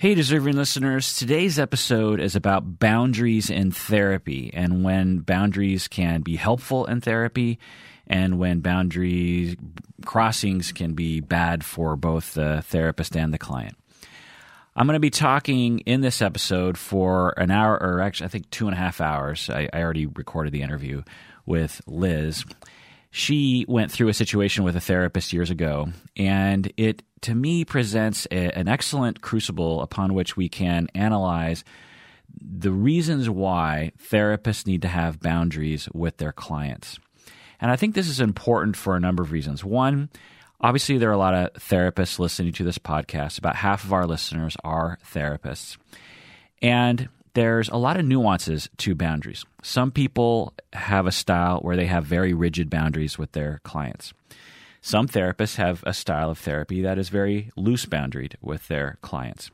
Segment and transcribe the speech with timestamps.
[0.00, 1.16] Hey, deserving listeners.
[1.16, 7.58] Today's episode is about boundaries in therapy and when boundaries can be helpful in therapy
[8.06, 9.58] and when boundary
[10.06, 13.76] crossings can be bad for both the therapist and the client.
[14.76, 18.50] I'm going to be talking in this episode for an hour, or actually, I think
[18.50, 19.50] two and a half hours.
[19.50, 21.02] I, I already recorded the interview
[21.44, 22.44] with Liz.
[23.10, 28.26] She went through a situation with a therapist years ago, and it to me presents
[28.30, 31.64] a, an excellent crucible upon which we can analyze
[32.40, 36.98] the reasons why therapists need to have boundaries with their clients.
[37.60, 39.64] And I think this is important for a number of reasons.
[39.64, 40.10] One,
[40.60, 43.38] obviously, there are a lot of therapists listening to this podcast.
[43.38, 45.76] About half of our listeners are therapists.
[46.62, 49.44] And there's a lot of nuances to boundaries.
[49.62, 54.12] Some people have a style where they have very rigid boundaries with their clients.
[54.80, 59.50] Some therapists have a style of therapy that is very loose boundaried with their clients.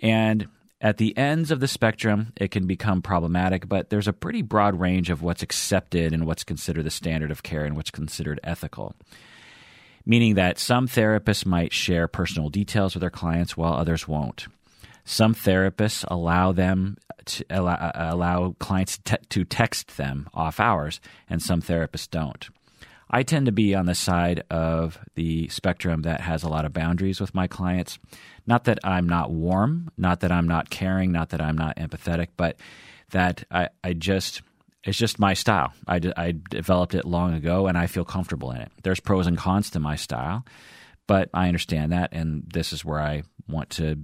[0.00, 0.48] And
[0.80, 4.78] at the ends of the spectrum, it can become problematic, but there's a pretty broad
[4.80, 8.94] range of what's accepted and what's considered the standard of care and what's considered ethical.
[10.04, 14.48] Meaning that some therapists might share personal details with their clients while others won't.
[15.04, 21.00] Some therapists allow them to allow, uh, allow clients te- to text them off hours,
[21.30, 22.48] and some therapists don't.
[23.12, 26.72] I tend to be on the side of the spectrum that has a lot of
[26.72, 27.98] boundaries with my clients.
[28.46, 32.28] Not that I'm not warm, not that I'm not caring, not that I'm not empathetic,
[32.38, 32.56] but
[33.10, 34.40] that I, I just,
[34.82, 35.74] it's just my style.
[35.86, 38.72] I, I developed it long ago and I feel comfortable in it.
[38.82, 40.46] There's pros and cons to my style,
[41.06, 43.98] but I understand that and this is where I want to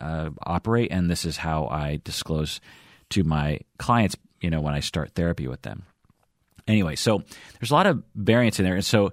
[0.00, 2.62] uh, operate and this is how I disclose
[3.10, 5.84] to my clients, you know, when I start therapy with them.
[6.66, 7.22] Anyway, so
[7.60, 9.12] there's a lot of variance in there, and so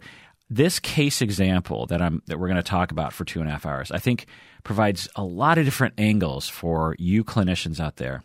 [0.49, 3.51] this case example that I'm that we're going to talk about for two and a
[3.51, 4.27] half hours, I think,
[4.63, 8.23] provides a lot of different angles for you clinicians out there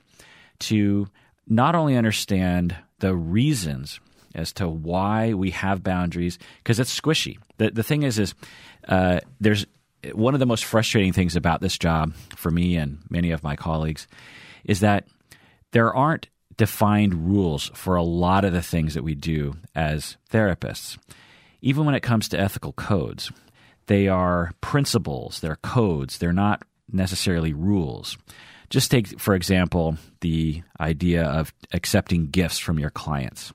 [0.61, 1.09] to
[1.47, 4.01] not only understand the reasons
[4.35, 7.39] as to why we have boundaries because it's squishy.
[7.57, 8.35] The the thing is is
[8.89, 9.67] uh, there's
[10.13, 13.57] one of the most frustrating things about this job for me and many of my
[13.57, 14.07] colleagues
[14.65, 15.07] is that
[15.73, 16.29] there aren't
[16.59, 20.99] defined rules for a lot of the things that we do as therapists.
[21.63, 23.33] Even when it comes to ethical codes,
[23.87, 28.19] they are principles, they're codes, they're not necessarily rules.
[28.69, 33.53] Just take, for example, the idea of accepting gifts from your clients.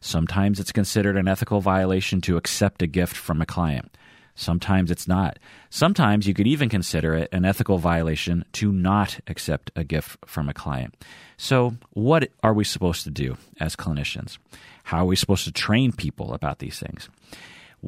[0.00, 3.96] Sometimes it's considered an ethical violation to accept a gift from a client.
[4.36, 5.38] Sometimes it's not.
[5.70, 10.48] Sometimes you could even consider it an ethical violation to not accept a gift from
[10.48, 10.94] a client.
[11.38, 14.38] So, what are we supposed to do as clinicians?
[14.84, 17.08] How are we supposed to train people about these things?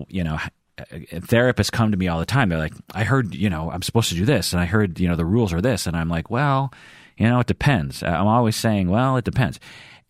[0.09, 0.39] You know,
[0.79, 2.49] uh, uh, therapists come to me all the time.
[2.49, 5.09] They're like, I heard, you know, I'm supposed to do this, and I heard, you
[5.09, 5.87] know, the rules are this.
[5.87, 6.73] And I'm like, well,
[7.19, 8.03] you know, it depends.
[8.03, 9.61] I'm always saying, well, it depends.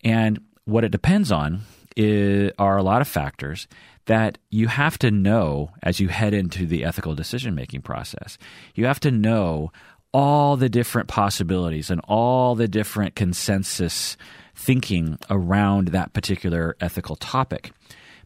[0.03, 1.61] And what it depends on
[1.97, 3.67] is, are a lot of factors
[4.09, 8.39] that you have to know as you head into the ethical decision making process.
[8.73, 9.71] You have to know
[10.11, 14.17] all the different possibilities and all the different consensus
[14.55, 17.71] thinking around that particular ethical topic.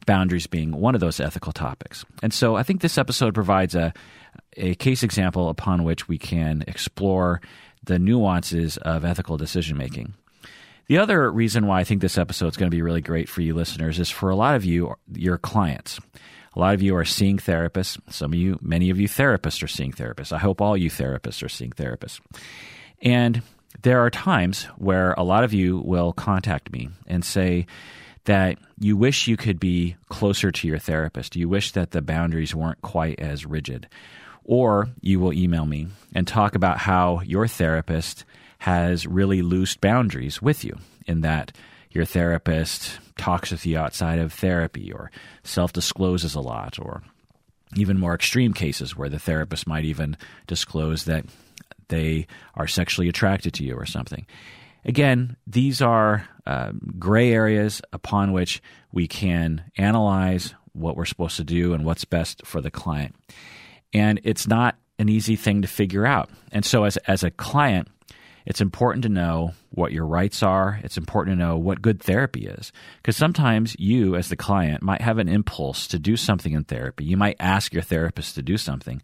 [0.06, 2.06] Boundaries being one of those ethical topics.
[2.22, 3.94] And so I think this episode provides a,
[4.56, 7.42] a case example upon which we can explore
[7.84, 10.14] the nuances of ethical decision making.
[10.88, 13.42] The other reason why I think this episode is going to be really great for
[13.42, 16.00] you listeners is for a lot of you, your clients.
[16.56, 17.98] A lot of you are seeing therapists.
[18.10, 20.32] Some of you, many of you therapists are seeing therapists.
[20.32, 22.20] I hope all you therapists are seeing therapists.
[23.02, 23.42] And
[23.82, 27.66] there are times where a lot of you will contact me and say
[28.26, 31.36] that you wish you could be closer to your therapist.
[31.36, 33.88] You wish that the boundaries weren't quite as rigid.
[34.44, 38.26] Or you will email me and talk about how your therapist
[38.63, 40.74] has really loose boundaries with you
[41.06, 41.51] in that
[41.91, 45.12] your therapist talks with you outside of therapy or
[45.44, 47.03] self discloses a lot, or
[47.75, 50.16] even more extreme cases where the therapist might even
[50.47, 51.25] disclose that
[51.90, 52.25] they
[52.56, 54.26] are sexually attracted to you or something.
[54.85, 58.61] Again, these are uh, gray areas upon which
[58.93, 63.14] we can analyze what we're supposed to do and what's best for the client.
[63.91, 66.29] And it's not an easy thing to figure out.
[66.53, 67.90] And so, as, as a client,
[68.45, 70.79] it's important to know what your rights are.
[70.84, 72.72] It's important to know what good therapy is.
[72.97, 77.05] Because sometimes you, as the client, might have an impulse to do something in therapy.
[77.05, 79.01] You might ask your therapist to do something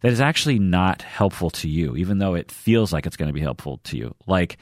[0.00, 3.32] that is actually not helpful to you, even though it feels like it's going to
[3.32, 4.14] be helpful to you.
[4.26, 4.58] Like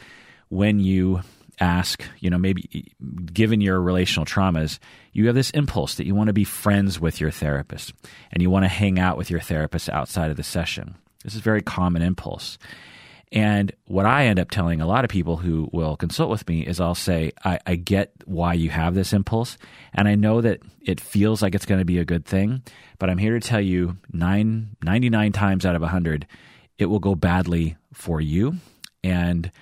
[0.48, 1.22] when you
[1.58, 2.94] ask, you know, maybe
[3.32, 4.78] given your relational traumas,
[5.12, 7.92] you have this impulse that you want to be friends with your therapist
[8.32, 10.96] and you want to hang out with your therapist outside of the session.
[11.24, 12.58] This is a very common impulse.
[13.32, 16.66] And what I end up telling a lot of people who will consult with me
[16.66, 19.56] is I'll say, I, I get why you have this impulse,
[19.94, 22.62] and I know that it feels like it's going to be a good thing,
[22.98, 26.26] but I'm here to tell you nine, 99 times out of 100,
[26.78, 28.56] it will go badly for you.
[29.04, 29.52] And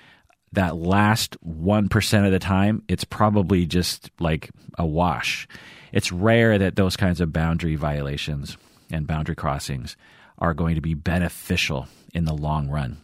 [0.53, 5.47] that last 1% of the time, it's probably just like a wash.
[5.93, 8.56] It's rare that those kinds of boundary violations
[8.91, 9.97] and boundary crossings
[10.38, 12.99] are going to be beneficial in the long run.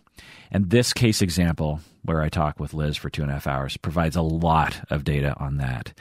[0.54, 3.76] And this case example, where I talk with Liz for two and a half hours,
[3.76, 5.92] provides a lot of data on that.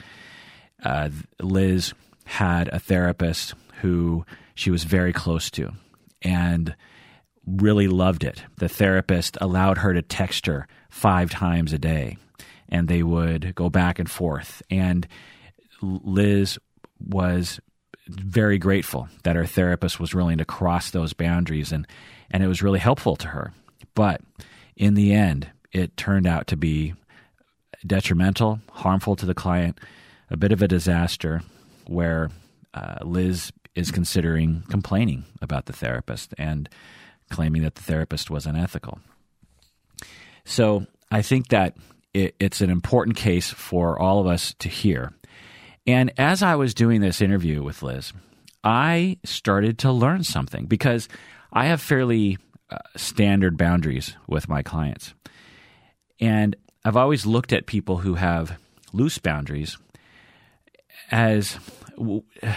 [0.80, 1.10] Uh,
[1.42, 1.92] Liz
[2.24, 4.24] had a therapist who
[4.54, 5.72] she was very close to
[6.22, 6.76] and
[7.44, 8.44] really loved it.
[8.58, 12.16] The therapist allowed her to text her five times a day,
[12.68, 14.62] and they would go back and forth.
[14.70, 15.08] And
[15.82, 16.60] Liz
[17.00, 17.58] was
[18.06, 21.88] very grateful that her therapist was willing to cross those boundaries and
[22.30, 23.52] and it was really helpful to her
[23.94, 24.20] but
[24.76, 26.94] in the end it turned out to be
[27.86, 29.78] detrimental harmful to the client
[30.30, 31.42] a bit of a disaster
[31.86, 32.30] where
[32.72, 36.68] uh, Liz is considering complaining about the therapist and
[37.30, 39.00] claiming that the therapist was unethical.
[40.44, 41.76] So I think that
[42.12, 45.12] it, it's an important case for all of us to hear.
[45.86, 48.12] And as I was doing this interview with Liz,
[48.62, 51.08] I started to learn something because
[51.52, 52.38] I have fairly
[52.70, 55.14] uh, standard boundaries with my clients.
[56.20, 58.58] And I've always looked at people who have
[58.92, 59.76] loose boundaries
[61.10, 61.58] as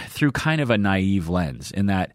[0.08, 2.12] through kind of a naive lens, in that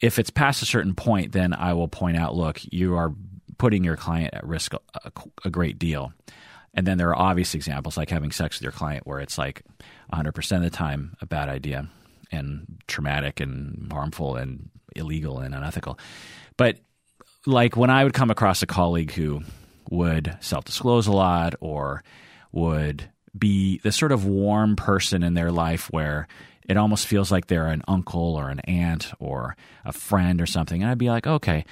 [0.00, 3.14] if it's past a certain point, then I will point out, look, you are
[3.58, 5.12] putting your client at risk a, a,
[5.44, 6.12] a great deal.
[6.74, 9.62] And then there are obvious examples like having sex with your client where it's like
[10.12, 11.88] 100% of the time a bad idea
[12.30, 15.98] and traumatic and harmful and illegal and unethical.
[16.56, 16.78] But
[17.46, 19.42] like when I would come across a colleague who
[19.90, 22.02] would self disclose a lot or
[22.52, 26.28] would be the sort of warm person in their life where
[26.68, 30.82] it almost feels like they're an uncle or an aunt or a friend or something.
[30.82, 31.64] And I'd be like, okay.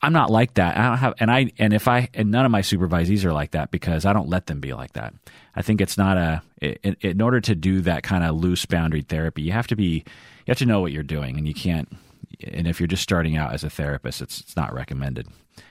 [0.00, 0.76] I'm not like that.
[0.76, 3.50] I don't have, and I, and if I, and none of my supervisees are like
[3.52, 5.12] that because I don't let them be like that.
[5.56, 9.02] I think it's not a, in, in order to do that kind of loose boundary
[9.02, 10.04] therapy, you have to be, you
[10.46, 11.88] have to know what you're doing and you can't,
[12.42, 15.28] and if you're just starting out as a therapist, it's, it's not recommended.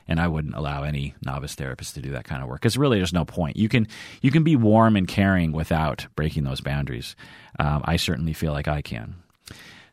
[0.08, 2.98] And I wouldn't allow any novice therapist to do that kind of work because really
[2.98, 3.56] there's no point.
[3.56, 3.88] You can,
[4.22, 7.16] you can be warm and caring without breaking those boundaries.
[7.60, 9.16] Um, I certainly feel like I can.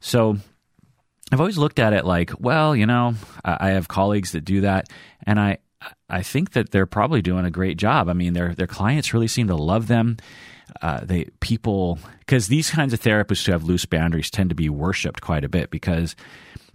[0.01, 0.37] So
[1.33, 4.89] I've always looked at it like, well, you know, I have colleagues that do that,
[5.25, 5.59] and I
[6.09, 8.09] I think that they're probably doing a great job.
[8.09, 10.19] I mean, their their clients really seem to love them.
[10.83, 14.69] Uh, they people because these kinds of therapists who have loose boundaries tend to be
[14.69, 16.17] worshipped quite a bit because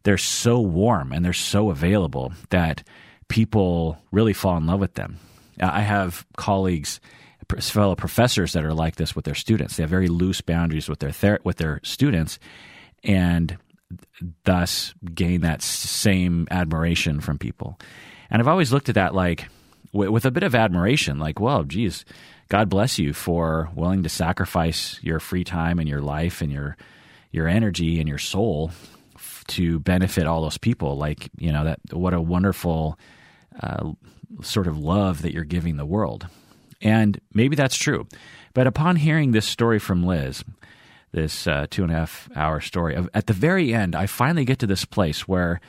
[0.09, 2.81] they're so warm and they're so available that
[3.27, 5.19] people really fall in love with them.
[5.61, 6.99] Uh, I have colleagues,
[7.59, 9.75] fellow professors that are like this with their students.
[9.75, 12.39] They have very loose boundaries with their ther- with their students,
[13.03, 13.55] and
[14.45, 17.77] thus gain that same admiration from people.
[18.31, 19.47] And I've always looked at that like
[19.93, 22.03] with a bit of admiration, like, well, geez,
[22.47, 26.77] God bless you for willing to sacrifice your free time and your life and your
[27.31, 28.71] your energy and your soul
[29.49, 30.97] to benefit all those people.
[30.97, 32.97] Like, you know, that what a wonderful
[33.61, 33.91] uh,
[34.41, 36.27] sort of love that you're giving the world.
[36.81, 38.07] And maybe that's true.
[38.53, 40.43] But upon hearing this story from Liz,
[41.11, 42.97] this uh, two and a half hour story.
[43.13, 45.59] At the very end, I finally get to this place where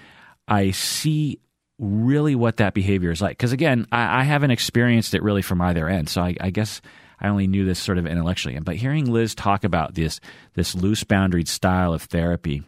[0.46, 1.40] I see
[1.78, 3.38] really what that behavior is like.
[3.38, 6.82] Because again, I, I, haven't experienced it really from either end, so I, I, guess
[7.18, 8.58] I only knew this sort of intellectually.
[8.60, 10.20] But hearing Liz talk about this
[10.54, 12.62] this loose boundaried style of therapy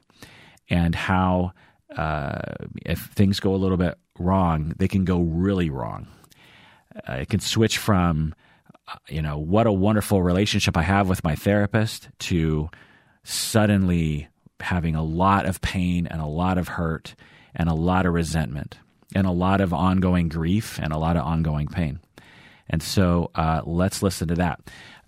[0.73, 1.53] and how
[1.97, 2.41] uh,
[2.85, 6.09] if things go a little bit wrong, they can go really wrong.
[7.09, 8.35] Uh, it can switch from
[9.09, 12.69] you know, what a wonderful relationship I have with my therapist to
[13.25, 14.29] suddenly
[14.61, 17.15] having a lot of pain and a lot of hurt
[17.55, 18.79] and a lot of resentment
[19.15, 22.01] and a lot of ongoing grief and a lot of ongoing pain.
[22.69, 24.61] And so uh, let's listen to that.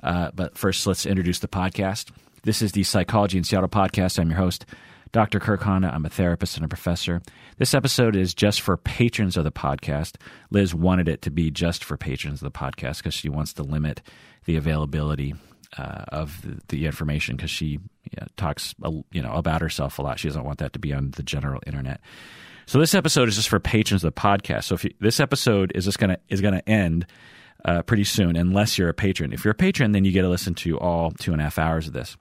[0.02, 2.10] Uh, but first, let's introduce the podcast.
[2.42, 4.18] This is the Psychology in Seattle podcast.
[4.18, 4.66] I'm your host,
[5.14, 5.38] Dr.
[5.38, 5.64] Kirk.
[5.64, 7.22] I'm a therapist and a professor.
[7.56, 10.16] This episode is just for patrons of the podcast.
[10.50, 13.62] Liz wanted it to be just for patrons of the podcast because she wants to
[13.62, 14.02] limit
[14.44, 15.36] the availability
[15.78, 17.78] uh, of the, the information because she
[18.36, 18.74] talks
[19.12, 20.18] you know about herself a lot.
[20.18, 22.00] She doesn't want that to be on the general internet.
[22.66, 24.64] So this episode is just for patrons of the podcast.
[24.64, 27.06] So if you, this episode is just gonna is gonna end
[27.64, 29.32] uh, pretty soon, unless you're a patron.
[29.32, 31.56] If you're a patron, then you get to listen to all two and a half
[31.56, 32.16] hours of this.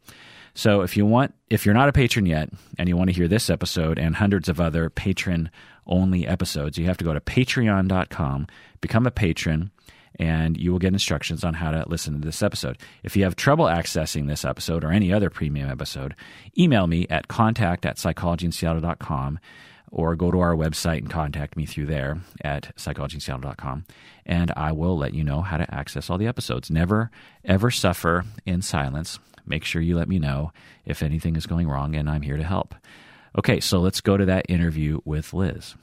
[0.56, 3.28] So if you want, if you're not a patron yet and you want to hear
[3.28, 5.50] this episode and hundreds of other patron
[5.86, 6.78] only episodes.
[6.78, 8.48] You have to go to patreon.com,
[8.82, 9.72] become a patron,
[10.20, 12.78] and you will get instructions on how to listen to this episode.
[13.04, 16.16] If you have trouble accessing this episode or any other premium episode,
[16.58, 19.40] email me at contact at psychologyinseattle.com
[19.92, 23.86] or go to our website and contact me through there at psychologyinseattle.com
[24.26, 26.72] and I will let you know how to access all the episodes.
[26.72, 27.12] Never,
[27.44, 29.20] ever suffer in silence.
[29.46, 30.52] Make sure you let me know
[30.86, 32.76] if anything is going wrong, and I'm here to help.
[33.38, 35.76] Okay, so let's go to that interview with Liz.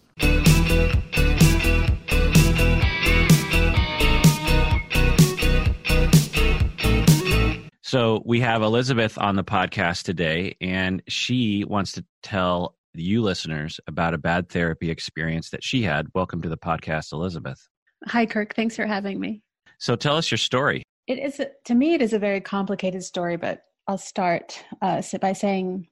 [7.83, 13.81] So we have Elizabeth on the podcast today, and she wants to tell you listeners
[13.88, 16.07] about a bad therapy experience that she had.
[16.14, 17.69] Welcome to the podcast, Elizabeth.
[18.07, 18.55] Hi, Kirk.
[18.55, 19.43] Thanks for having me.
[19.79, 20.85] So tell us your story.
[21.11, 25.33] It is, to me, it is a very complicated story, but I'll start uh, by
[25.33, 25.88] saying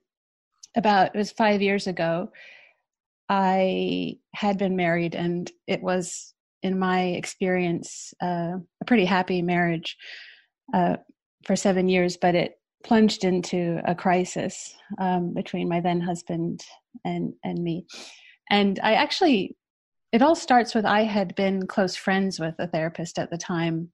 [0.76, 2.30] about, it was five years ago,
[3.28, 9.96] I had been married, and it was, in my experience, uh, a pretty happy marriage.
[10.72, 10.96] Uh,
[11.44, 16.62] for seven years, but it plunged into a crisis um, between my then husband
[17.04, 17.86] and and me.
[18.50, 19.56] And I actually,
[20.12, 23.90] it all starts with I had been close friends with a therapist at the time,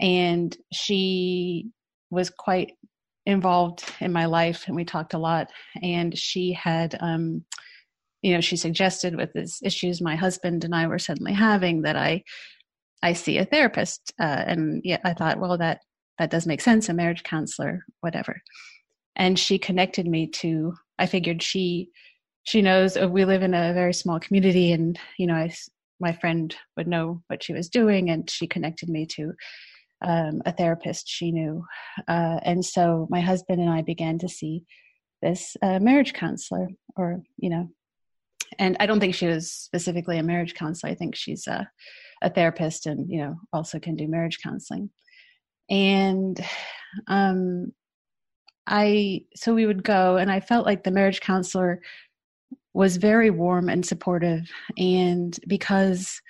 [0.00, 1.70] and she
[2.10, 2.72] was quite
[3.24, 5.50] involved in my life, and we talked a lot.
[5.82, 7.44] And she had, um,
[8.22, 11.96] you know, she suggested with these issues my husband and I were suddenly having that
[11.96, 12.22] I
[13.02, 14.12] I see a therapist.
[14.20, 15.80] Uh, and yeah, I thought, well, that
[16.18, 18.42] that does make sense a marriage counselor whatever
[19.14, 21.88] and she connected me to i figured she
[22.44, 25.52] she knows uh, we live in a very small community and you know I,
[26.00, 29.32] my friend would know what she was doing and she connected me to
[30.02, 31.64] um, a therapist she knew.
[32.06, 34.62] Uh, and so my husband and i began to see
[35.22, 37.68] this uh, marriage counselor or you know
[38.58, 40.92] and i don't think she was specifically a marriage counselor.
[40.92, 41.68] I think she's a,
[42.22, 44.90] a therapist and you know also can do marriage counseling.
[45.68, 46.38] And
[47.08, 47.72] um
[48.66, 51.80] i so we would go and i felt like the marriage counselor
[52.74, 54.50] was very warm and supportive.
[54.76, 56.20] And because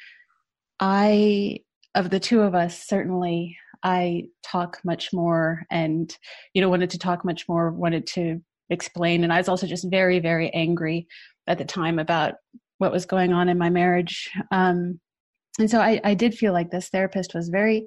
[0.80, 1.58] i
[1.96, 6.16] of the two of us certainly i talk much more and
[6.54, 9.90] you know wanted to talk much more wanted to explain and i was also just
[9.90, 11.06] very very angry
[11.48, 12.34] at the time about
[12.78, 15.00] what was going on in my marriage um,
[15.58, 17.86] and so I, I did feel like this therapist was very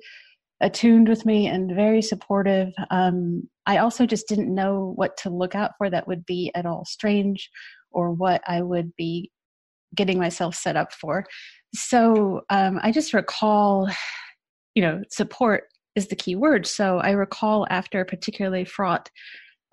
[0.61, 2.73] attuned with me and very supportive.
[2.89, 6.65] Um, I also just didn't know what to look out for that would be at
[6.65, 7.49] all strange
[7.91, 9.31] or what I would be
[9.95, 11.25] getting myself set up for.
[11.73, 13.89] So um, I just recall,
[14.75, 16.65] you know, support is the key word.
[16.65, 19.09] So I recall after a particularly fraught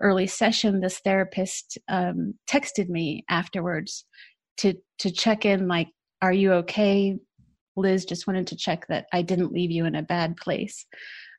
[0.01, 4.05] early session, this therapist um, texted me afterwards
[4.57, 5.89] to to check in, like,
[6.21, 7.17] "Are you okay?
[7.77, 10.85] Liz just wanted to check that I didn't leave you in a bad place.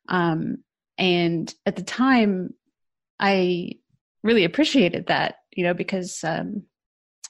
[0.09, 0.59] Um,
[0.97, 2.51] and at the time,
[3.21, 3.73] I
[4.23, 6.63] really appreciated that, you know, because um,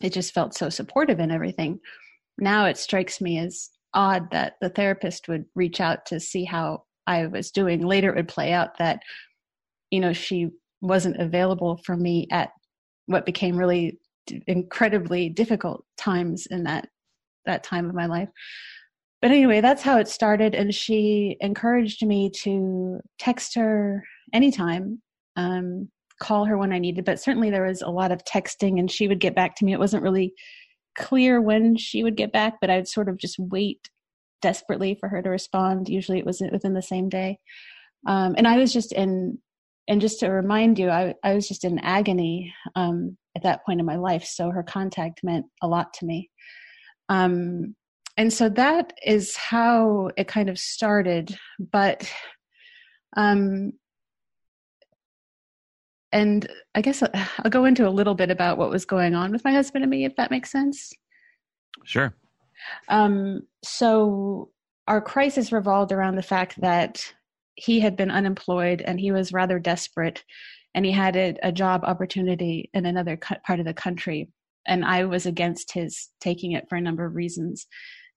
[0.01, 1.81] it just felt so supportive and everything.
[2.39, 6.85] Now it strikes me as odd that the therapist would reach out to see how
[7.07, 7.87] I was doing.
[7.87, 9.01] Later, it would play out that,
[9.91, 12.51] you know, she wasn't available for me at
[13.07, 13.99] what became really
[14.47, 16.89] incredibly difficult times in that
[17.47, 18.29] that time of my life
[19.21, 20.55] but anyway, that's how it started.
[20.55, 25.03] And she encouraged me to text her anytime,
[25.37, 25.89] um,
[26.23, 27.05] call her when I needed.
[27.05, 29.73] But certainly there was a lot of texting, and she would get back to me.
[29.73, 30.33] It wasn't really
[30.99, 33.89] clear when she would get back, but I'd sort of just wait
[34.43, 35.89] desperately for her to respond.
[35.89, 37.39] Usually it was within the same day.
[38.07, 39.39] Um, and I was just in,
[39.89, 43.81] and just to remind you, I, I was just in agony um, at that point
[43.81, 44.25] in my life.
[44.25, 46.31] So her contact meant a lot to me.
[47.09, 47.75] Um,
[48.19, 52.13] and so that is how it kind of started but
[53.17, 53.73] um
[56.13, 57.03] and i guess
[57.39, 59.91] i'll go into a little bit about what was going on with my husband and
[59.91, 60.93] me if that makes sense.
[61.85, 62.15] Sure.
[62.89, 64.51] Um so
[64.87, 67.15] our crisis revolved around the fact that
[67.55, 70.25] he had been unemployed and he was rather desperate
[70.75, 74.29] and he had a, a job opportunity in another part of the country.
[74.67, 77.67] And i was against his taking it for a number of reasons.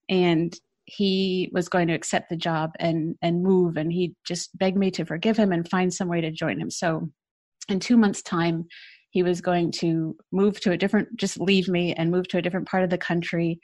[0.10, 0.54] And
[0.86, 4.92] he was going to accept the job and and move and he just begged me
[4.92, 6.70] to forgive him and find some way to join him.
[6.70, 7.10] So
[7.70, 8.66] in 2 months time
[9.12, 12.42] he was going to move to a different just leave me and move to a
[12.42, 13.60] different part of the country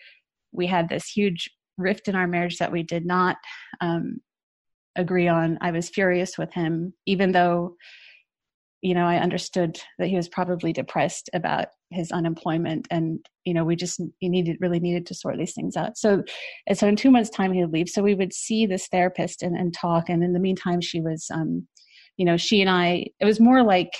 [0.52, 3.38] we had this huge rift in our marriage that we did not
[3.82, 4.18] um,
[4.96, 7.76] agree on i was furious with him even though
[8.82, 13.64] you know, I understood that he was probably depressed about his unemployment, and you know,
[13.64, 15.98] we just he needed really needed to sort these things out.
[15.98, 16.24] So,
[16.74, 17.90] so in two months' time, he would leave.
[17.90, 21.28] So we would see this therapist and, and talk, and in the meantime, she was,
[21.34, 21.68] um,
[22.18, 23.06] you know, she and I.
[23.20, 23.92] It was more like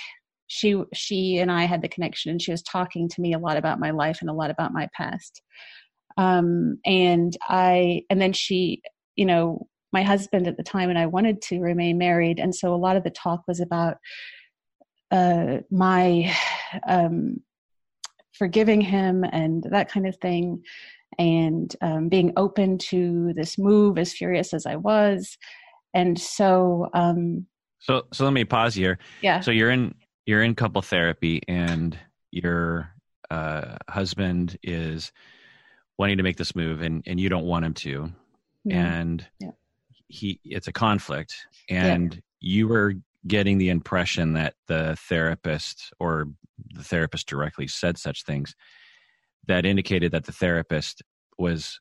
[0.48, 3.56] she she and I had the connection, and she was talking to me a lot
[3.56, 5.40] about my life and a lot about my past.
[6.16, 8.82] Um, and I, and then she,
[9.14, 12.74] you know, my husband at the time and I wanted to remain married, and so
[12.74, 13.98] a lot of the talk was about
[15.12, 16.34] uh, my
[16.86, 17.38] um,
[18.32, 20.62] forgiving him and that kind of thing,
[21.18, 25.38] and um, being open to this move, as furious as I was,
[25.94, 26.88] and so.
[26.94, 27.46] Um,
[27.78, 28.98] so, so let me pause here.
[29.22, 29.40] Yeah.
[29.40, 29.94] So you're in
[30.26, 31.98] you're in couple therapy, and
[32.30, 32.90] your
[33.30, 35.12] uh, husband is
[35.98, 38.72] wanting to make this move, and and you don't want him to, mm-hmm.
[38.72, 39.50] and yeah.
[40.08, 41.34] he it's a conflict,
[41.70, 42.20] and yeah.
[42.40, 42.94] you were
[43.26, 46.28] getting the impression that the therapist or
[46.74, 48.54] the therapist directly said such things
[49.46, 51.02] that indicated that the therapist
[51.38, 51.80] was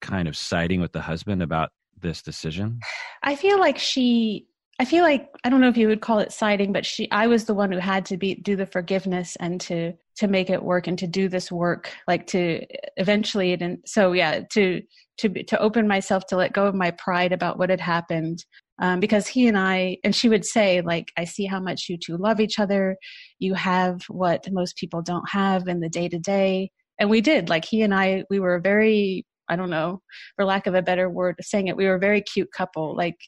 [0.00, 1.70] kind of siding with the husband about
[2.00, 2.80] this decision?
[3.22, 4.46] I feel like she
[4.80, 7.26] I feel like I don't know if you would call it siding, but she I
[7.26, 10.62] was the one who had to be do the forgiveness and to to make it
[10.62, 12.64] work and to do this work like to
[12.96, 14.80] eventually and so yeah to
[15.18, 18.42] to to open myself to let go of my pride about what had happened
[18.80, 21.98] um, because he and I, and she would say, like, I see how much you
[21.98, 22.96] two love each other.
[23.38, 26.70] You have what most people don't have in the day to day.
[26.98, 27.50] And we did.
[27.50, 30.00] Like, he and I, we were a very, I don't know,
[30.36, 32.96] for lack of a better word saying it, we were a very cute couple.
[32.96, 33.18] Like,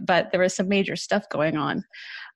[0.00, 1.84] but there was some major stuff going on.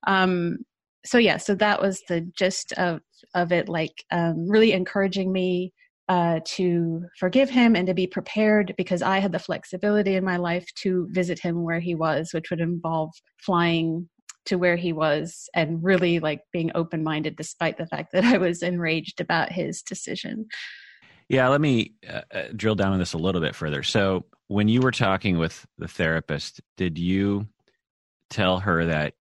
[0.07, 0.59] Um,
[1.05, 3.01] so yeah, so that was the gist of
[3.35, 3.69] of it.
[3.69, 5.73] Like, um, really encouraging me
[6.09, 10.37] uh, to forgive him and to be prepared because I had the flexibility in my
[10.37, 14.09] life to visit him where he was, which would involve flying
[14.47, 18.39] to where he was and really like being open minded despite the fact that I
[18.39, 20.47] was enraged about his decision.
[21.29, 23.83] Yeah, let me uh, uh, drill down on this a little bit further.
[23.83, 27.49] So, when you were talking with the therapist, did you
[28.31, 29.15] tell her that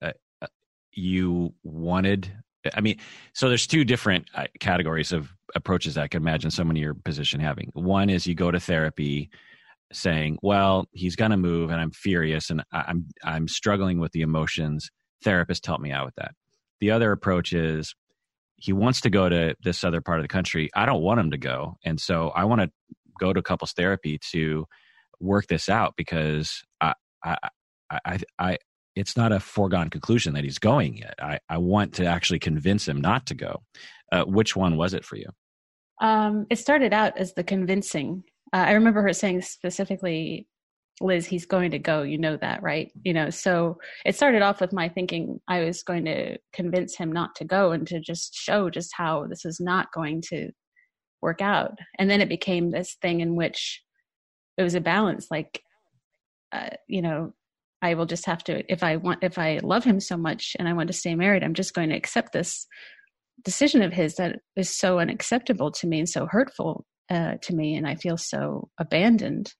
[0.00, 0.46] uh, uh
[0.92, 2.32] you wanted
[2.74, 2.98] I mean,
[3.32, 7.40] so there's two different uh, categories of approaches I can imagine someone in your position
[7.40, 7.70] having.
[7.74, 9.30] One is you go to therapy
[9.92, 14.22] saying, "Well, he's going to move, and I'm furious, and I'm I'm struggling with the
[14.22, 14.90] emotions.
[15.22, 16.34] Therapist, help me out with that."
[16.80, 17.94] The other approach is
[18.56, 20.70] he wants to go to this other part of the country.
[20.74, 22.70] I don't want him to go, and so I want to
[23.18, 24.66] go to couples therapy to
[25.20, 27.36] work this out because I I
[27.90, 28.58] I, I
[28.96, 31.14] it's not a foregone conclusion that he's going yet.
[31.20, 33.62] I, I want to actually convince him not to go.
[34.10, 35.28] Uh, which one was it for you?
[36.00, 38.24] Um, it started out as the convincing.
[38.52, 40.46] Uh, I remember her saying specifically,
[41.00, 42.02] Liz, he's going to go.
[42.02, 42.90] You know that, right?
[43.04, 47.12] You know, so it started off with my thinking I was going to convince him
[47.12, 50.50] not to go and to just show just how this is not going to
[51.20, 51.72] work out.
[51.98, 53.82] And then it became this thing in which
[54.56, 55.26] it was a balance.
[55.30, 55.62] Like,
[56.52, 57.34] uh, you know,
[57.82, 60.66] I will just have to if I want if I love him so much and
[60.66, 62.66] I want to stay married, I'm just going to accept this
[63.44, 67.74] decision of his that is so unacceptable to me and so hurtful uh, to me,
[67.74, 69.52] and I feel so abandoned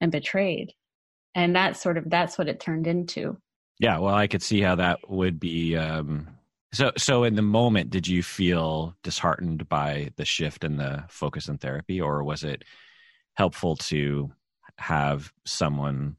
[0.00, 0.72] and betrayed.
[1.34, 3.36] And that's sort of that's what it turned into.
[3.78, 5.76] Yeah, well, I could see how that would be.
[5.76, 6.28] Um,
[6.72, 11.48] so, so in the moment, did you feel disheartened by the shift in the focus
[11.48, 12.64] in therapy, or was it
[13.34, 14.30] helpful to
[14.78, 16.16] have someone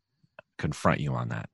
[0.58, 1.49] confront you on that?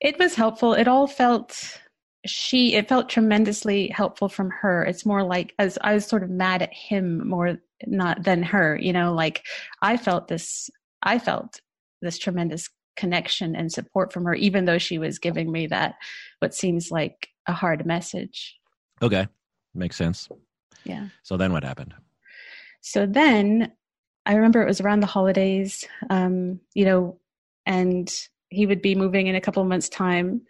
[0.00, 0.74] It was helpful.
[0.74, 1.80] It all felt
[2.26, 6.30] she it felt tremendously helpful from her it's more like as i was sort of
[6.30, 9.44] mad at him more not than her you know like
[9.82, 10.70] i felt this
[11.02, 11.60] i felt
[12.04, 15.96] this tremendous connection and support from her even though she was giving me that
[16.38, 18.56] what seems like a hard message.
[19.02, 19.26] Okay.
[19.74, 20.28] Makes sense.
[20.84, 21.08] Yeah.
[21.24, 21.94] So then what happened?
[22.80, 23.72] So then
[24.26, 27.18] i remember it was around the holidays um you know
[27.66, 28.10] and
[28.54, 30.42] he would be moving in a couple of months' time.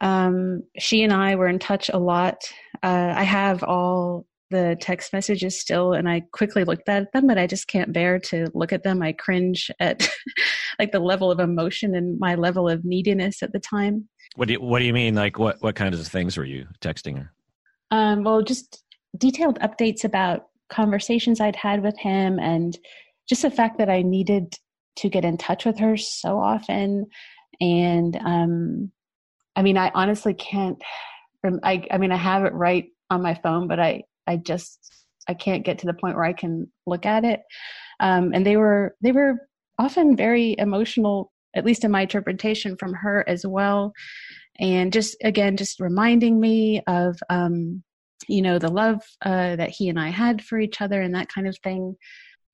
[0.00, 2.44] Um, she and I were in touch a lot.
[2.82, 7.38] Uh, I have all the text messages still, and I quickly looked at them, but
[7.38, 9.02] I just can't bear to look at them.
[9.02, 10.08] I cringe at
[10.78, 14.08] like the level of emotion and my level of neediness at the time.
[14.36, 15.14] What do you What do you mean?
[15.14, 17.32] Like what What kinds of things were you texting her?
[17.90, 18.84] Um, well, just
[19.16, 22.76] detailed updates about conversations I'd had with him, and
[23.28, 24.54] just the fact that I needed
[24.96, 27.06] to get in touch with her so often.
[27.60, 28.92] And um,
[29.56, 30.80] I mean, I honestly can't.
[31.62, 34.78] I, I mean, I have it right on my phone, but I, I just,
[35.28, 37.40] I can't get to the point where I can look at it.
[38.00, 39.36] Um, and they were, they were
[39.78, 43.92] often very emotional, at least in my interpretation from her as well.
[44.60, 47.82] and just again just reminding me of um
[48.28, 51.28] you know the love uh that he and i had for each other and that
[51.32, 51.96] kind of thing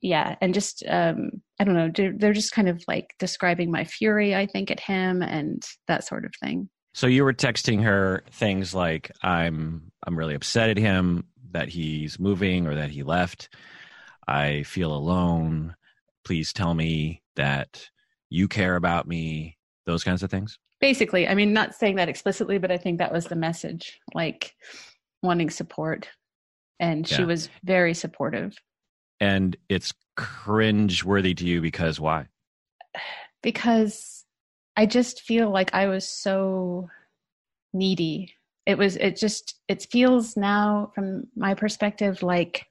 [0.00, 4.34] yeah and just um i don't know they're, just kind of like describing my fury
[4.34, 8.74] i think at him and that sort of thing so you were texting her things
[8.74, 11.24] like i'm i'm really upset at him
[11.56, 13.48] that he's moving or that he left.
[14.28, 15.74] I feel alone.
[16.22, 17.88] Please tell me that
[18.28, 20.58] you care about me those kinds of things.
[20.78, 24.54] Basically i mean not saying that explicitly but i think that was the message like
[25.22, 26.10] wanting support.
[26.78, 27.16] And yeah.
[27.16, 28.54] she was very supportive.
[29.18, 32.26] And it's cringe worthy to you because why?
[33.42, 34.24] Because
[34.76, 36.88] i just feel like i was so
[37.72, 38.35] needy
[38.66, 42.66] it was it just it feels now from my perspective like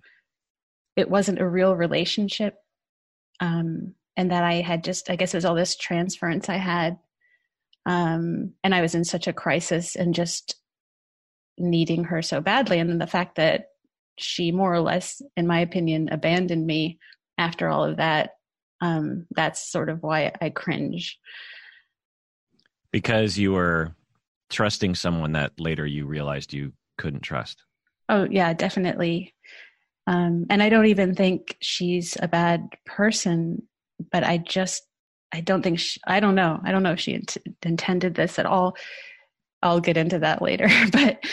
[0.96, 2.56] it wasn't a real relationship
[3.40, 6.98] um and that i had just i guess it was all this transference i had
[7.86, 10.56] um and i was in such a crisis and just
[11.58, 12.80] needing her so badly.
[12.80, 13.70] And then the fact that
[14.18, 17.00] she more or less in my opinion abandoned me
[17.38, 18.32] after all of that
[18.82, 21.20] um, that's sort of why i cringe.
[22.92, 23.94] Because you were
[24.50, 27.64] trusting someone that later you realized you couldn't trust
[28.10, 29.34] oh yeah definitely
[30.08, 33.62] um, and i don't even think she's a bad person
[34.12, 34.84] but i just
[35.32, 38.40] i don't think she, i don't know i don't know if she int- intended this
[38.40, 38.76] at all
[39.66, 40.70] I'll get into that later.
[40.92, 41.24] but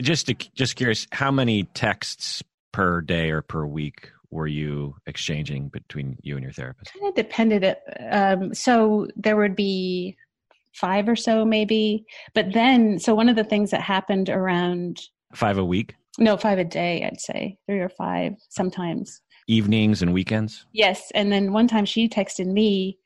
[0.00, 5.68] just to, just curious, how many texts per day or per week were you exchanging
[5.68, 6.92] between you and your therapist?
[6.92, 7.76] Kind of depended.
[8.10, 10.16] Um, so there would be
[10.74, 12.04] five or so, maybe.
[12.34, 15.00] But then, so one of the things that happened around
[15.34, 15.94] five a week.
[16.18, 17.04] No, five a day.
[17.04, 19.20] I'd say three or five sometimes.
[19.46, 20.66] Evenings and weekends.
[20.72, 22.98] Yes, and then one time she texted me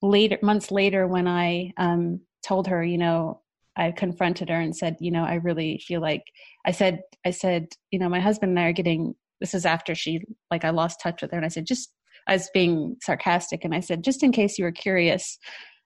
[0.00, 3.40] later, months later, when I um, told her, you know,
[3.76, 6.24] I confronted her and said, you know, I really feel like
[6.66, 9.14] I said, I said, you know, my husband and I are getting.
[9.40, 10.20] This is after she,
[10.52, 11.92] like, I lost touch with her, and I said, just
[12.28, 15.38] I was being sarcastic, and I said, just in case you were curious,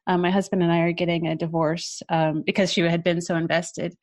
[0.07, 3.37] um, my husband and I are getting a divorce um, because she had been so
[3.37, 3.95] invested.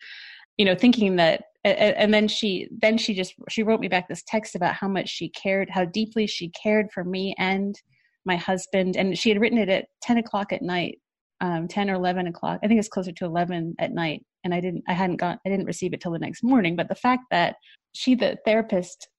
[0.58, 4.24] You know, thinking that, and then she, then she just she wrote me back this
[4.28, 7.76] text about how much she cared, how deeply she cared for me and
[8.26, 11.00] my husband, and she had written it at ten o'clock at night
[11.44, 12.60] um, 10 or 11 o'clock.
[12.64, 14.26] I think it's closer to 11 at night.
[14.46, 16.76] And I didn't, I hadn't got, I didn't receive it till the next morning.
[16.78, 17.56] But the fact that
[17.94, 19.10] she, the therapist,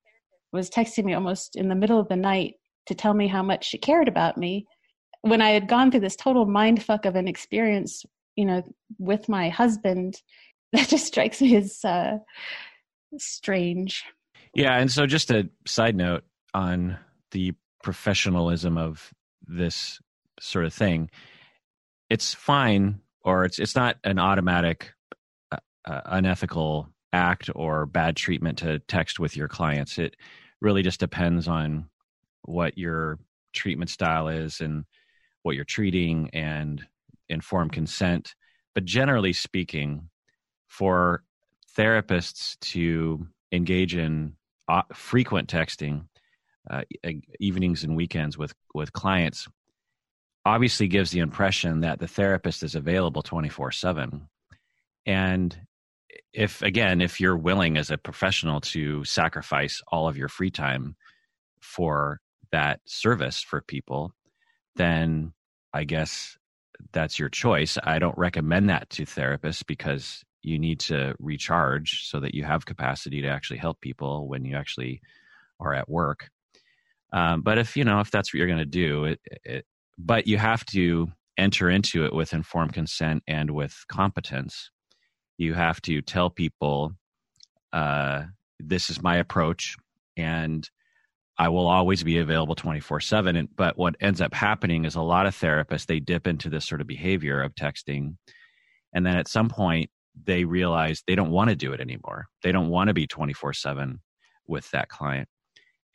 [0.50, 2.54] was texting me almost in the middle of the night
[2.86, 4.66] to tell me how much she cared about me
[5.24, 8.04] when I had gone through this total mind fuck of an experience,
[8.36, 8.62] you know,
[8.98, 10.20] with my husband,
[10.72, 12.18] that just strikes me as uh,
[13.16, 14.04] strange.
[14.54, 14.76] Yeah.
[14.76, 16.98] And so, just a side note on
[17.30, 19.12] the professionalism of
[19.46, 20.00] this
[20.40, 21.10] sort of thing
[22.10, 24.92] it's fine or it's it's not an automatic
[25.52, 30.16] uh, uh, unethical act or bad treatment to text with your clients it
[30.60, 31.88] really just depends on
[32.42, 33.18] what your
[33.52, 34.84] treatment style is and
[35.44, 36.84] what you're treating and
[37.28, 38.34] informed consent.
[38.74, 40.10] But generally speaking
[40.66, 41.22] for
[41.76, 44.34] therapists to engage in
[44.68, 46.06] uh, frequent texting
[46.68, 46.82] uh,
[47.38, 49.46] evenings and weekends with with clients
[50.46, 54.26] obviously gives the impression that the therapist is available 24 7
[55.04, 55.58] and
[56.32, 60.96] if again if you're willing as a professional to sacrifice all of your free time
[61.60, 64.14] for that service for people
[64.76, 65.32] then
[65.72, 66.36] i guess
[66.92, 72.20] that's your choice i don't recommend that to therapists because you need to recharge so
[72.20, 75.00] that you have capacity to actually help people when you actually
[75.60, 76.30] are at work
[77.14, 80.26] um, but if you know if that's what you're going to do it, it, but
[80.26, 84.70] you have to enter into it with informed consent and with competence.
[85.38, 86.92] You have to tell people,
[87.72, 88.24] uh,
[88.58, 89.76] this is my approach,
[90.16, 90.68] and
[91.36, 93.48] I will always be available 24 7.
[93.56, 96.80] But what ends up happening is a lot of therapists, they dip into this sort
[96.80, 98.16] of behavior of texting.
[98.92, 99.90] And then at some point,
[100.22, 102.26] they realize they don't want to do it anymore.
[102.42, 104.00] They don't want to be 24 7
[104.46, 105.28] with that client.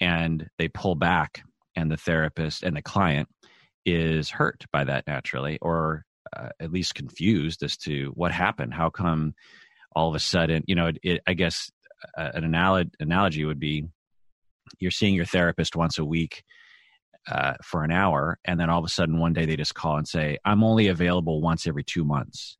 [0.02, 1.44] And they pull back,
[1.76, 3.30] and the therapist and the client
[3.86, 6.04] is hurt by that naturally, or
[6.36, 8.74] uh, at least confused as to what happened.
[8.74, 9.34] How come
[9.96, 11.72] all of a sudden, you know, it, it, I guess
[12.18, 13.86] uh, an analog- analogy would be
[14.80, 16.44] you're seeing your therapist once a week
[17.30, 19.98] uh, for an hour, and then all of a sudden one day they just call
[19.98, 22.58] and say, "I'm only available once every two months,"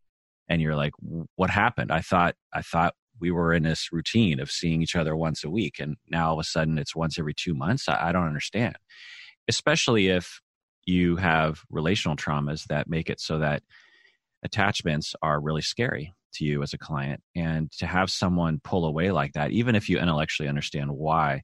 [0.48, 0.94] and you're like,
[1.36, 1.92] "What happened?
[1.92, 5.50] I thought I thought we were in this routine of seeing each other once a
[5.50, 7.88] week, and now all of a sudden it's once every two months.
[7.88, 8.76] I, I don't understand."
[9.48, 10.42] Especially if
[10.86, 13.64] you have relational traumas that make it so that
[14.44, 19.12] attachments are really scary to you as a client and to have someone pull away
[19.12, 21.42] like that even if you intellectually understand why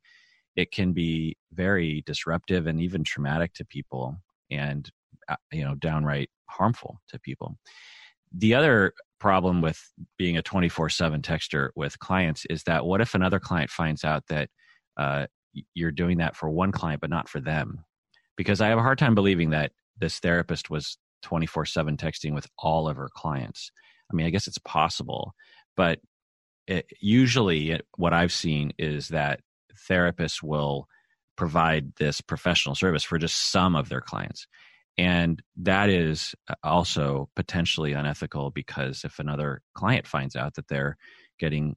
[0.56, 4.18] it can be very disruptive and even traumatic to people
[4.52, 4.90] and
[5.28, 7.58] uh, you know downright harmful to people.
[8.32, 9.82] The other problem with
[10.18, 14.50] being a 24-7 texter with clients is that what if another client finds out that
[14.98, 15.26] uh,
[15.74, 17.84] you're doing that for one client but not for them?
[18.38, 22.88] Because i have a hard time believing that this therapist was 24-7 texting with all
[22.88, 23.72] of her clients.
[24.12, 25.34] I mean i guess it's possible
[25.76, 26.00] but
[26.68, 29.40] it, usually what i've seen is that
[29.90, 30.88] therapists will
[31.36, 34.48] provide this professional service for just some of their clients
[34.98, 36.34] and that is
[36.64, 40.98] also potentially unethical because if another client finds out that they're
[41.38, 41.76] getting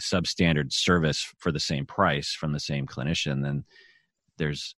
[0.00, 3.64] substandard service for the same price from the same clinician, then
[4.36, 4.74] there's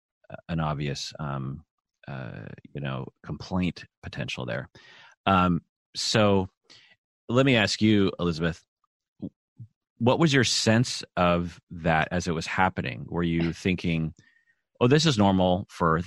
[0.50, 1.64] an obvious, um,
[2.08, 4.68] uh, you know, complaint potential there.
[5.26, 5.62] Um,
[5.96, 6.50] so
[7.30, 8.64] let me ask you, Elizabeth,
[10.00, 13.06] what was your sense of that as it was happening?
[13.10, 14.14] Were you thinking,
[14.80, 16.02] oh, this is normal for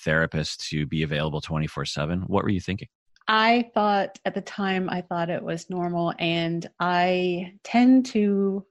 [0.00, 2.22] therapists to be available 24 7.
[2.26, 2.88] What were you thinking?
[3.28, 6.14] I thought at the time, I thought it was normal.
[6.18, 8.64] And I tend to,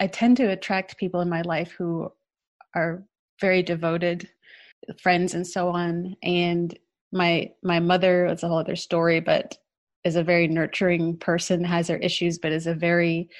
[0.00, 2.12] I tend to attract people in my life who
[2.74, 3.04] are
[3.40, 4.28] very devoted
[5.00, 6.16] friends and so on.
[6.22, 6.76] And
[7.10, 9.56] my, my mother, it's a whole other story, but
[10.04, 13.30] is a very nurturing person, has her issues, but is a very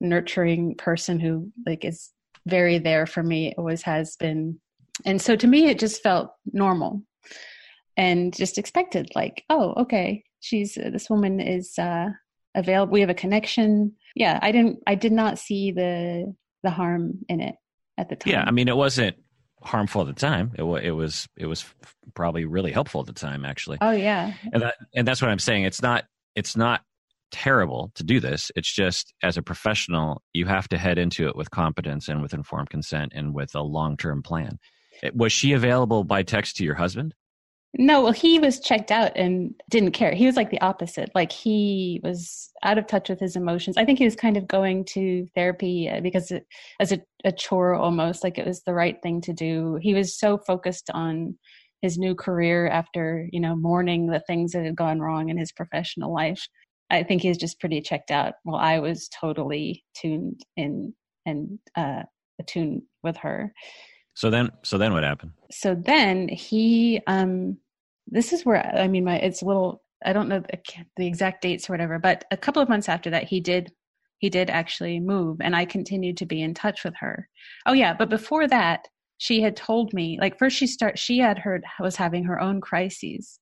[0.00, 2.10] nurturing person who like is
[2.46, 4.60] very there for me, always has been.
[5.04, 7.02] And so to me it just felt normal
[7.96, 12.08] and just expected like oh okay she's uh, this woman is uh
[12.54, 13.94] available we have a connection.
[14.14, 17.54] Yeah i didn't i did not see the the harm in it
[17.96, 19.16] at the time yeah i mean it wasn't
[19.62, 20.52] harmful at the time.
[20.54, 21.64] It, it was it was
[22.14, 23.78] probably really helpful at the time actually.
[23.80, 24.34] Oh yeah.
[24.52, 25.64] And that and that's what i'm saying.
[25.64, 26.82] It's not it's not
[27.30, 31.36] terrible to do this it's just as a professional you have to head into it
[31.36, 34.58] with competence and with informed consent and with a long-term plan
[35.14, 37.14] was she available by text to your husband?
[37.78, 40.12] No, well, he was checked out and didn't care.
[40.12, 41.10] He was like the opposite.
[41.14, 43.76] Like he was out of touch with his emotions.
[43.76, 46.46] I think he was kind of going to therapy uh, because it,
[46.80, 49.78] as a, a chore almost, like it was the right thing to do.
[49.80, 51.38] He was so focused on
[51.80, 55.52] his new career after, you know, mourning the things that had gone wrong in his
[55.52, 56.48] professional life.
[56.90, 58.34] I think he's just pretty checked out.
[58.44, 60.94] Well, I was totally tuned in
[61.26, 62.02] and uh,
[62.40, 63.52] attuned with her.
[64.14, 65.32] So then, so then what happened?
[65.50, 67.58] So then he, um,
[68.06, 69.82] this is where I mean, my it's a little.
[70.04, 70.58] I don't know the,
[70.96, 73.72] the exact dates or whatever, but a couple of months after that, he did
[74.18, 77.28] he did actually move, and I continued to be in touch with her.
[77.66, 78.88] Oh yeah, but before that,
[79.20, 82.60] she had told me like first she start she had heard was having her own
[82.60, 83.38] crises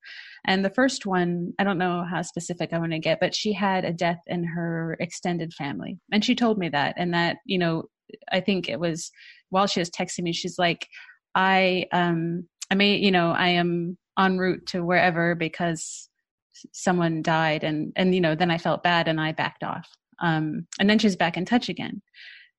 [0.47, 3.53] and the first one i don't know how specific i want to get but she
[3.53, 7.59] had a death in her extended family and she told me that and that you
[7.59, 7.85] know
[8.33, 9.11] i think it was
[9.51, 10.89] while she was texting me, she's like,
[11.35, 16.09] I um I may you know I am en route to wherever because
[16.73, 19.89] someone died and and you know then I felt bad and I backed off.
[20.21, 22.03] Um, and then she's back in touch again.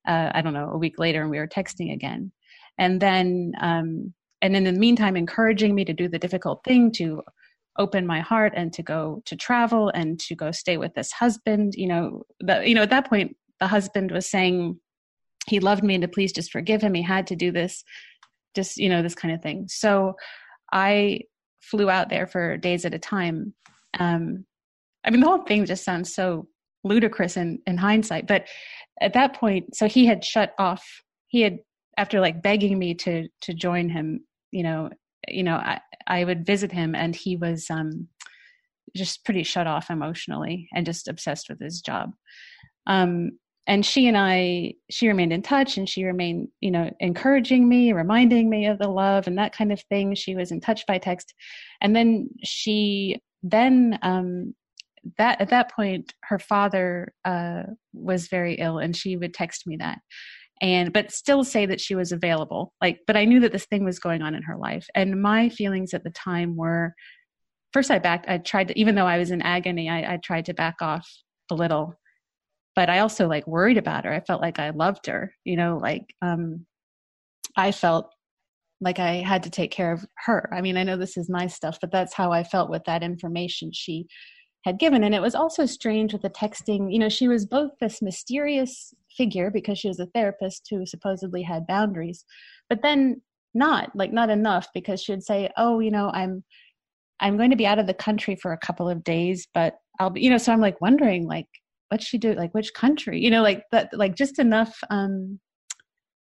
[0.07, 2.31] Uh, I don't know a week later and we were texting again,
[2.79, 7.21] and then um, and in the meantime encouraging me to do the difficult thing to
[7.77, 11.75] open my heart and to go to travel and to go stay with this husband.
[11.75, 14.79] You know, the, you know at that point the husband was saying
[15.47, 17.83] he loved me and to please just forgive him he had to do this
[18.55, 20.15] just you know this kind of thing so
[20.71, 21.19] i
[21.61, 23.53] flew out there for days at a time
[23.99, 24.45] um
[25.05, 26.47] i mean the whole thing just sounds so
[26.83, 28.47] ludicrous in in hindsight but
[29.01, 30.85] at that point so he had shut off
[31.27, 31.59] he had
[31.99, 34.89] after like begging me to to join him you know
[35.27, 38.07] you know i i would visit him and he was um
[38.95, 42.11] just pretty shut off emotionally and just obsessed with his job
[42.87, 43.31] um
[43.67, 47.93] and she and I, she remained in touch and she remained, you know, encouraging me,
[47.93, 50.15] reminding me of the love and that kind of thing.
[50.15, 51.35] She was in touch by text.
[51.79, 54.55] And then she, then, um,
[55.17, 59.77] that at that point, her father uh, was very ill, and she would text me
[59.77, 59.99] that,
[60.61, 62.73] and but still say that she was available.
[62.81, 65.49] Like, but I knew that this thing was going on in her life, and my
[65.49, 66.93] feelings at the time were,
[67.73, 68.29] first I backed.
[68.29, 71.07] I tried to, even though I was in agony, I, I tried to back off
[71.51, 71.95] a little
[72.79, 74.13] but I also like worried about her.
[74.13, 76.65] I felt like I loved her, you know, like um
[77.57, 78.09] I felt
[78.79, 80.49] like I had to take care of her.
[80.53, 83.03] I mean, I know this is my stuff, but that's how I felt with that
[83.03, 84.07] information she
[84.63, 85.03] had given.
[85.03, 86.91] And it was also strange with the texting.
[86.93, 91.43] You know, she was both this mysterious figure because she was a therapist who supposedly
[91.43, 92.23] had boundaries,
[92.69, 93.21] but then
[93.53, 96.43] not like not enough because she'd say, "Oh, you know, I'm
[97.19, 100.11] I'm going to be out of the country for a couple of days, but I'll
[100.11, 101.47] be, you know." So I'm like wondering, like,
[101.89, 102.33] what's she do?
[102.33, 103.19] Like which country?
[103.19, 105.39] You know, like that, like just enough um,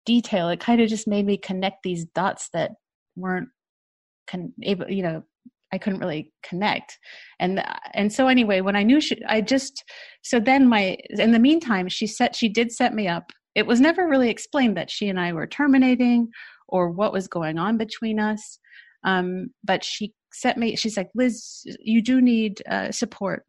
[0.05, 0.49] detail.
[0.49, 2.71] It kind of just made me connect these dots that
[3.15, 3.49] weren't
[4.27, 5.23] con- able, you know,
[5.71, 6.97] I couldn't really connect.
[7.39, 9.83] And and so anyway, when I knew she, I just
[10.21, 13.31] so then my in the meantime, she set she did set me up.
[13.55, 16.29] It was never really explained that she and I were terminating
[16.67, 18.59] or what was going on between us.
[19.03, 20.75] Um, but she set me.
[20.75, 23.45] She's like, Liz, you do need uh, support.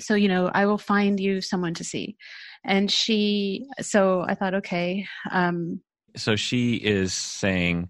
[0.00, 2.16] So you know, I will find you someone to see.
[2.64, 5.06] And she, so I thought, okay.
[5.30, 5.80] Um,
[6.16, 7.88] so she is saying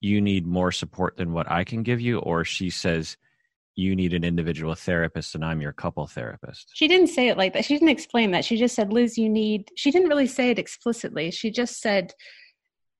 [0.00, 3.16] you need more support than what I can give you, or she says
[3.74, 6.70] you need an individual therapist and I'm your couple therapist.
[6.74, 7.64] She didn't say it like that.
[7.64, 8.44] She didn't explain that.
[8.44, 11.30] She just said, Liz, you need, she didn't really say it explicitly.
[11.30, 12.12] She just said,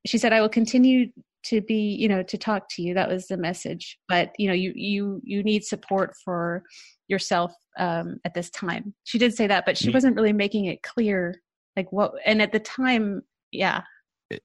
[0.06, 1.10] she said, I will continue
[1.46, 2.94] to be, you know, to talk to you.
[2.94, 3.98] That was the message.
[4.08, 6.62] But, you know, you, you, you need support for
[7.08, 8.94] yourself um, at this time.
[9.02, 11.42] She did say that, but she wasn't really making it clear,
[11.76, 13.82] like what, and at the time, yeah.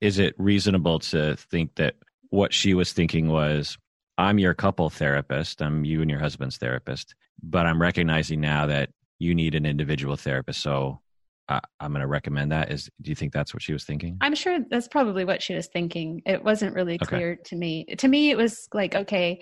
[0.01, 1.95] Is it reasonable to think that
[2.33, 3.77] what she was thinking was
[4.17, 8.89] I'm your couple therapist, I'm you and your husband's therapist, but I'm recognizing now that
[9.19, 10.61] you need an individual therapist.
[10.61, 10.99] So
[11.47, 12.71] uh, I'm going to recommend that.
[12.71, 14.17] Is do you think that's what she was thinking?
[14.19, 16.23] I'm sure that's probably what she was thinking.
[16.25, 17.41] It wasn't really clear okay.
[17.45, 17.85] to me.
[17.99, 19.39] To me, it was like, okay.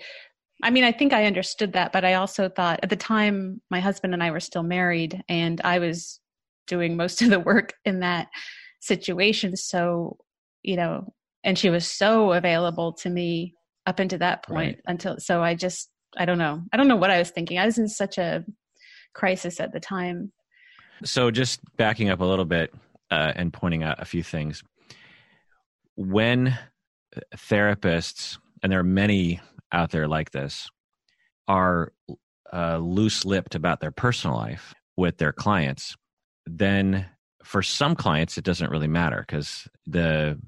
[0.62, 3.80] I mean, I think I understood that, but I also thought at the time my
[3.80, 6.20] husband and I were still married, and I was
[6.66, 8.28] doing most of the work in that
[8.80, 9.56] situation.
[9.56, 10.18] So,
[10.62, 13.54] you know, and she was so available to me
[13.86, 14.80] up into that point right.
[14.86, 16.62] until so i just i don't know.
[16.72, 17.58] I don't know what i was thinking.
[17.58, 18.44] I was in such a
[19.14, 20.32] crisis at the time.
[21.04, 22.72] So just backing up a little bit
[23.10, 24.62] uh, and pointing out a few things.
[25.96, 26.56] When
[27.36, 29.40] therapists and there are many
[29.72, 30.68] out there like this
[31.48, 31.92] are
[32.52, 35.96] uh, loose-lipped about their personal life with their clients
[36.46, 37.06] then
[37.44, 40.38] for some clients it doesn't really matter because the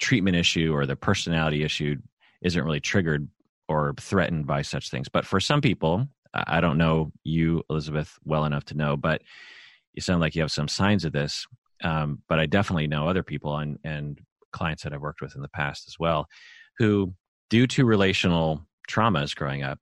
[0.00, 1.96] treatment issue or the personality issue
[2.42, 3.28] isn't really triggered
[3.68, 5.08] or threatened by such things.
[5.08, 9.22] But for some people, I don't know you, Elizabeth, well enough to know, but
[9.94, 11.46] you sound like you have some signs of this.
[11.82, 14.20] Um, but I definitely know other people and, and
[14.52, 16.26] clients that I've worked with in the past as well
[16.80, 17.12] who,
[17.50, 19.78] due to relational traumas growing up,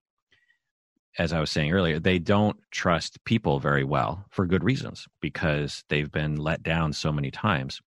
[1.17, 5.85] as I was saying earlier, they don't trust people very well for good reasons because
[5.89, 7.81] they've been let down so many times.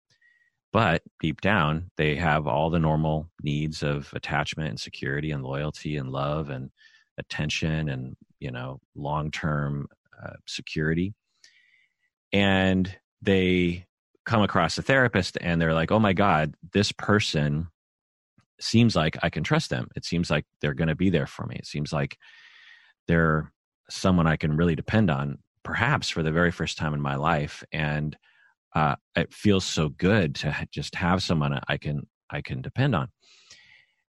[0.72, 5.98] But deep down, they have all the normal needs of attachment and security and loyalty
[5.98, 6.70] and love and
[7.18, 9.88] attention and, you know, long term
[10.24, 11.14] uh, security.
[12.32, 13.88] And they
[14.26, 17.68] come across a therapist and they're like, oh my God, this person
[18.60, 19.88] seems like I can trust them.
[19.96, 21.56] It seems like they're going to be there for me.
[21.56, 22.18] It seems like
[23.08, 23.52] they're
[23.90, 27.64] someone I can really depend on, perhaps for the very first time in my life.
[27.72, 28.16] And
[28.76, 33.10] uh, it feels so good to just have someone I can I can depend on.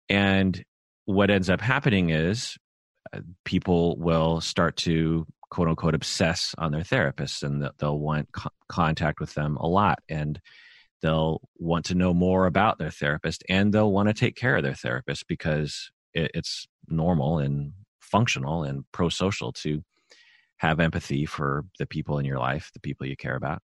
[0.09, 0.63] And
[1.05, 2.57] what ends up happening is
[3.13, 8.49] uh, people will start to quote unquote obsess on their therapists and they'll want co-
[8.67, 10.39] contact with them a lot and
[11.01, 14.63] they'll want to know more about their therapist and they'll want to take care of
[14.63, 19.81] their therapist because it, it's normal and functional and pro-social to
[20.57, 23.61] have empathy for the people in your life the people you care about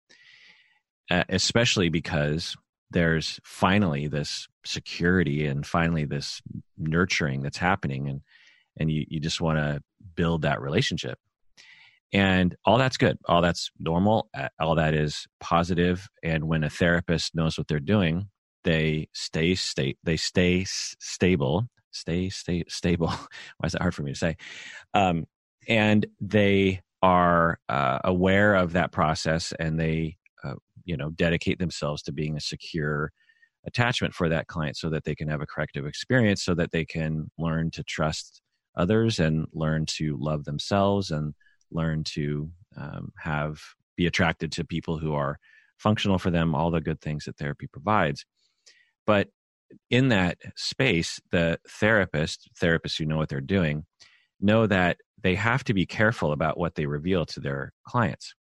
[1.29, 2.55] especially because
[2.91, 6.41] there's finally this security and finally this
[6.77, 8.21] nurturing that's happening and
[8.77, 9.81] and you, you just want to
[10.15, 11.19] build that relationship.
[12.13, 13.17] And all that's good.
[13.25, 14.29] All that's normal.
[14.59, 16.07] All that is positive.
[16.23, 18.29] And when a therapist knows what they're doing
[18.63, 21.67] they stay state they stay stable.
[21.91, 23.07] Stay stay stable.
[23.57, 24.37] Why is that hard for me to say?
[24.93, 25.25] Um,
[25.67, 30.20] and they are uh, aware of that process and they uh,
[30.85, 33.11] you know dedicate themselves to being a secure
[33.65, 36.85] attachment for that client so that they can have a corrective experience so that they
[36.85, 38.41] can learn to trust
[38.75, 41.33] others and learn to love themselves and
[41.71, 43.59] learn to um, have
[43.95, 45.37] be attracted to people who are
[45.77, 48.25] functional for them all the good things that therapy provides.
[49.05, 49.29] But
[49.89, 53.85] in that space the therapist therapists who know what they're doing
[54.39, 58.33] know that they have to be careful about what they reveal to their clients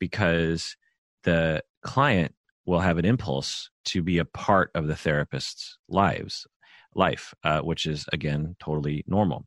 [0.00, 0.76] because
[1.22, 2.34] the client
[2.66, 6.46] will have an impulse to be a part of the therapist's lives
[6.94, 9.44] life uh, which is again totally normal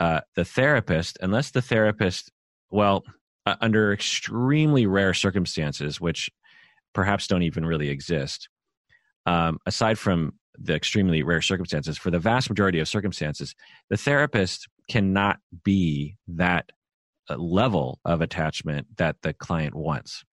[0.00, 2.30] uh, the therapist unless the therapist
[2.70, 3.04] well
[3.46, 6.30] uh, under extremely rare circumstances which
[6.92, 8.48] perhaps don't even really exist
[9.26, 13.54] um, aside from the extremely rare circumstances for the vast majority of circumstances
[13.90, 16.70] the therapist cannot be that
[17.30, 20.24] level of attachment that the client wants.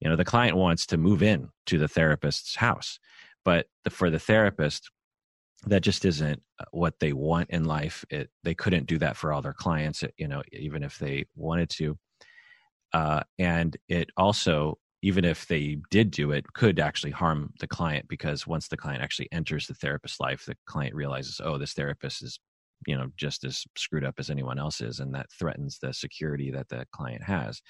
[0.00, 2.98] You know, the client wants to move in to the therapist's house,
[3.44, 4.90] but the, for the therapist,
[5.66, 8.04] that just isn't uh, what they want in life.
[8.10, 11.68] It, they couldn't do that for all their clients, you know, even if they wanted
[11.70, 11.98] to.
[12.92, 18.06] Uh, and it also, even if they did do it, could actually harm the client
[18.08, 22.22] because once the client actually enters the therapist's life, the client realizes, oh, this therapist
[22.22, 22.38] is
[22.86, 26.50] you know just as screwed up as anyone else is and that threatens the security
[26.50, 27.60] that the client has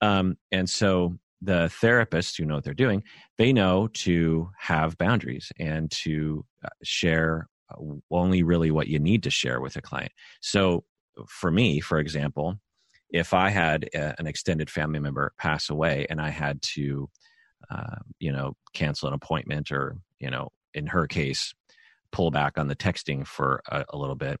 [0.00, 3.02] um, and so the therapists who know what they're doing
[3.38, 9.22] they know to have boundaries and to uh, share uh, only really what you need
[9.22, 10.84] to share with a client so
[11.28, 12.56] for me for example
[13.10, 17.08] if i had a, an extended family member pass away and i had to
[17.70, 21.54] uh, you know cancel an appointment or you know in her case
[22.12, 24.40] pull back on the texting for a, a little bit,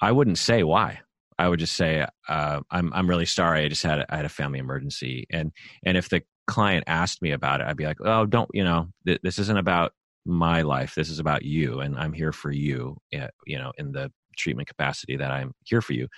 [0.00, 1.00] I wouldn't say why.
[1.40, 3.64] I would just say, uh, "I'm I'm really sorry.
[3.64, 5.52] I just had a, I had a family emergency." And
[5.84, 8.88] and if the client asked me about it, I'd be like, "Oh, don't you know?
[9.06, 9.92] Th- this isn't about
[10.26, 10.94] my life.
[10.94, 12.98] This is about you, and I'm here for you.
[13.12, 16.08] Eh, you know, in the treatment capacity that I'm here for you.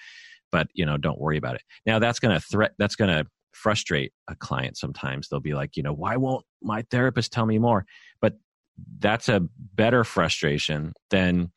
[0.51, 1.63] But you know, don't worry about it.
[1.87, 2.73] Now that's to threat.
[2.79, 5.29] That's to frustrate a client sometimes.
[5.29, 7.87] They'll be like, you know, why won't my therapist tell me more?
[8.21, 8.35] But
[8.99, 11.53] that's a better frustration than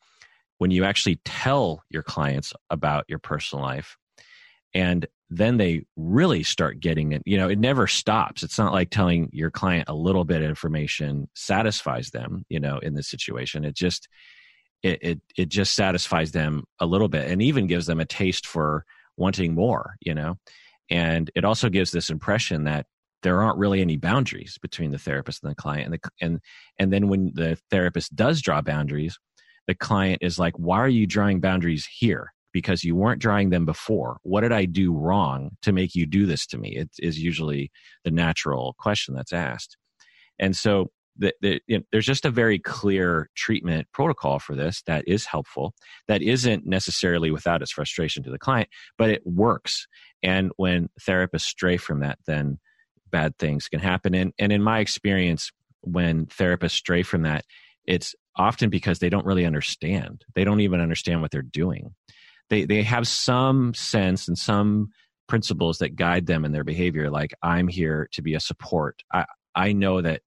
[0.58, 3.96] when you actually tell your clients about your personal life.
[4.74, 8.42] And then they really start getting it you know it never stops.
[8.42, 12.78] It's not like telling your client a little bit of information satisfies them you know
[12.78, 13.64] in this situation.
[13.64, 14.08] It just
[14.82, 18.46] it, it it just satisfies them a little bit and even gives them a taste
[18.46, 18.84] for
[19.16, 20.38] wanting more you know?
[20.90, 22.86] And it also gives this impression that
[23.22, 25.86] there aren't really any boundaries between the therapist and the client.
[25.86, 26.40] And the, and
[26.78, 29.18] and then when the therapist does draw boundaries
[29.66, 32.32] the client is like why are you drawing boundaries here?
[32.52, 34.18] Because you weren't drawing them before.
[34.22, 36.76] What did i do wrong to make you do this to me?
[36.76, 37.70] It is usually
[38.04, 39.76] the natural question that's asked.
[40.38, 44.82] And so the, the, you know, there's just a very clear treatment protocol for this
[44.86, 45.74] that is helpful
[46.08, 49.86] that isn't necessarily without its frustration to the client but it works.
[50.22, 52.58] And when therapists stray from that then
[53.10, 54.14] bad things can happen.
[54.14, 55.50] And, and in my experience,
[55.80, 57.44] when therapists stray from that,
[57.86, 60.24] it's often because they don't really understand.
[60.34, 61.94] They don't even understand what they're doing.
[62.50, 64.88] They, they have some sense and some
[65.26, 67.10] principles that guide them in their behavior.
[67.10, 69.02] Like, I'm here to be a support.
[69.12, 69.24] I,
[69.54, 70.22] I know that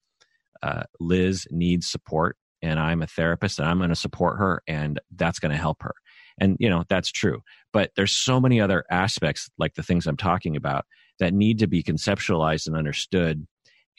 [0.62, 5.00] uh, Liz needs support, and I'm a therapist, and I'm going to support her, and
[5.14, 5.94] that's going to help her.
[6.38, 7.42] And, you know, that's true.
[7.72, 10.84] But there's so many other aspects, like the things I'm talking about,
[11.18, 13.46] that need to be conceptualized and understood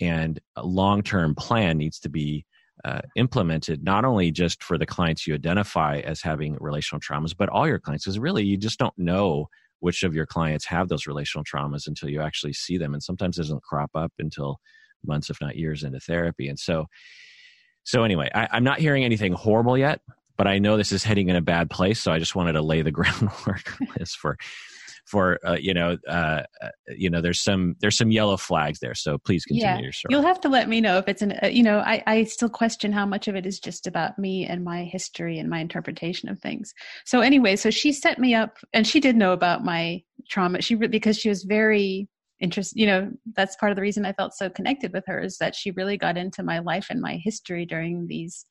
[0.01, 2.45] and a long-term plan needs to be
[2.85, 7.49] uh, implemented not only just for the clients you identify as having relational traumas but
[7.49, 9.47] all your clients because really you just don't know
[9.79, 13.37] which of your clients have those relational traumas until you actually see them and sometimes
[13.37, 14.57] it doesn't crop up until
[15.05, 16.47] months if not years into therapy.
[16.47, 16.85] And so
[17.85, 20.01] so anyway I, i'm not hearing anything horrible yet
[20.37, 22.61] but i know this is heading in a bad place so i just wanted to
[22.61, 24.37] lay the groundwork for for
[25.13, 28.95] uh, you know uh, uh, you know there's some there's some yellow flags there.
[28.95, 29.79] So please continue yeah.
[29.79, 30.09] your story.
[30.11, 32.49] You'll have to let me know if it's an uh, you know I, I still
[32.49, 36.29] question how much of it is just about me and my history and my interpretation
[36.29, 36.73] of things.
[37.05, 40.61] So anyway so she set me up and she did know about my trauma.
[40.61, 42.07] She because she was very
[42.41, 45.37] interested you know that's part of the reason i felt so connected with her is
[45.37, 48.45] that she really got into my life and my history during these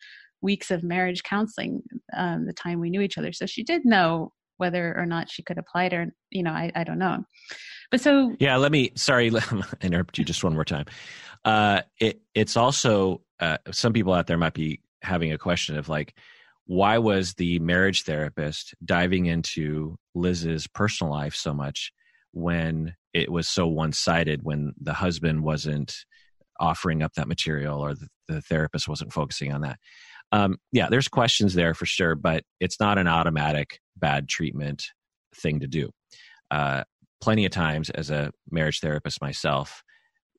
[0.44, 1.82] weeks of marriage counseling
[2.16, 3.32] um, the time we knew each other.
[3.32, 6.70] So she did know whether or not she could apply it or you know I,
[6.74, 7.24] I don't know.
[7.90, 10.86] But so yeah let me sorry let me interrupt you just one more time.
[11.44, 15.88] Uh it it's also uh, some people out there might be having a question of
[15.88, 16.14] like
[16.66, 21.92] why was the marriage therapist diving into liz's personal life so much
[22.32, 25.94] when it was so one-sided when the husband wasn't
[26.58, 29.78] offering up that material or the, the therapist wasn't focusing on that
[30.34, 34.86] um, yeah, there's questions there for sure, but it's not an automatic bad treatment
[35.36, 35.90] thing to do.
[36.50, 36.82] Uh,
[37.20, 39.84] plenty of times, as a marriage therapist myself,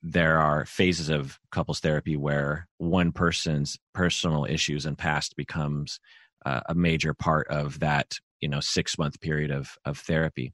[0.04, 6.02] there are phases of couples therapy where one person's personal issues and past becomes
[6.46, 10.54] uh, a major part of that you know six month period of of therapy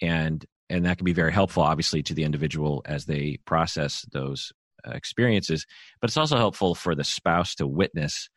[0.00, 4.52] and and that can be very helpful obviously to the individual as they process those
[4.86, 5.66] uh, experiences
[6.00, 8.30] but it's also helpful for the spouse to witness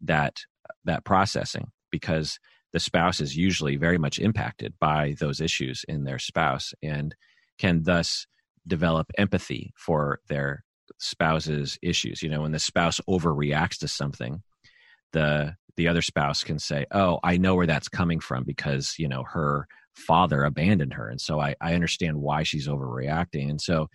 [0.00, 0.40] that
[0.84, 2.38] that processing because
[2.72, 7.14] the spouse is usually very much impacted by those issues in their spouse and
[7.58, 8.26] can thus
[8.66, 10.64] develop empathy for their
[10.98, 14.42] spouse's issues you know when the spouse overreacts to something
[15.12, 19.08] the the other spouse can say oh i know where that's coming from because you
[19.08, 19.66] know her
[19.96, 21.08] father abandoned her.
[21.08, 23.48] And so I, I understand why she's overreacting.
[23.50, 23.88] And so,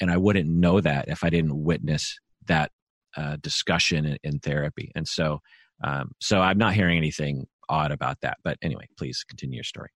[0.00, 2.72] and I wouldn't know that if I didn't witness that
[3.16, 4.90] uh, discussion in, in, therapy.
[4.94, 5.40] And so,
[5.82, 8.38] um, so I'm not hearing anything odd about that.
[8.44, 9.90] But anyway, please continue your story.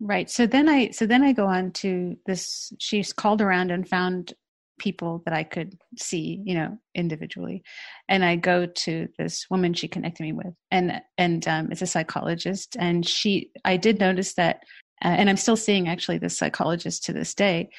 [0.00, 0.28] Right.
[0.28, 2.72] So then I so then I go on to this.
[2.78, 4.34] She's called around and found
[4.78, 7.62] people that I could see, you know, individually,
[8.08, 11.86] and I go to this woman she connected me with, and and um, it's a
[11.86, 14.64] psychologist, and she I did notice that,
[15.04, 17.70] uh, and I'm still seeing actually this psychologist to this day,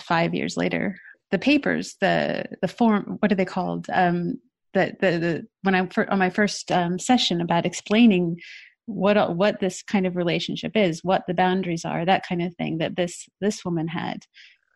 [0.00, 1.00] five years later.
[1.30, 3.86] The papers, the the form, what are they called?
[3.92, 4.40] Um,
[4.74, 8.38] the the, the when I'm on my first um, session about explaining
[8.86, 12.78] what what this kind of relationship is, what the boundaries are, that kind of thing
[12.78, 14.24] that this this woman had.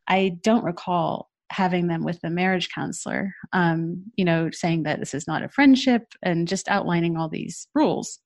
[0.08, 5.14] I don't recall having them with the marriage counselor, um, you know, saying that this
[5.14, 8.20] is not a friendship and just outlining all these rules.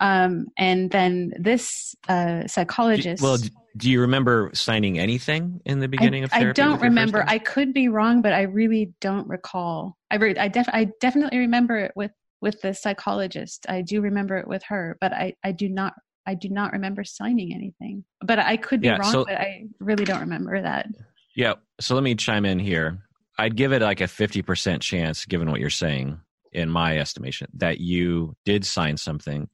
[0.00, 3.22] Um, and then this uh, psychologist.
[3.22, 3.38] Well,
[3.76, 6.62] do you remember signing anything in the beginning I, of therapy?
[6.62, 7.24] I don't remember.
[7.26, 9.96] I could be wrong, but I really don't recall.
[10.10, 13.66] I re- I, def- I definitely remember it with with the psychologist.
[13.68, 15.94] I do remember it with her, but I, I do not
[16.26, 18.04] I do not remember signing anything.
[18.20, 20.88] But I could be yeah, wrong, so, but I really don't remember that.
[21.34, 21.54] Yeah.
[21.80, 23.02] So let me chime in here.
[23.38, 26.20] I'd give it like a 50% chance, given what you're saying,
[26.52, 29.48] in my estimation, that you did sign something,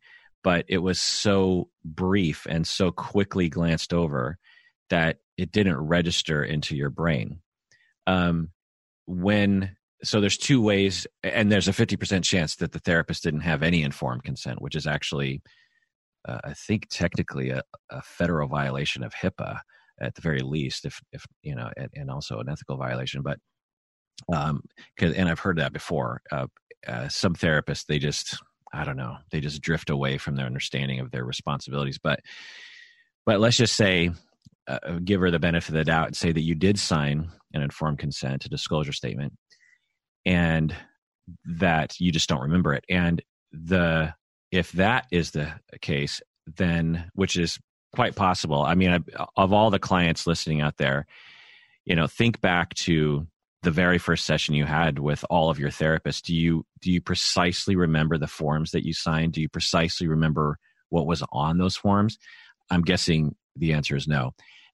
[0.45, 4.39] but it was so brief and so quickly glanced over
[4.91, 7.41] that it didn't register into your brain.
[8.07, 8.51] Um,
[9.07, 13.63] when so there's two ways and there's a 50% chance that the therapist didn't have
[13.63, 15.43] any informed consent which is actually
[16.29, 19.61] uh, i think technically a, a, federal violation of hipaa
[20.01, 23.39] at the very least if if you know and, and also an ethical violation but
[24.33, 24.63] um
[24.99, 26.47] cause, and i've heard that before uh,
[26.87, 28.39] uh, some therapists they just
[28.73, 29.17] i don't know.
[29.31, 31.99] They just drift away from their understanding of their responsibilities.
[32.03, 32.21] But
[33.27, 34.11] but let's just say
[34.67, 37.63] uh, give her the benefit of the doubt and say that you did sign an
[37.63, 39.33] informed consent a disclosure statement
[40.27, 40.75] and
[41.45, 42.85] that you just don't remember it.
[42.89, 44.15] And the
[44.51, 46.21] if that is the case
[46.57, 47.59] then which is
[47.95, 49.05] quite possible i mean
[49.37, 51.07] of all the clients listening out there
[51.85, 53.27] you know think back to
[53.63, 57.01] the very first session you had with all of your therapists do you do you
[57.01, 59.33] precisely remember the forms that you signed?
[59.33, 60.59] Do you precisely remember
[60.91, 62.19] what was on those forms?
[62.71, 64.33] I'm guessing the answer is no.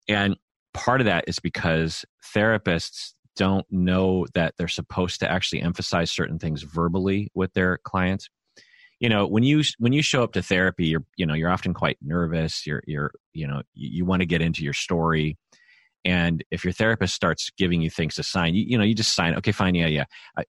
[0.08, 0.36] And
[0.74, 2.04] part of that is because
[2.34, 8.28] therapists don't know that they're supposed to actually emphasize certain things verbally with their clients.
[9.00, 11.74] You know when you when you show up to therapy you're you know you're often
[11.74, 12.66] quite nervous.
[12.66, 15.38] You're you're you know you, you want to get into your story
[16.04, 19.14] and if your therapist starts giving you things to sign you, you know you just
[19.14, 20.04] sign okay fine yeah yeah.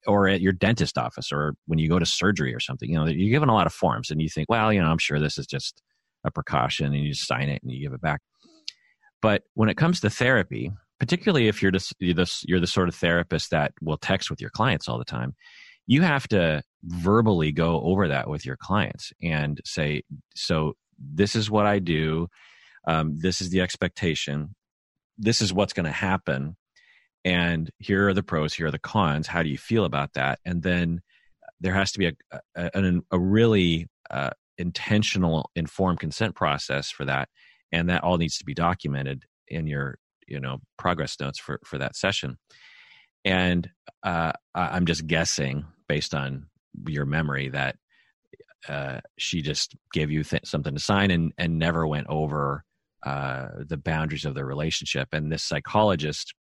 [0.08, 3.06] Or at your dentist office or when you go to surgery or something you know
[3.06, 5.38] you're given a lot of forms and you think well you know i'm sure this
[5.38, 5.82] is just
[6.24, 8.22] a precaution and you just sign it and you give it back.
[9.22, 12.88] But when it comes to therapy particularly if you're just you're the, you're the sort
[12.88, 15.36] of therapist that will text with your clients all the time
[15.88, 20.02] you have to verbally go over that with your clients and say
[20.36, 22.28] so this is what i do.
[22.88, 24.56] Um, this is the expectation
[25.18, 26.56] this is what's going to happen
[27.26, 30.40] and here are the pros here are the cons how do you feel about that?
[30.46, 31.02] And then
[31.60, 37.30] there has to be a, a, a really uh, intentional informed consent process for that
[37.72, 39.98] and that all needs to be documented in your
[40.28, 42.38] you know progress notes for for that session.
[43.26, 43.70] And
[44.04, 46.46] uh, i'm just guessing based on
[46.88, 47.76] your memory that
[48.70, 52.64] uh, she just gave you th- something to sign and and never went over
[53.06, 56.34] uh, the boundaries of their relationship and this psychologist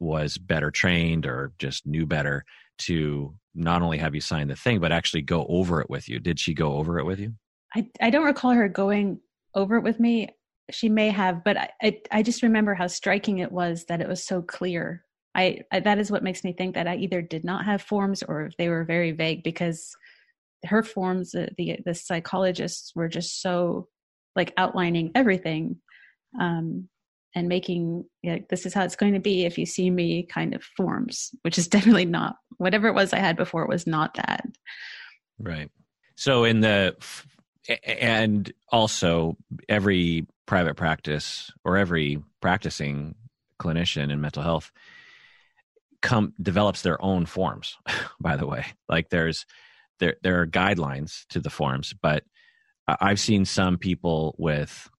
[0.00, 2.44] was better trained or just knew better
[2.76, 6.18] to not only have you sign the thing but actually go over it with you
[6.18, 7.32] did she go over it with you
[7.76, 9.20] i, I don't recall her going
[9.54, 10.28] over it with me
[10.70, 14.08] she may have, but I, I, I just remember how striking it was that it
[14.08, 15.04] was so clear.
[15.34, 18.22] I, I that is what makes me think that I either did not have forms
[18.22, 19.94] or they were very vague because
[20.64, 23.88] her forms, the the, the psychologists were just so
[24.36, 25.76] like outlining everything.
[26.40, 26.88] Um,
[27.36, 30.22] and making you know, this is how it's going to be if you see me
[30.22, 33.86] kind of forms which is definitely not whatever it was i had before it was
[33.86, 34.46] not that.
[35.38, 35.70] Right.
[36.16, 36.96] So in the
[37.82, 39.36] and also
[39.68, 43.14] every private practice or every practicing
[43.60, 44.70] clinician in mental health
[46.02, 47.76] come develops their own forms
[48.20, 48.66] by the way.
[48.88, 49.46] Like there's
[50.00, 52.24] there there are guidelines to the forms but
[52.86, 54.90] i've seen some people with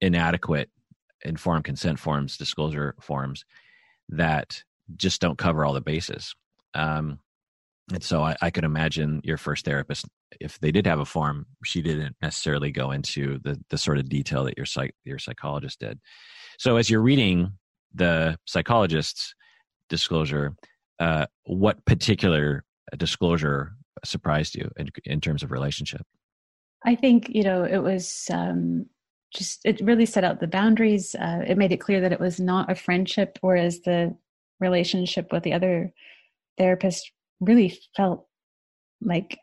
[0.00, 0.70] inadequate
[1.24, 3.44] informed consent forms disclosure forms
[4.08, 4.62] that
[4.96, 6.34] just don't cover all the bases
[6.74, 7.18] um,
[7.92, 10.06] and so I, I could imagine your first therapist
[10.38, 14.08] if they did have a form, she didn't necessarily go into the the sort of
[14.08, 15.98] detail that your psych your psychologist did.
[16.58, 17.52] So as you're reading
[17.94, 19.34] the psychologist's
[19.88, 20.54] disclosure,
[21.00, 22.64] uh, what particular
[22.96, 23.72] disclosure
[24.04, 26.06] surprised you in, in terms of relationship?
[26.84, 28.86] I think you know it was um,
[29.32, 31.14] just it really set out the boundaries.
[31.14, 34.16] Uh, it made it clear that it was not a friendship, whereas the
[34.58, 35.92] relationship with the other
[36.58, 37.10] therapist
[37.40, 38.26] really felt
[39.00, 39.38] like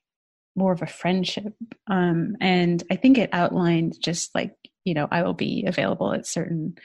[0.56, 1.54] more of a friendship.
[1.88, 6.28] Um, and I think it outlined just like you know I will be available at
[6.28, 6.76] certain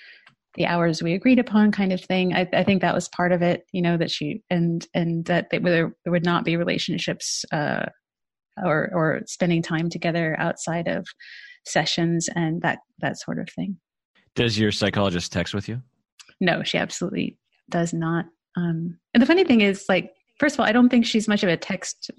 [0.54, 3.40] the hours we agreed upon kind of thing I, I, think that was part of
[3.40, 7.86] it you know that she and and that they, there, would not be relationships uh,
[8.62, 11.06] or or spending time together outside of
[11.64, 13.76] sessions and that that sort of thing.
[14.34, 15.82] Does your psychologist text with you?
[16.40, 17.36] No she absolutely
[17.70, 18.26] does not.
[18.56, 21.42] Um and the funny thing is like first of all i don't think she's much
[21.42, 22.10] of a text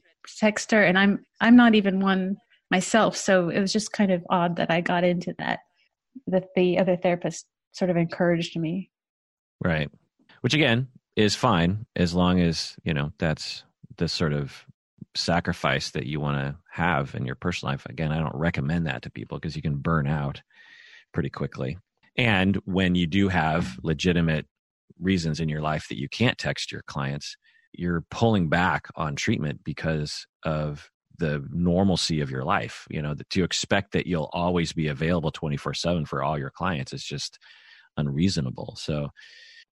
[0.41, 2.37] texter and i'm i'm not even one
[2.71, 5.59] myself so it was just kind of odd that i got into that
[6.27, 8.89] that the other therapist sort of encouraged me.
[9.63, 9.89] Right.
[10.41, 13.63] Which again is fine as long as you know that's
[13.97, 14.65] the sort of
[15.15, 17.85] sacrifice that you want to have in your personal life.
[17.85, 20.41] Again, I don't recommend that to people because you can burn out
[21.13, 21.77] pretty quickly.
[22.17, 24.45] And when you do have legitimate
[24.99, 27.35] reasons in your life that you can't text your clients,
[27.73, 32.87] you're pulling back on treatment because of the normalcy of your life.
[32.89, 36.93] You know, to expect that you'll always be available 24 7 for all your clients
[36.93, 37.39] is just
[37.97, 38.75] unreasonable.
[38.77, 39.09] So,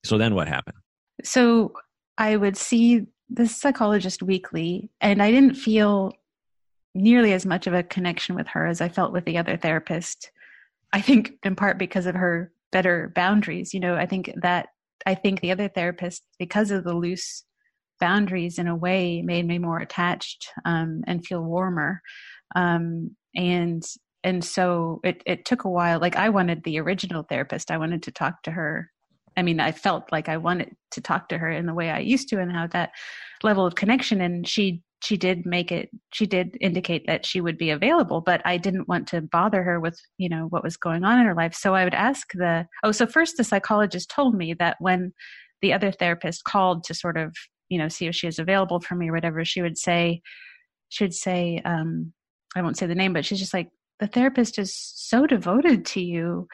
[0.04, 0.78] so then what happened?
[1.24, 1.74] So
[2.18, 6.14] I would see the psychologist weekly, and I didn't feel
[6.94, 10.32] nearly as much of a connection with her as I felt with the other therapist.
[10.94, 13.74] I think in part because of her better boundaries.
[13.74, 14.68] You know, I think that
[15.06, 17.44] I think the other therapist, because of the loose
[18.00, 22.02] boundaries in a way, made me more attached um, and feel warmer.
[22.56, 23.84] Um, and
[24.24, 26.00] and so it it took a while.
[26.00, 27.72] Like I wanted the original therapist.
[27.72, 28.91] I wanted to talk to her
[29.38, 32.00] I mean, I felt like I wanted to talk to her in the way I
[32.00, 32.92] used to and have that
[33.44, 34.22] level of connection.
[34.22, 38.42] And she she did make it she did indicate that she would be available but
[38.46, 41.34] i didn't want to bother her with you know what was going on in her
[41.34, 45.12] life so i would ask the oh so first the psychologist told me that when
[45.62, 47.36] the other therapist called to sort of
[47.70, 50.22] you know see if she was available for me or whatever she would say
[50.90, 52.14] she would say um
[52.56, 53.70] i won't say the name but she's just like
[54.00, 56.48] the therapist is so devoted to you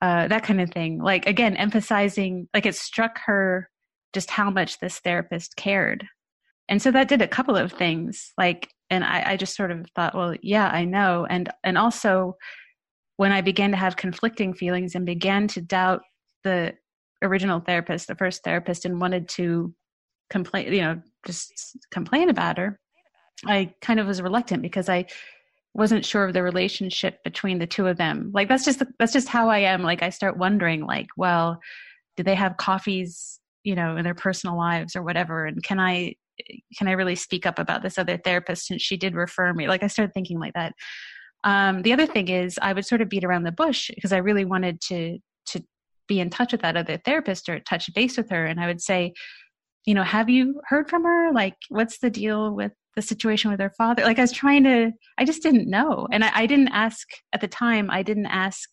[0.00, 1.02] uh, that kind of thing.
[1.02, 3.68] Like again, emphasizing like it struck her
[4.12, 6.06] just how much this therapist cared,
[6.68, 8.32] and so that did a couple of things.
[8.38, 12.36] Like, and I, I just sort of thought, well, yeah, I know, and and also
[13.16, 16.00] when I began to have conflicting feelings and began to doubt
[16.42, 16.72] the
[17.22, 19.74] original therapist, the first therapist, and wanted to
[20.30, 22.80] complain, you know, just complain about her,
[23.46, 25.06] I kind of was reluctant because I
[25.74, 28.30] wasn't sure of the relationship between the two of them.
[28.34, 29.82] Like that's just that's just how i am.
[29.82, 31.60] Like i start wondering like well
[32.16, 35.46] do they have coffees you know in their personal lives or whatever?
[35.46, 36.14] And can i
[36.76, 39.68] can i really speak up about this other therapist since she did refer me?
[39.68, 40.72] Like i started thinking like that.
[41.42, 44.18] Um, the other thing is i would sort of beat around the bush because i
[44.18, 45.62] really wanted to to
[46.08, 48.44] be in touch with that other therapist or touch base with her.
[48.44, 49.12] And i would say
[49.86, 51.32] you know have you heard from her?
[51.32, 54.04] Like what's the deal with the situation with her father.
[54.04, 56.08] Like i was trying to i just didn't know.
[56.10, 58.68] And I, I, didn't ask at the time i didn't ask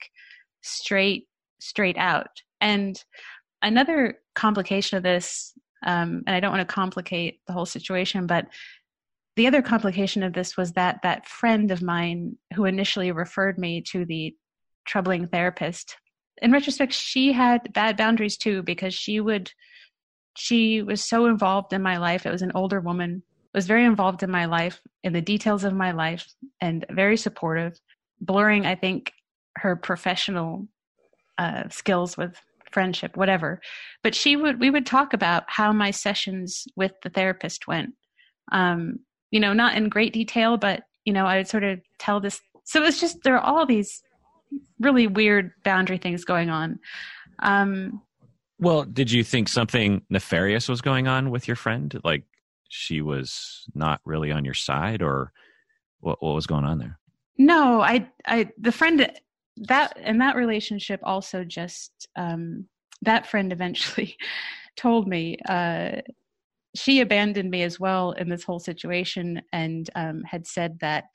[0.61, 1.27] straight
[1.59, 2.41] straight out.
[2.61, 3.01] And
[3.61, 5.53] another complication of this
[5.85, 8.47] um, and i don't want to complicate the whole situation but
[9.35, 13.81] the other complication of this was that that friend of mine who initially referred me
[13.81, 14.35] to the
[14.85, 15.97] troubling therapist
[16.41, 19.51] in retrospect she had bad boundaries too because she would
[20.37, 22.25] she was so involved in my life.
[22.25, 23.23] It was an older woman
[23.57, 26.31] was very involved in my life, in the details of my life,
[26.61, 27.79] and very supportive,
[28.21, 29.11] blurring, I think,
[29.55, 30.67] her professional
[31.39, 32.39] uh, skills with
[32.71, 33.59] friendship, whatever.
[34.03, 37.95] But she would, we would talk about how my sessions with the therapist went.
[38.51, 38.99] Um,
[39.31, 42.39] you know, not in great detail, but you know, I would sort of tell this.
[42.63, 44.03] So it's just there are all these
[44.79, 46.77] really weird boundary things going on.
[47.39, 48.03] Um,
[48.59, 51.99] well, did you think something nefarious was going on with your friend?
[52.03, 52.23] Like
[52.69, 55.31] she was not really on your side or
[55.99, 56.99] what what was going on there?
[57.37, 59.11] No i i the friend
[59.57, 62.67] that and that relationship also just um
[63.01, 64.15] that friend eventually
[64.77, 66.01] told me uh
[66.75, 71.05] she abandoned me as well in this whole situation and um had said that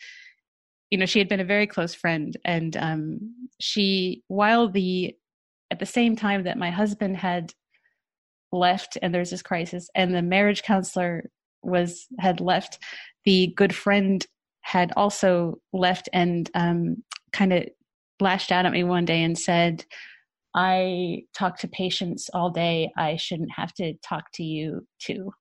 [0.90, 3.18] you know she had been a very close friend and um
[3.61, 5.14] she while the
[5.70, 7.53] at the same time that my husband had
[8.53, 11.30] left and there's this crisis and the marriage counselor
[11.62, 12.78] was had left
[13.24, 14.26] the good friend
[14.62, 17.02] had also left and um,
[17.32, 17.64] kind of
[18.20, 19.84] lashed out at me one day and said,
[20.54, 22.92] I talk to patients all day.
[22.96, 25.32] I shouldn't have to talk to you too.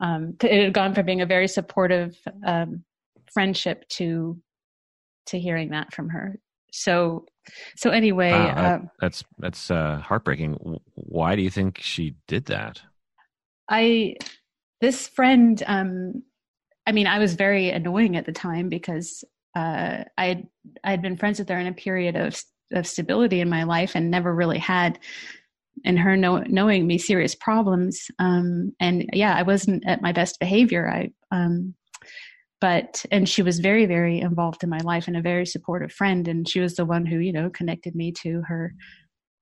[0.00, 2.16] Um, it had gone from being a very supportive
[2.46, 2.84] um,
[3.32, 4.40] friendship to
[5.26, 6.38] to hearing that from her.
[6.72, 7.26] So,
[7.76, 10.80] so anyway, uh, that's that's uh, heartbreaking.
[10.94, 12.80] Why do you think she did that?
[13.68, 14.14] I
[14.80, 15.62] this friend.
[15.66, 16.22] Um,
[16.86, 19.24] I mean, I was very annoying at the time because
[19.54, 20.48] uh, I had
[20.84, 22.40] I had been friends with her in a period of
[22.72, 24.98] of stability in my life and never really had
[25.84, 28.10] and her know, knowing me serious problems.
[28.18, 30.88] Um, and yeah i wasn't at my best behavior.
[30.88, 31.74] I um,
[32.60, 36.28] but and she was very very involved in my life and a very supportive friend.
[36.28, 38.74] And she was the one who you know connected me to her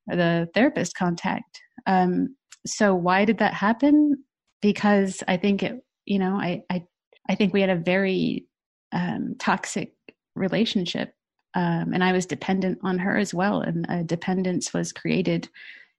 [0.07, 1.61] the therapist contact.
[1.87, 4.25] Um, so why did that happen
[4.63, 6.85] because i think it you know i i,
[7.29, 8.47] I think we had a very
[8.93, 9.93] um, toxic
[10.35, 11.17] relationship
[11.57, 15.49] um, and I was dependent on her as well, and a dependence was created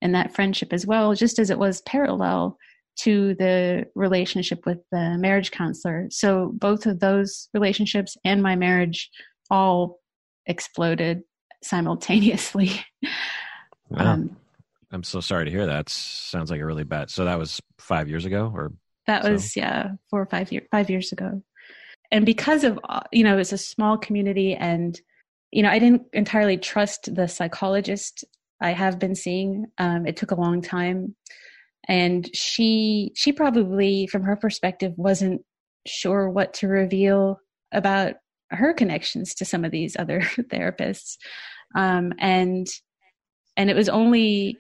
[0.04, 2.60] in that friendship as well, just as it was parallel
[2.98, 6.08] to the relationship with the marriage counselor.
[6.12, 9.10] So both of those relationships and my marriage
[9.50, 10.00] all
[10.46, 11.24] exploded
[11.64, 12.72] simultaneously.
[13.90, 14.14] Wow.
[14.14, 14.38] Um,
[14.92, 15.90] I'm so sorry to hear that.
[15.90, 17.10] Sounds like a really bad.
[17.10, 18.72] So that was five years ago, or
[19.06, 19.32] that so?
[19.32, 21.44] was yeah, four or five years five years ago.
[22.12, 22.80] And because of
[23.12, 25.00] you know, it's a small community, and
[25.52, 28.24] you know, I didn't entirely trust the psychologist
[28.62, 29.66] I have been seeing.
[29.78, 31.16] Um, it took a long time,
[31.88, 35.42] and she she probably, from her perspective, wasn't
[35.86, 37.40] sure what to reveal
[37.74, 38.16] about
[38.52, 41.18] her connections to some of these other therapists,
[41.76, 42.68] um, and
[43.58, 44.58] and it was only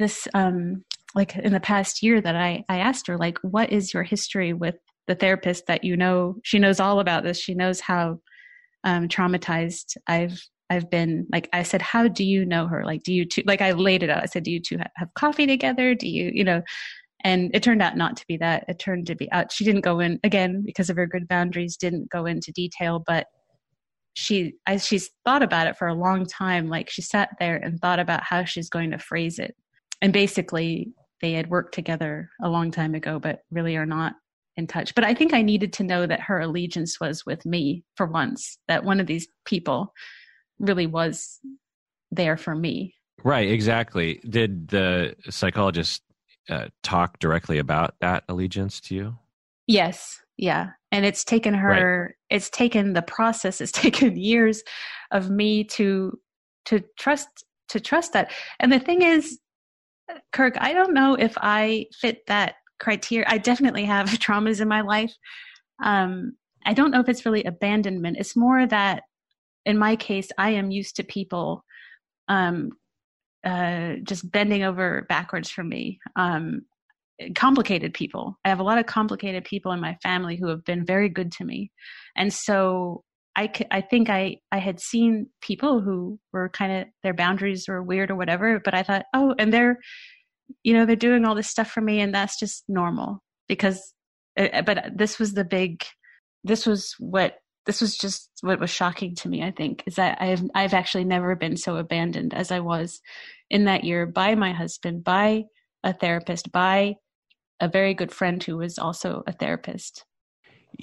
[0.00, 0.84] this um,
[1.14, 4.52] like in the past year that I I asked her like, what is your history
[4.52, 4.76] with
[5.06, 6.36] the therapist that you know?
[6.42, 7.38] She knows all about this.
[7.38, 8.20] She knows how
[8.82, 10.40] um, traumatized I've
[10.70, 12.84] I've been like I said, how do you know her?
[12.84, 14.22] Like, do you two like I laid it out?
[14.22, 15.94] I said, do you two have, have coffee together?
[15.94, 16.62] Do you you know?
[17.22, 18.64] And it turned out not to be that.
[18.66, 19.52] It turned to be out.
[19.52, 21.76] She didn't go in again because of her good boundaries.
[21.76, 23.26] Didn't go into detail, but
[24.14, 26.68] she I, she's thought about it for a long time.
[26.68, 29.54] Like she sat there and thought about how she's going to phrase it.
[30.02, 34.14] And basically, they had worked together a long time ago, but really are not
[34.56, 34.94] in touch.
[34.94, 38.58] But I think I needed to know that her allegiance was with me for once,
[38.68, 39.92] that one of these people
[40.58, 41.40] really was
[42.10, 42.94] there for me.
[43.22, 44.20] Right, exactly.
[44.28, 46.02] Did the psychologist
[46.48, 49.18] uh, talk directly about that allegiance to you?
[49.66, 50.70] Yes, yeah.
[50.90, 52.14] And it's taken her right.
[52.30, 54.62] it's taken the process it's taken years
[55.10, 56.18] of me to
[56.66, 57.28] to trust
[57.68, 58.32] to trust that.
[58.58, 59.38] And the thing is
[60.32, 63.26] Kirk, I don't know if I fit that criteria.
[63.28, 65.12] I definitely have traumas in my life.
[65.82, 66.32] Um,
[66.66, 68.18] I don't know if it's really abandonment.
[68.18, 69.04] It's more that,
[69.64, 71.64] in my case, I am used to people
[72.28, 72.70] um,
[73.44, 75.98] uh, just bending over backwards for me.
[76.16, 76.62] Um,
[77.34, 78.38] complicated people.
[78.44, 81.32] I have a lot of complicated people in my family who have been very good
[81.32, 81.70] to me,
[82.16, 83.04] and so
[83.36, 87.82] I, I think I, I had seen people who were kind of their boundaries were
[87.82, 89.78] weird or whatever, but I thought, oh, and they're
[90.64, 93.22] you know they're doing all this stuff for me and that's just normal.
[93.48, 93.94] Because
[94.38, 95.82] uh, but this was the big
[96.44, 100.20] this was what this was just what was shocking to me i think is that
[100.20, 103.00] i've i've actually never been so abandoned as i was
[103.50, 105.42] in that year by my husband by
[105.84, 106.94] a therapist by
[107.60, 110.04] a very good friend who was also a therapist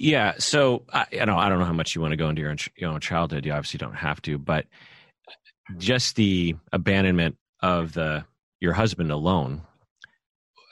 [0.00, 2.40] yeah so i you know i don't know how much you want to go into
[2.42, 4.66] your own, your own childhood you obviously don't have to but
[5.76, 8.24] just the abandonment of the
[8.60, 9.62] your husband alone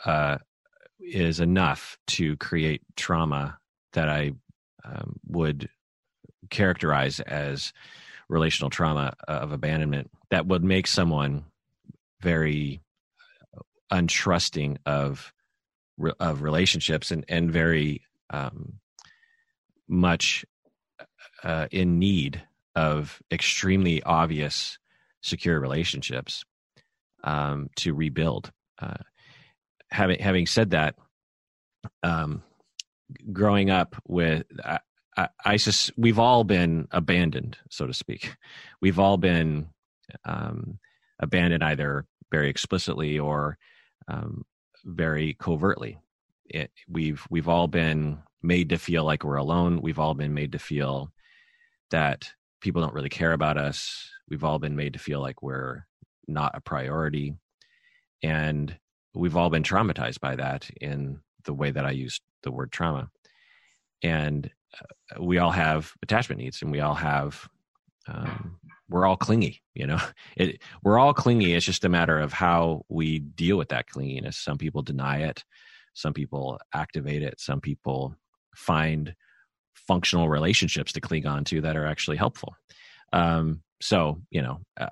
[0.04, 0.38] uh,
[1.00, 3.58] is enough to create trauma
[3.92, 4.32] that I
[4.84, 5.68] um, would
[6.50, 7.72] characterize as
[8.28, 11.44] relational trauma of abandonment that would make someone
[12.20, 12.80] very
[13.92, 15.32] untrusting of
[16.18, 18.80] of relationships and and very um,
[19.88, 20.44] much
[21.42, 22.42] uh, in need
[22.74, 24.78] of extremely obvious
[25.22, 26.44] secure relationships
[27.24, 28.52] um, to rebuild.
[28.80, 28.96] Uh,
[29.90, 30.94] having having said that,
[32.02, 32.42] um,
[33.32, 34.78] growing up with I,
[35.16, 38.36] I, ISIS, we've all been abandoned, so to speak.
[38.80, 39.68] We've all been
[40.24, 40.78] um,
[41.18, 43.58] abandoned either very explicitly or
[44.08, 44.44] um,
[44.84, 45.98] very covertly.
[46.44, 49.80] It, we've we've all been made to feel like we're alone.
[49.82, 51.12] We've all been made to feel
[51.90, 52.30] that
[52.60, 54.08] people don't really care about us.
[54.28, 55.86] We've all been made to feel like we're
[56.26, 57.34] not a priority.
[58.22, 58.76] And
[59.14, 63.08] we've all been traumatized by that in the way that I use the word trauma.
[64.02, 67.48] And uh, we all have attachment needs and we all have
[68.08, 69.98] um, we're all clingy you know
[70.36, 74.34] it, we're all clingy it's just a matter of how we deal with that clinginess
[74.34, 75.44] some people deny it
[75.94, 78.14] some people activate it some people
[78.56, 79.14] find
[79.74, 82.54] functional relationships to cling on to that are actually helpful
[83.12, 84.88] um, so you know uh,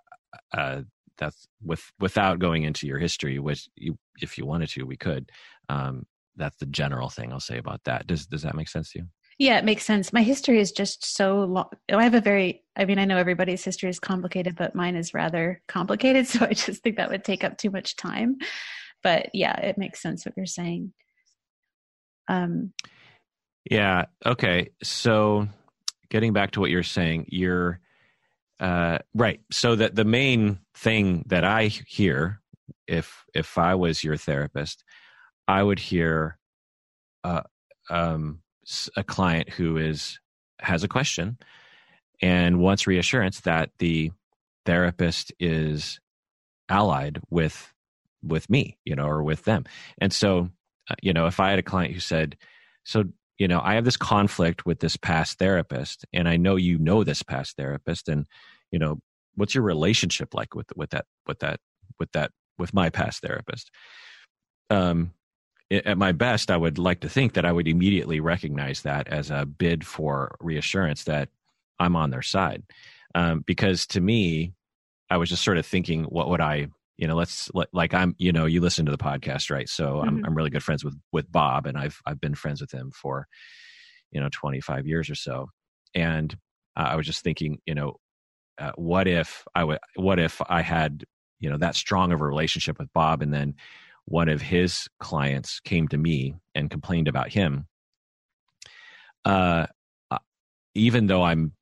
[0.57, 0.83] uh,
[1.19, 5.31] that's with without going into your history which you, if you wanted to we could
[5.69, 6.05] um,
[6.37, 9.07] that's the general thing i'll say about that does does that make sense to you
[9.39, 10.13] yeah, it makes sense.
[10.13, 11.69] My history is just so long.
[11.93, 15.15] I have a very, I mean, I know everybody's history is complicated, but mine is
[15.15, 16.27] rather complicated.
[16.35, 18.37] So I just think that would take up too much time.
[19.03, 20.93] But yeah, it makes sense what you're saying.
[22.29, 22.73] Um,
[23.71, 24.07] yeah.
[24.25, 24.71] Okay.
[24.83, 25.49] So
[26.11, 27.81] getting back to what you're saying, you're
[28.61, 29.41] uh, right.
[29.51, 32.41] So that the main thing that I hear,
[32.87, 34.85] if if I was your therapist,
[35.49, 36.39] I would hear,
[37.25, 37.43] uh,
[37.91, 38.41] um,
[38.97, 40.19] a client who is
[40.61, 41.39] has a question
[42.23, 44.11] and wants reassurance that the
[44.65, 46.01] therapist is
[46.69, 47.75] allied with
[48.23, 49.65] with me you know or with them
[49.99, 50.49] and so
[50.91, 52.37] uh, you know if i had a client who said
[52.85, 53.05] so
[53.39, 57.05] you know i have this conflict with this past therapist and i know you know
[57.05, 58.27] this past therapist and
[58.71, 58.99] you know
[59.35, 61.61] what's your relationship like with with that with that
[61.99, 63.71] with that with my past therapist
[64.71, 65.13] um
[65.71, 69.31] at my best, I would like to think that I would immediately recognize that as
[69.31, 71.31] a bid for reassurance that
[71.79, 72.63] I'm on their side.
[73.15, 74.53] Um, because to me,
[75.11, 78.33] I was just sort of thinking, what would I, you know, let's like I'm, you
[78.33, 79.69] know, you listen to the podcast, right?
[79.69, 80.09] So mm-hmm.
[80.09, 82.93] I'm I'm really good friends with with Bob, and I've I've been friends with him
[82.93, 83.27] for,
[84.13, 85.49] you know, 25 years or so,
[85.95, 86.37] and
[86.77, 87.97] uh, I was just thinking, you know,
[88.59, 91.05] uh, what if I would, what if I had,
[91.41, 93.55] you know, that strong of a relationship with Bob, and then
[94.07, 97.67] one of his clients came to me and complained about him,
[99.25, 99.67] uh,
[100.11, 100.19] uh,
[100.75, 101.53] even though I'm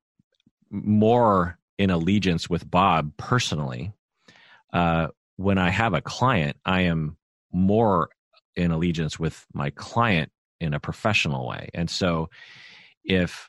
[0.70, 3.92] more in allegiance with Bob personally,
[4.72, 7.16] uh, when I have a client, I am
[7.52, 8.10] more
[8.56, 10.30] in allegiance with my client
[10.60, 11.68] in a professional way.
[11.74, 12.28] And so
[13.04, 13.48] if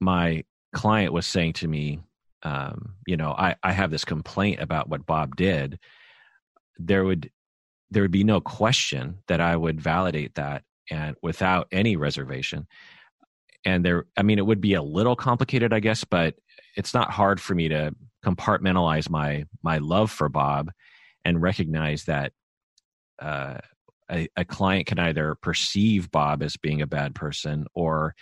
[0.00, 2.00] my client was saying to me,
[2.42, 5.78] um, you know, I, I have this complaint about what Bob did,
[6.78, 7.30] there would
[7.90, 12.68] there would be no question that I would validate that and without any reservation.
[13.64, 16.36] And there, I mean, it would be a little complicated, I guess, but
[16.76, 17.92] it's not hard for me to
[18.24, 20.70] compartmentalize my my love for Bob
[21.24, 22.32] and recognize that
[23.20, 23.58] uh,
[24.10, 28.14] a, a client can either perceive Bob as being a bad person or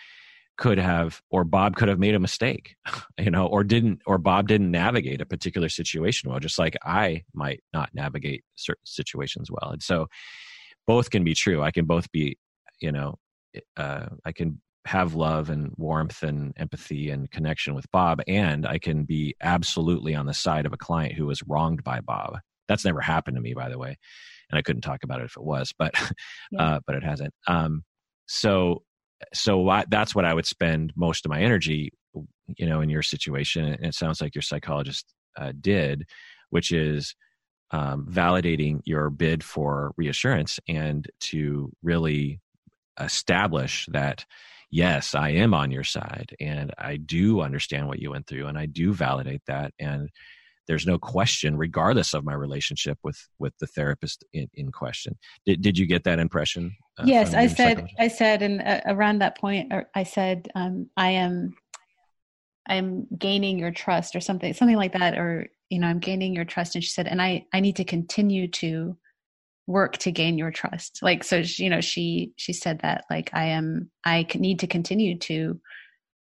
[0.57, 2.75] could have or bob could have made a mistake
[3.19, 7.23] you know or didn't or bob didn't navigate a particular situation well just like i
[7.33, 9.71] might not navigate certain situations well.
[9.71, 10.09] And so
[10.85, 11.63] both can be true.
[11.63, 12.37] I can both be
[12.81, 13.19] you know
[13.77, 18.79] uh, i can have love and warmth and empathy and connection with bob and i
[18.79, 22.39] can be absolutely on the side of a client who was wronged by bob
[22.69, 23.97] that's never happened to me by the way
[24.51, 25.95] and i couldn't talk about it if it was but
[26.53, 26.62] yeah.
[26.62, 27.83] uh, but it hasn't um,
[28.27, 28.83] so
[29.33, 31.93] so I, that's what I would spend most of my energy,
[32.57, 33.64] you know, in your situation.
[33.64, 36.05] And it sounds like your psychologist uh, did,
[36.51, 37.14] which is
[37.71, 42.41] um, validating your bid for reassurance and to really
[43.01, 44.25] establish that
[44.71, 48.59] yes, I am on your side and I do understand what you went through and
[48.59, 50.11] I do validate that and
[50.69, 55.19] there's no question regardless of my relationship with with the therapist in, in question.
[55.47, 59.21] Did, did you get that impression uh, yes i said i said and uh, around
[59.21, 61.55] that point i said um, i am
[62.69, 66.45] i'm gaining your trust or something something like that or you know i'm gaining your
[66.45, 66.75] trust.
[66.75, 68.97] And she said and i i need to continue to
[69.66, 71.01] work to gain your trust.
[71.03, 74.66] Like so she, you know she she said that like i am i need to
[74.66, 75.61] continue to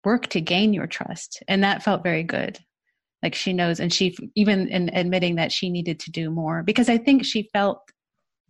[0.03, 1.43] work to gain your trust.
[1.47, 2.59] And that felt very good
[3.23, 6.89] like she knows and she even in admitting that she needed to do more because
[6.89, 7.79] i think she felt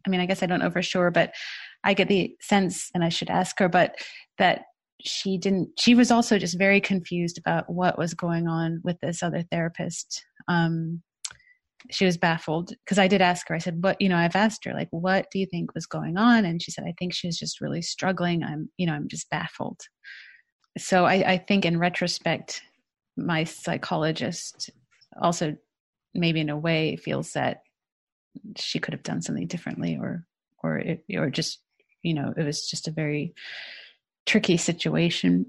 [0.06, 1.34] i mean i guess i don't know for sure but
[1.84, 3.96] i get the sense and i should ask her but
[4.38, 4.62] that
[5.04, 9.22] she didn't she was also just very confused about what was going on with this
[9.22, 10.26] other therapist.
[10.48, 11.02] Um
[11.92, 14.66] she was baffled because i did ask her i said what you know i've asked
[14.66, 16.46] her like what do you think was going on?
[16.46, 18.44] And she said i think she was just really struggling.
[18.44, 19.80] I'm you know i'm just baffled.
[20.78, 22.62] So i i think in retrospect
[23.18, 24.70] my psychologist
[25.22, 25.56] also
[26.14, 27.62] maybe in a way feels that
[28.56, 30.26] she could have done something differently or
[30.64, 31.60] or it, or just
[32.04, 33.34] you know it was just a very
[34.26, 35.46] tricky situation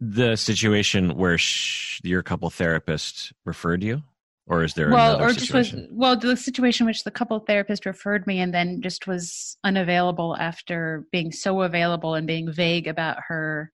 [0.00, 4.02] the situation where sh- your couple therapist referred you
[4.46, 5.60] or is there well or situation?
[5.60, 9.56] just was well the situation which the couple therapist referred me and then just was
[9.64, 13.70] unavailable after being so available and being vague about her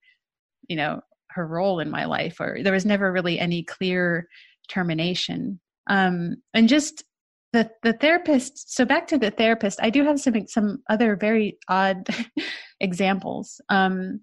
[0.68, 1.00] you know
[1.34, 4.28] her role in my life or there was never really any clear
[4.68, 5.60] termination.
[5.88, 7.04] Um and just
[7.52, 11.56] the the therapist so back to the therapist i do have some some other very
[11.68, 12.08] odd
[12.80, 14.20] examples um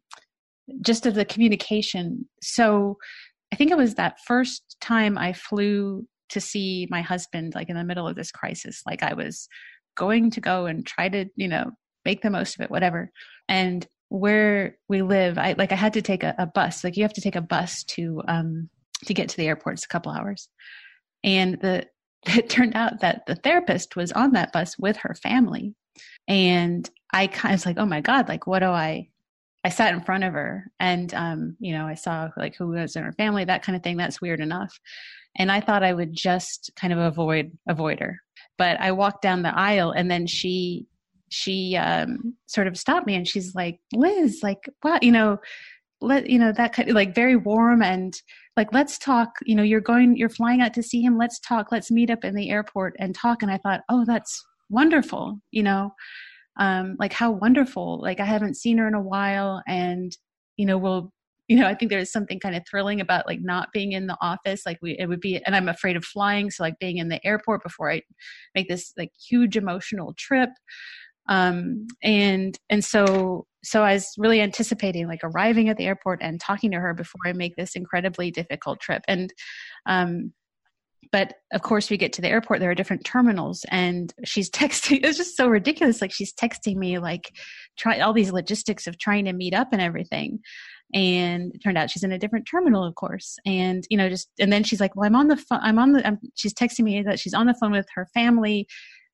[0.81, 2.27] just of the communication.
[2.41, 2.97] So
[3.53, 7.75] i think it was that first time i flew to see my husband like in
[7.75, 9.49] the middle of this crisis like i was
[9.95, 11.71] going to go and try to you know
[12.05, 13.11] make the most of it whatever.
[13.47, 17.03] And where we live i like i had to take a, a bus like you
[17.03, 18.69] have to take a bus to um
[19.05, 20.49] to get to the airport it's a couple hours.
[21.23, 21.87] And the
[22.27, 25.75] it turned out that the therapist was on that bus with her family.
[26.27, 29.09] And i kind of was like oh my god like what do i
[29.65, 32.95] i sat in front of her and um you know i saw like who was
[32.95, 34.77] in her family that kind of thing that's weird enough.
[35.37, 38.19] And i thought i would just kind of avoid avoid her.
[38.57, 40.85] But i walked down the aisle and then she
[41.31, 45.37] she um, sort of stopped me and she's like, Liz, like, what, you know,
[46.01, 48.13] let, you know, that kind of like very warm and
[48.57, 51.17] like, let's talk, you know, you're going, you're flying out to see him.
[51.17, 51.71] Let's talk.
[51.71, 53.41] Let's meet up in the airport and talk.
[53.41, 55.91] And I thought, oh, that's wonderful, you know,
[56.59, 58.01] um, like how wonderful.
[58.01, 60.15] Like I haven't seen her in a while and,
[60.57, 61.13] you know, we'll
[61.51, 64.15] you know, I think there's something kind of thrilling about like not being in the
[64.21, 64.61] office.
[64.65, 66.49] Like we, it would be, and I'm afraid of flying.
[66.49, 68.03] So like being in the airport before I
[68.55, 70.49] make this like huge emotional trip
[71.29, 76.39] um, and and so so I was really anticipating like arriving at the airport and
[76.39, 79.03] talking to her before I make this incredibly difficult trip.
[79.07, 79.31] And
[79.85, 80.33] um,
[81.11, 84.99] but of course we get to the airport there are different terminals and she's texting
[85.03, 87.33] it's just so ridiculous like she's texting me like
[87.77, 90.39] try all these logistics of trying to meet up and everything.
[90.93, 93.37] And it turned out she's in a different terminal of course.
[93.45, 95.93] And you know just and then she's like well i'm on the phone i'm on
[95.93, 98.67] the I'm, she's texting me that she's on the phone with her family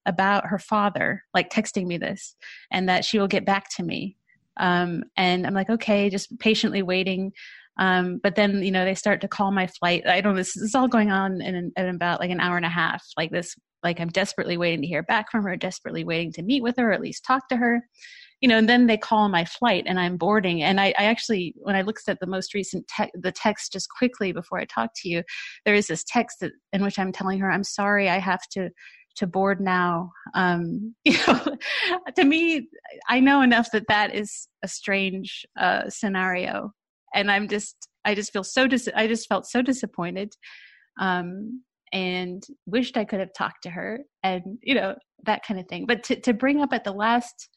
[0.07, 2.35] about her father, like texting me this,
[2.71, 4.17] and that she will get back to me.
[4.59, 7.31] Um, and I'm like, okay, just patiently waiting.
[7.77, 10.07] Um, but then, you know, they start to call my flight.
[10.07, 12.69] I don't this is all going on in, in about like an hour and a
[12.69, 16.41] half, like this, like I'm desperately waiting to hear back from her, desperately waiting to
[16.41, 17.87] meet with her, or at least talk to her.
[18.41, 20.61] You know, and then they call my flight and I'm boarding.
[20.61, 23.89] And I, I actually, when I looked at the most recent te- the text just
[23.89, 25.23] quickly before I talked to you,
[25.65, 28.69] there is this text that, in which I'm telling her, I'm sorry, I have to
[29.17, 30.11] to board now.
[30.33, 31.57] Um, you know
[32.15, 32.67] to me
[33.09, 36.71] i know enough that that is a strange uh, scenario.
[37.13, 40.33] And i'm just i just feel so dis- i just felt so disappointed
[40.99, 41.63] um,
[41.93, 44.95] and wished i could have talked to her and you know
[45.25, 45.85] that kind of thing.
[45.85, 47.49] But to, to bring up at the last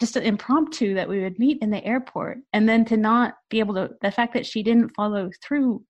[0.00, 3.58] just an impromptu that we would meet in the airport and then to not be
[3.58, 5.82] able to the fact that she didn't follow through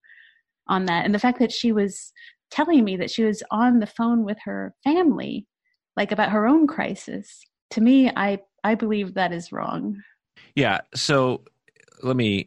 [0.67, 2.13] on that and the fact that she was
[2.51, 5.47] telling me that she was on the phone with her family,
[5.97, 7.43] like about her own crisis.
[7.71, 10.03] To me, I I believe that is wrong.
[10.55, 10.81] Yeah.
[10.95, 11.45] So
[12.03, 12.47] let me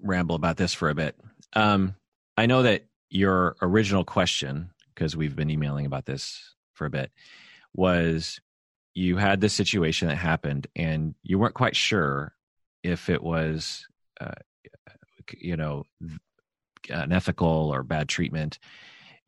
[0.00, 1.18] ramble about this for a bit.
[1.54, 1.94] Um,
[2.36, 7.10] I know that your original question, because we've been emailing about this for a bit,
[7.74, 8.40] was
[8.94, 12.34] you had this situation that happened and you weren't quite sure
[12.82, 13.86] if it was,
[14.20, 14.32] uh,
[15.36, 15.84] you know,
[16.88, 18.58] unethical or bad treatment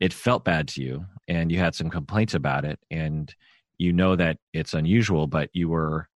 [0.03, 3.33] it felt bad to you and you had some complaints about it and
[3.77, 6.09] you know that it's unusual but you were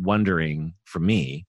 [0.00, 1.44] wondering for me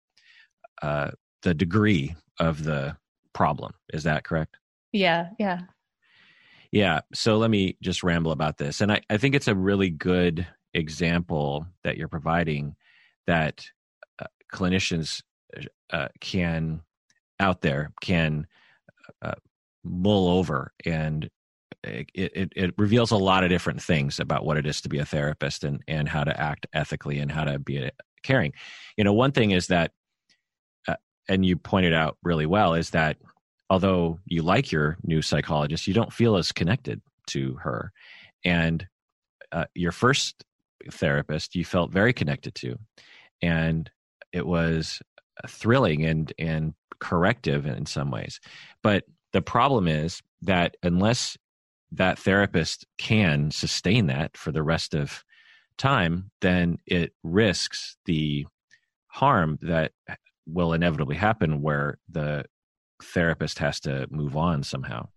[0.82, 1.10] uh,
[1.44, 2.98] the degree of the
[3.32, 3.72] problem.
[3.94, 4.58] Is that correct?
[4.92, 5.62] Yeah yeah.
[6.70, 9.90] Yeah so let me just ramble about this and i, I think it's a really
[9.90, 12.76] good example that you're providing
[13.26, 13.66] that
[14.20, 15.22] uh, clinicians
[15.92, 16.82] uh, can
[17.40, 18.48] out there can
[19.22, 19.36] uh,
[19.86, 21.30] mull over and
[21.86, 25.00] it, it, it reveals a lot of different things about what it is to be
[25.00, 27.90] a therapist and, and how to act ethically and how to be
[28.24, 28.54] caring.
[28.98, 29.92] You know, one thing is that,
[30.88, 30.96] uh,
[31.30, 33.18] and you pointed out really well, is that
[33.70, 37.92] although you like your new psychologist, you don't feel as connected to her.
[38.44, 38.86] And
[39.52, 40.44] uh, your first
[40.92, 42.78] therapist, you felt very connected to.
[43.42, 43.90] And
[44.32, 45.02] it was
[45.48, 48.40] thrilling and, and corrective in some ways.
[48.84, 51.38] But the problem is that unless
[51.92, 55.24] that therapist can sustain that for the rest of
[55.78, 58.46] time, then it risks the
[59.08, 59.92] harm that
[60.48, 62.46] will inevitably happen where the
[63.02, 65.08] therapist has to move on somehow.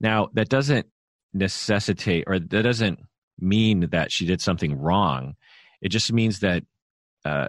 [0.00, 0.86] Now, that doesn't
[1.32, 3.00] necessitate or that doesn't
[3.38, 5.34] mean that she did something wrong.
[5.80, 6.64] It just means that
[7.24, 7.48] uh,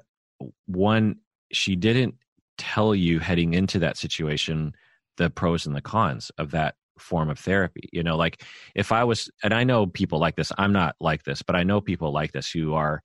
[0.65, 1.17] one,
[1.51, 2.15] she didn't
[2.57, 4.73] tell you heading into that situation
[5.17, 8.43] the pros and the cons of that form of therapy you know like
[8.75, 11.63] if i was and i know people like this i'm not like this but i
[11.63, 13.01] know people like this who are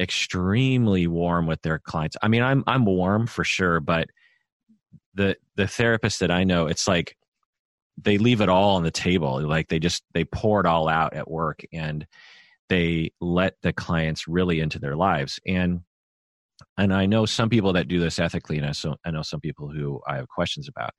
[0.00, 4.08] extremely warm with their clients i mean i'm i'm warm for sure but
[5.18, 7.16] the the therapists that I know, it's like
[8.00, 9.42] they leave it all on the table.
[9.42, 12.06] Like they just they pour it all out at work and
[12.70, 15.38] they let the clients really into their lives.
[15.46, 15.80] And
[16.78, 19.40] and I know some people that do this ethically, and I, so, I know some
[19.40, 20.90] people who I have questions about.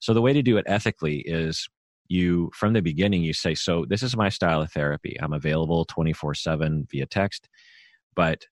[0.00, 1.68] So the way to do it ethically is
[2.08, 5.16] you from the beginning you say, so this is my style of therapy.
[5.20, 7.48] I'm available 24 seven via text,
[8.16, 8.44] but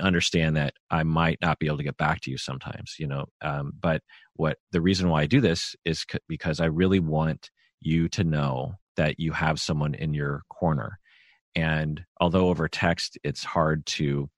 [0.00, 3.26] understand that I might not be able to get back to you sometimes, you know.
[3.40, 4.02] Um, but
[4.34, 7.50] what the reason why I do this is c- because I really want
[7.80, 10.98] you to know that you have someone in your corner.
[11.54, 14.28] And although over text it's hard to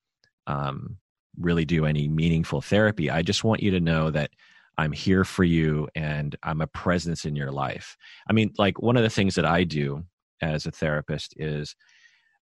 [0.47, 0.99] um,
[1.39, 4.31] really do any meaningful therapy, I just want you to know that
[4.79, 7.97] I'm here for you and I'm a presence in your life.
[8.31, 10.05] I mean, like one of the things that I do
[10.41, 11.75] as a therapist is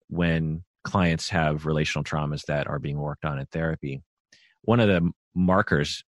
[0.09, 4.03] when clients have relational traumas that are being worked on in therapy,
[4.63, 6.03] one of the markers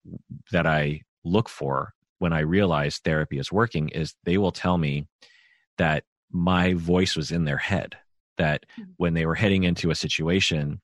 [0.51, 5.07] that I look for when I realize therapy is working is they will tell me
[5.78, 7.95] that my voice was in their head.
[8.38, 8.91] That mm-hmm.
[8.97, 10.82] when they were heading into a situation,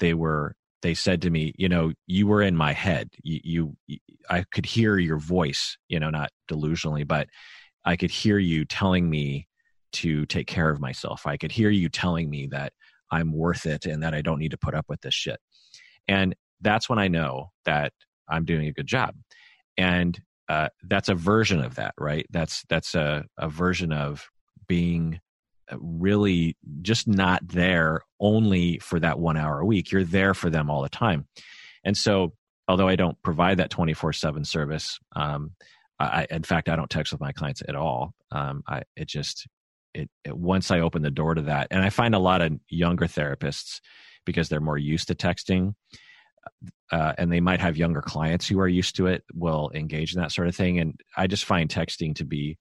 [0.00, 3.10] they were they said to me, you know, you were in my head.
[3.22, 7.28] You, you, I could hear your voice, you know, not delusionally, but
[7.84, 9.46] I could hear you telling me
[9.92, 11.26] to take care of myself.
[11.26, 12.72] I could hear you telling me that
[13.10, 15.38] I'm worth it and that I don't need to put up with this shit.
[16.08, 17.92] And that's when I know that
[18.28, 19.14] I'm doing a good job.
[19.76, 20.18] And
[20.48, 22.26] uh, that's a version of that, right?
[22.30, 24.28] That's that's a, a version of
[24.66, 25.20] being
[25.78, 29.90] really just not there only for that one hour a week.
[29.90, 31.26] You're there for them all the time.
[31.84, 32.34] And so,
[32.68, 35.52] although I don't provide that 24 7 service, um,
[35.98, 38.14] I, in fact, I don't text with my clients at all.
[38.32, 39.46] Um, I, it just,
[39.92, 42.52] it, it, once I open the door to that, and I find a lot of
[42.68, 43.80] younger therapists
[44.24, 45.74] because they're more used to texting,
[46.90, 50.20] uh, and they might have younger clients who are used to it, will engage in
[50.20, 50.78] that sort of thing.
[50.78, 52.58] And I just find texting to be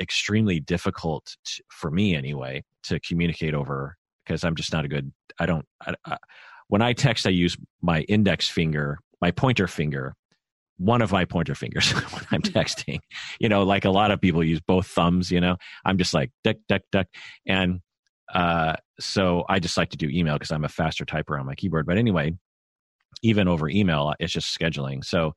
[0.00, 5.12] extremely difficult to, for me anyway to communicate over because I'm just not a good.
[5.38, 5.66] I don't.
[5.86, 6.16] I, I,
[6.68, 10.14] when I text, I use my index finger, my pointer finger
[10.80, 13.00] one of my pointer fingers when I'm texting.
[13.38, 15.56] You know, like a lot of people use both thumbs, you know.
[15.84, 17.06] I'm just like duck, duck, duck.
[17.46, 17.80] And
[18.32, 21.54] uh, so I just like to do email because I'm a faster typer on my
[21.54, 21.86] keyboard.
[21.86, 22.32] But anyway,
[23.22, 25.04] even over email, it's just scheduling.
[25.04, 25.34] So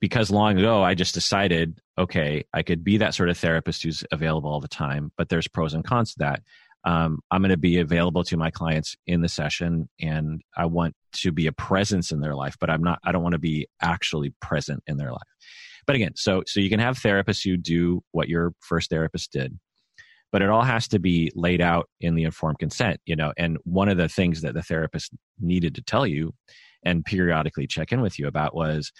[0.00, 4.04] because long ago I just decided, okay, I could be that sort of therapist who's
[4.10, 6.42] available all the time, but there's pros and cons to that
[6.84, 10.94] um, I'm going to be available to my clients in the session and I want
[11.12, 13.66] to be a presence in their life, but I'm not, I don't want to be
[13.82, 15.20] actually present in their life.
[15.86, 19.58] But again, so, so you can have therapists who do what your first therapist did,
[20.32, 23.58] but it all has to be laid out in the informed consent, you know, and
[23.64, 26.32] one of the things that the therapist needed to tell you
[26.82, 28.92] and periodically check in with you about was,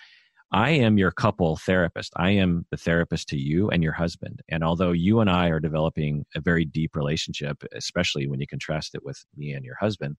[0.53, 2.12] I am your couple therapist.
[2.16, 4.42] I am the therapist to you and your husband.
[4.48, 8.94] And although you and I are developing a very deep relationship, especially when you contrast
[8.94, 10.16] it with me and your husband,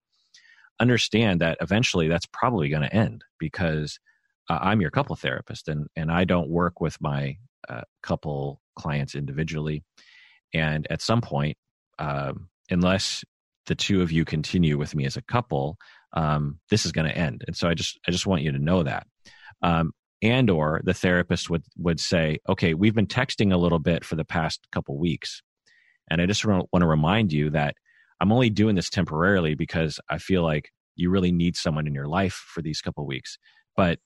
[0.79, 3.99] understand that eventually that's probably going to end because
[4.49, 9.15] uh, I'm your couple therapist and, and I don't work with my uh, couple clients
[9.15, 9.83] individually.
[10.53, 11.57] And at some point,
[11.99, 13.23] um, unless
[13.65, 15.77] the two of you continue with me as a couple,
[16.13, 17.43] um, this is going to end.
[17.47, 19.05] And so I just I just want you to know that.
[19.61, 19.91] Um,
[20.21, 24.15] and or the therapist would would say okay we've been texting a little bit for
[24.15, 25.41] the past couple weeks
[26.09, 27.75] and i just want to remind you that
[28.19, 32.07] i'm only doing this temporarily because i feel like you really need someone in your
[32.07, 33.37] life for these couple weeks
[33.75, 33.99] but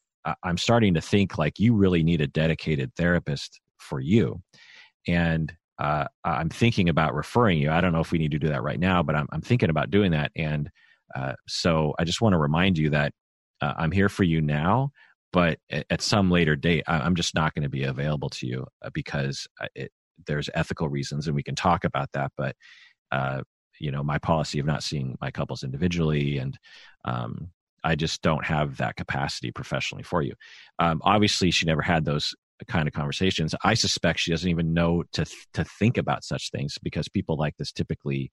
[0.44, 4.42] i'm starting to think like you really need a dedicated therapist for you.
[5.08, 7.70] And uh, i'm thinking about referring you.
[7.70, 9.70] I don't know if we need to do that right now but i'm, I'm thinking
[9.70, 10.32] about doing that.
[10.36, 10.70] And
[11.14, 13.14] uh, so i just want to remind you that
[13.62, 14.92] uh, i'm here for you now
[15.36, 15.60] but
[15.90, 19.46] at some later date i'm just not going to be available to you uh, because
[19.60, 19.92] uh, it,
[20.28, 22.56] there's ethical reasons and we can talk about that but
[23.12, 23.42] uh,
[23.80, 26.58] you know my policy of not seeing my couples individually and
[27.04, 27.50] um,
[27.84, 30.34] i just don't have that capacity professionally for you.
[30.80, 32.34] Um, obviously she never had those
[32.68, 33.54] kind of conversations.
[33.64, 37.58] I suspect she doesn't even know to to think about such things because people like
[37.58, 38.32] this typically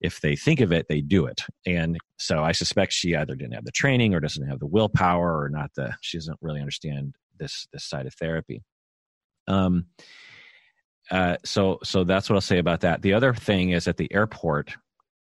[0.00, 1.42] if they think of it, they do it.
[1.66, 5.40] And so I suspect she either didn't have the training or doesn't have the willpower
[5.42, 8.62] or not the she doesn't really understand this this side of therapy.
[9.48, 9.86] Um
[11.10, 13.02] uh so so that's what I'll say about that.
[13.02, 14.74] The other thing is at the airport,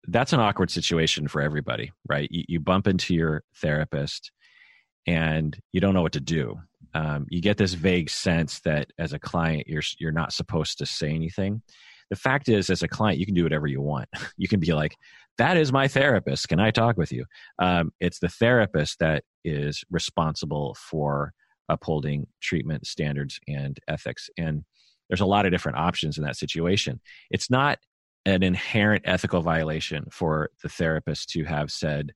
[0.07, 2.27] that's an awkward situation for everybody, right?
[2.31, 4.31] You, you bump into your therapist
[5.05, 6.59] and you don't know what to do.
[6.93, 10.85] Um, you get this vague sense that as a client you're you're not supposed to
[10.85, 11.61] say anything
[12.13, 14.07] the fact is as a client you can do whatever you want
[14.37, 14.95] you can be like
[15.37, 17.25] that is my therapist can i talk with you
[17.59, 21.33] um, it's the therapist that is responsible for
[21.69, 24.29] upholding treatment standards and ethics.
[24.37, 24.63] And
[25.09, 26.99] there's a lot of different options in that situation.
[27.29, 27.79] It's not
[28.25, 32.13] an inherent ethical violation for the therapist to have said,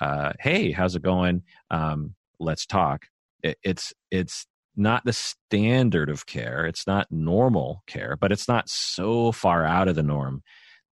[0.00, 1.42] uh, "Hey, how's it going?
[1.70, 3.06] Um, let's talk."
[3.42, 4.46] It, it's it's
[4.76, 6.66] not the standard of care.
[6.66, 10.42] It's not normal care, but it's not so far out of the norm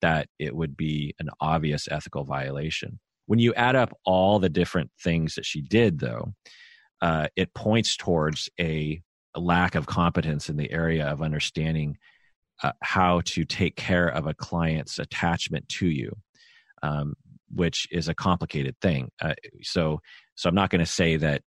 [0.03, 2.99] that it would be an obvious ethical violation.
[3.27, 6.33] When you add up all the different things that she did, though,
[7.03, 9.01] uh, it points towards a,
[9.35, 11.97] a, lack of competence in the area of understanding
[12.63, 16.17] uh, how to take care of a client's attachment to you,
[16.83, 17.15] um,
[17.55, 19.11] which is a complicated thing.
[19.21, 20.01] Uh, so,
[20.37, 21.43] so I'm not going to say that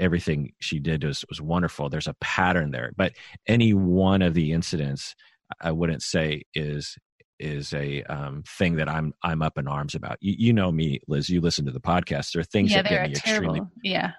[0.00, 1.88] everything she did was, was wonderful.
[1.88, 3.12] There's a pattern there, but
[3.46, 5.14] any one of the incidents,
[5.60, 6.96] I wouldn't say is
[7.38, 10.18] is a um, thing that I'm I'm up in arms about.
[10.20, 11.28] You, you, know me, Liz.
[11.28, 12.32] You listen to the podcast.
[12.32, 13.54] There are things yeah, that get me terrible.
[13.54, 14.12] extremely yeah.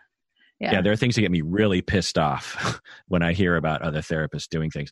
[0.60, 0.72] yeah.
[0.74, 4.02] Yeah, there are things that get me really pissed off when I hear about other
[4.02, 4.91] therapists doing things.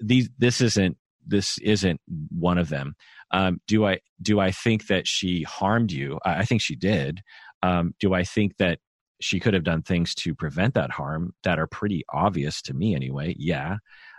[0.00, 0.96] These this isn't
[1.26, 2.00] this isn't
[2.30, 2.94] one of them.
[3.32, 6.18] Um, do I do I think that she harmed you?
[6.24, 7.22] I, I think she did.
[7.62, 8.78] Um, do I think that
[9.20, 12.94] she could have done things to prevent that harm that are pretty obvious to me
[12.94, 13.34] anyway?
[13.38, 13.78] Yeah.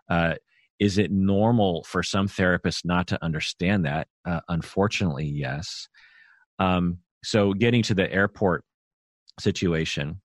[0.10, 0.36] Uh,
[0.80, 4.08] is it normal for some therapists not to understand that?
[4.26, 5.88] Uh, unfortunately, yes.
[6.60, 8.64] Um, so, getting to the airport
[9.40, 10.22] situation,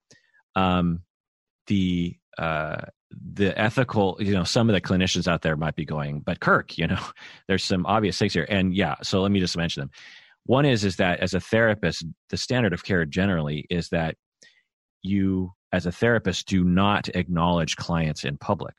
[0.56, 1.02] um,
[1.68, 2.82] the uh,
[3.34, 6.78] the ethical, you know, some of the clinicians out there might be going, but Kirk,
[6.78, 7.00] you know,
[7.48, 8.96] there's some obvious things here, and yeah.
[9.04, 9.92] So let me just mention them.
[10.46, 14.16] One is is that as a therapist, the standard of care generally is that
[15.08, 18.76] you, as a therapist, do not acknowledge clients in public.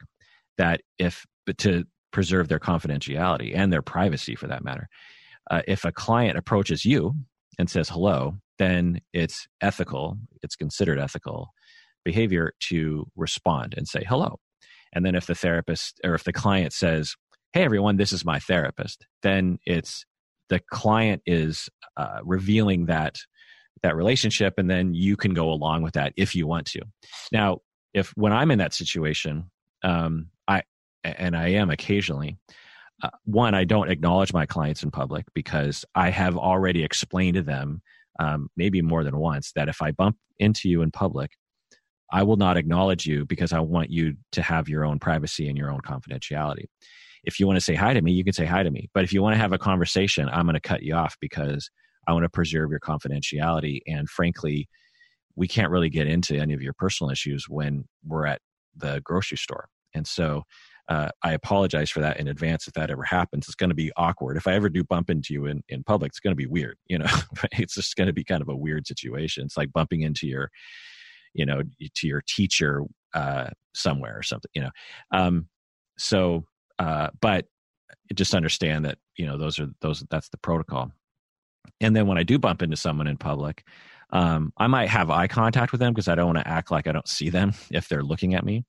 [0.57, 1.25] That if
[1.59, 4.89] to preserve their confidentiality and their privacy for that matter.
[5.51, 7.15] Uh, if a client approaches you
[7.59, 11.49] and says hello, then it's ethical, it's considered ethical
[12.05, 14.39] behavior to respond and say hello.
[14.93, 17.15] And then if the therapist or if the client says,
[17.53, 20.05] hey, everyone, this is my therapist, then it's
[20.49, 23.17] the client is uh, revealing that
[23.83, 26.81] that relationship and then you can go along with that if you want to
[27.33, 27.59] now
[27.95, 29.51] if when i'm in that situation
[29.83, 30.63] um, I,
[31.05, 32.37] and I am occasionally.
[33.03, 37.43] Uh, one, I don't acknowledge my clients in public because I have already explained to
[37.43, 37.81] them,
[38.19, 41.33] um, maybe more than once, that if I bump into you in public,
[42.13, 45.57] I will not acknowledge you because I want you to have your own privacy and
[45.57, 46.65] your own confidentiality.
[47.23, 48.89] If you want to say hi to me, you can say hi to me.
[48.95, 51.71] But if you want to have a conversation, I'm going to cut you off because
[52.09, 53.81] I want to preserve your confidentiality.
[53.87, 54.69] And frankly,
[55.37, 58.41] we can't really get into any of your personal issues when we're at
[58.77, 59.69] the grocery store.
[59.95, 60.43] And so
[60.89, 63.47] uh, I apologize for that in advance if that ever happens.
[63.47, 64.39] It's going to be awkward.
[64.39, 66.79] If I ever do bump into you in, in public, it's going to be weird.
[66.87, 67.07] You know,
[67.53, 69.45] it's just going to be kind of a weird situation.
[69.45, 70.51] It's like bumping into your,
[71.35, 71.63] you know,
[71.97, 72.83] to your teacher
[73.15, 74.51] uh, somewhere or something.
[74.55, 74.71] You know,
[75.13, 75.49] um,
[75.99, 76.45] so
[76.79, 77.45] uh, but
[78.15, 80.91] just understand that you know those are those that's the protocol.
[81.81, 83.65] And then when I do bump into someone in public,
[84.11, 86.87] um, I might have eye contact with them because I don't want to act like
[86.87, 88.65] I don't see them if they're looking at me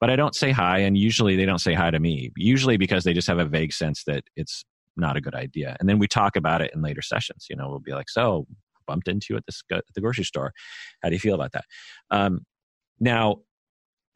[0.00, 2.32] but I don't say hi, and usually they don't say hi to me.
[2.36, 4.64] Usually because they just have a vague sense that it's
[4.96, 7.46] not a good idea, and then we talk about it in later sessions.
[7.50, 8.46] You know, we'll be like, "So,
[8.86, 10.52] bumped into you at, this, at the grocery store.
[11.02, 11.64] How do you feel about that?"
[12.10, 12.46] Um,
[12.98, 13.42] now,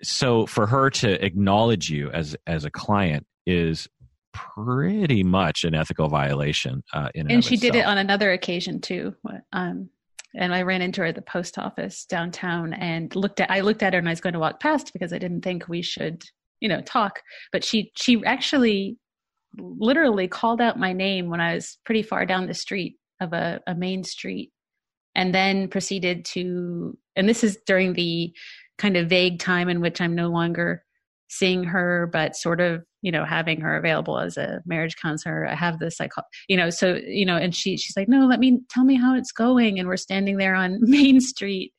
[0.03, 3.87] so for her to acknowledge you as as a client is
[4.35, 6.83] pretty much an ethical violation.
[6.93, 7.73] Uh, in and, she itself.
[7.73, 9.15] did it on another occasion too.
[9.53, 9.89] Um,
[10.35, 13.83] and I ran into her at the post office downtown and looked at I looked
[13.83, 16.25] at her and I was going to walk past because I didn't think we should,
[16.61, 17.21] you know, talk.
[17.53, 18.99] But she she actually
[19.57, 23.61] literally called out my name when I was pretty far down the street of a,
[23.67, 24.51] a main street
[25.15, 28.35] and then proceeded to and this is during the
[28.79, 30.83] kind of vague time in which I'm no longer
[31.29, 35.47] seeing her, but sort of, you know, having her available as a marriage counselor.
[35.47, 38.41] I have this, psycho, you know, so, you know, and she, she's like, no, let
[38.41, 39.79] me tell me how it's going.
[39.79, 41.75] And we're standing there on Main Street.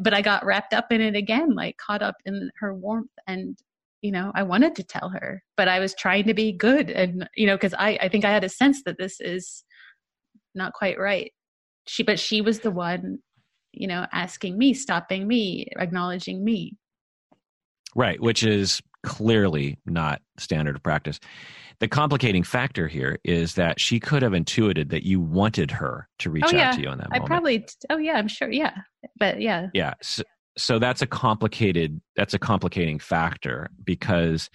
[0.00, 3.12] But I got wrapped up in it again, like caught up in her warmth.
[3.28, 3.56] And,
[4.02, 6.90] you know, I wanted to tell her, but I was trying to be good.
[6.90, 9.62] And, you know, cause I, I think I had a sense that this is
[10.56, 11.30] not quite right.
[11.86, 13.18] She, but she was the one,
[13.72, 16.72] you know, asking me, stopping me, acknowledging me.
[17.94, 21.18] Right, which is clearly not standard practice.
[21.78, 26.30] The complicating factor here is that she could have intuited that you wanted her to
[26.30, 26.70] reach oh, yeah.
[26.70, 27.26] out to you in that I moment.
[27.26, 28.74] probably, oh yeah, I'm sure, yeah,
[29.18, 29.94] but yeah, yeah.
[30.02, 30.22] So,
[30.58, 32.00] so that's a complicated.
[32.16, 34.50] That's a complicating factor because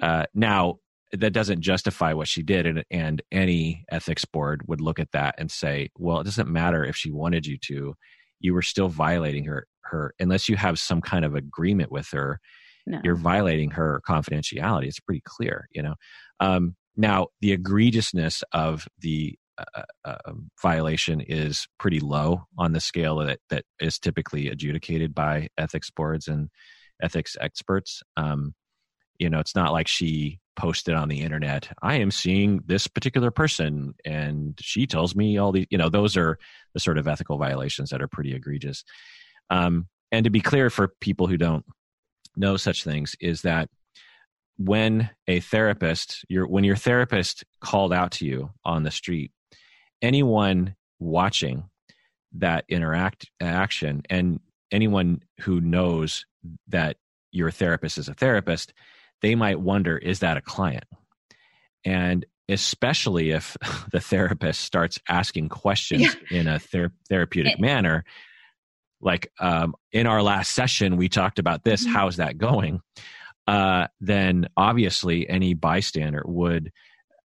[0.00, 0.76] uh, now
[1.12, 5.34] that doesn't justify what she did, and, and any ethics board would look at that
[5.36, 7.94] and say, well, it doesn't matter if she wanted you to,
[8.40, 12.40] you were still violating her her unless you have some kind of agreement with her
[12.86, 13.00] no.
[13.04, 14.86] you're violating her confidentiality.
[14.86, 15.94] It's pretty clear you know?
[16.40, 22.80] Um, now the egregiousness of the uh, uh, um, violation is pretty low on the
[22.80, 26.48] scale that that is typically adjudicated by ethics boards and
[27.02, 28.02] ethics experts.
[28.16, 28.54] Um,
[29.18, 33.30] you know it's not like she posted on the internet i am seeing this particular
[33.30, 36.38] person and she tells me all these you know those are
[36.74, 38.84] the sort of ethical violations that are pretty egregious.
[39.50, 41.64] Um, and to be clear for people who don't
[42.36, 43.68] know such things is that
[44.58, 49.32] when a therapist your when your therapist called out to you on the street
[50.00, 51.64] anyone watching
[52.32, 54.40] that interact action and
[54.70, 56.24] anyone who knows
[56.68, 56.96] that
[57.30, 58.72] your therapist is a therapist
[59.20, 60.84] they might wonder is that a client
[61.84, 63.56] and especially if
[63.92, 66.38] the therapist starts asking questions yeah.
[66.38, 68.04] in a ther- therapeutic it, manner
[69.02, 71.92] like um, in our last session we talked about this mm-hmm.
[71.92, 72.80] how's that going
[73.46, 76.70] uh, then obviously any bystander would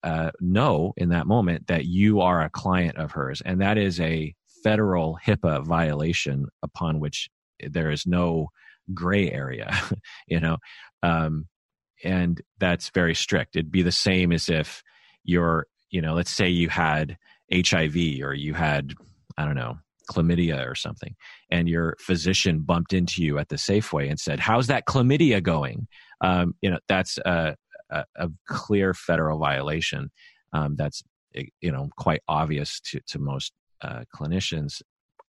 [0.02, 4.00] uh, know in that moment that you are a client of hers and that is
[4.00, 7.28] a federal hipaa violation upon which
[7.60, 8.48] there is no
[8.94, 9.74] gray area
[10.26, 10.56] you know
[11.02, 11.46] um,
[12.04, 13.56] and that's very strict.
[13.56, 14.82] It'd be the same as if
[15.24, 17.16] you're, you know, let's say you had
[17.52, 18.94] HIV or you had,
[19.38, 19.78] I don't know,
[20.10, 21.14] chlamydia or something,
[21.50, 25.86] and your physician bumped into you at the Safeway and said, "How's that chlamydia going?"
[26.20, 27.56] Um, you know, that's a,
[27.90, 30.10] a, a clear federal violation.
[30.52, 31.02] Um, that's
[31.32, 33.52] you know quite obvious to to most
[33.82, 34.82] uh, clinicians.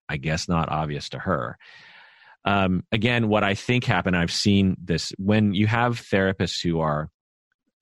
[0.09, 1.57] I guess not obvious to her
[2.45, 7.09] um, again, what I think happened, I've seen this when you have therapists who are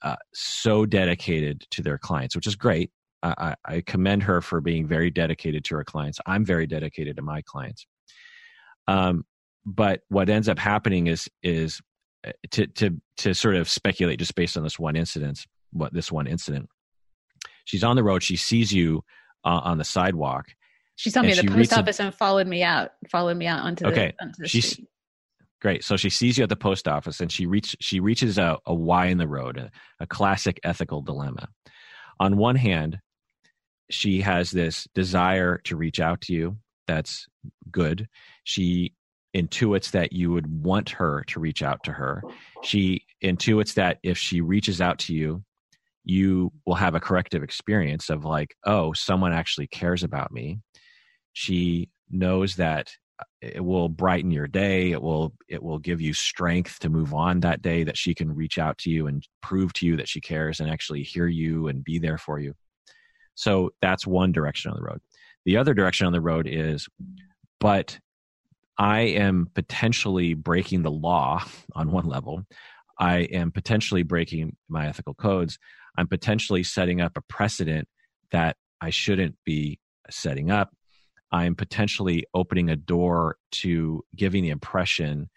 [0.01, 2.91] uh, so dedicated to their clients, which is great.
[3.23, 6.17] I, I, commend her for being very dedicated to her clients.
[6.25, 7.85] I'm very dedicated to my clients.
[8.87, 9.25] Um,
[9.65, 11.81] but what ends up happening is is
[12.25, 15.45] uh, to to to sort of speculate just based on this one incident.
[15.71, 16.69] What this one incident?
[17.65, 18.23] She's on the road.
[18.23, 19.03] She sees you
[19.45, 20.47] uh, on the sidewalk,
[21.01, 23.61] she saw me at the post office a, and followed me out, followed me out
[23.61, 24.13] onto okay.
[24.19, 24.87] the, onto the She's, street.
[25.59, 25.83] Great.
[25.83, 28.73] So she sees you at the post office and she reach she reaches a, a
[28.73, 31.49] Y in the road, a, a classic ethical dilemma.
[32.19, 32.99] On one hand,
[33.89, 36.57] she has this desire to reach out to you.
[36.91, 37.25] That's
[37.71, 38.09] good.
[38.43, 38.93] She
[39.33, 42.21] intuits that you would want her to reach out to her.
[42.63, 45.43] She intuits that if she reaches out to you,
[46.03, 50.59] you will have a corrective experience of like, oh, someone actually cares about me.
[51.31, 52.91] She knows that
[53.39, 57.39] it will brighten your day it will it will give you strength to move on
[57.39, 60.19] that day that she can reach out to you and prove to you that she
[60.19, 62.55] cares and actually hear you and be there for you
[63.35, 64.99] so that's one direction on the road
[65.45, 66.87] the other direction on the road is
[67.59, 67.99] but
[68.77, 71.43] i am potentially breaking the law
[71.75, 72.43] on one level.
[72.99, 75.57] I am potentially breaking my ethical codes.
[75.97, 77.87] I'm potentially setting up a precedent
[78.31, 80.71] that i shouldn't be setting up.
[81.31, 85.29] I'm potentially opening a door to giving the impression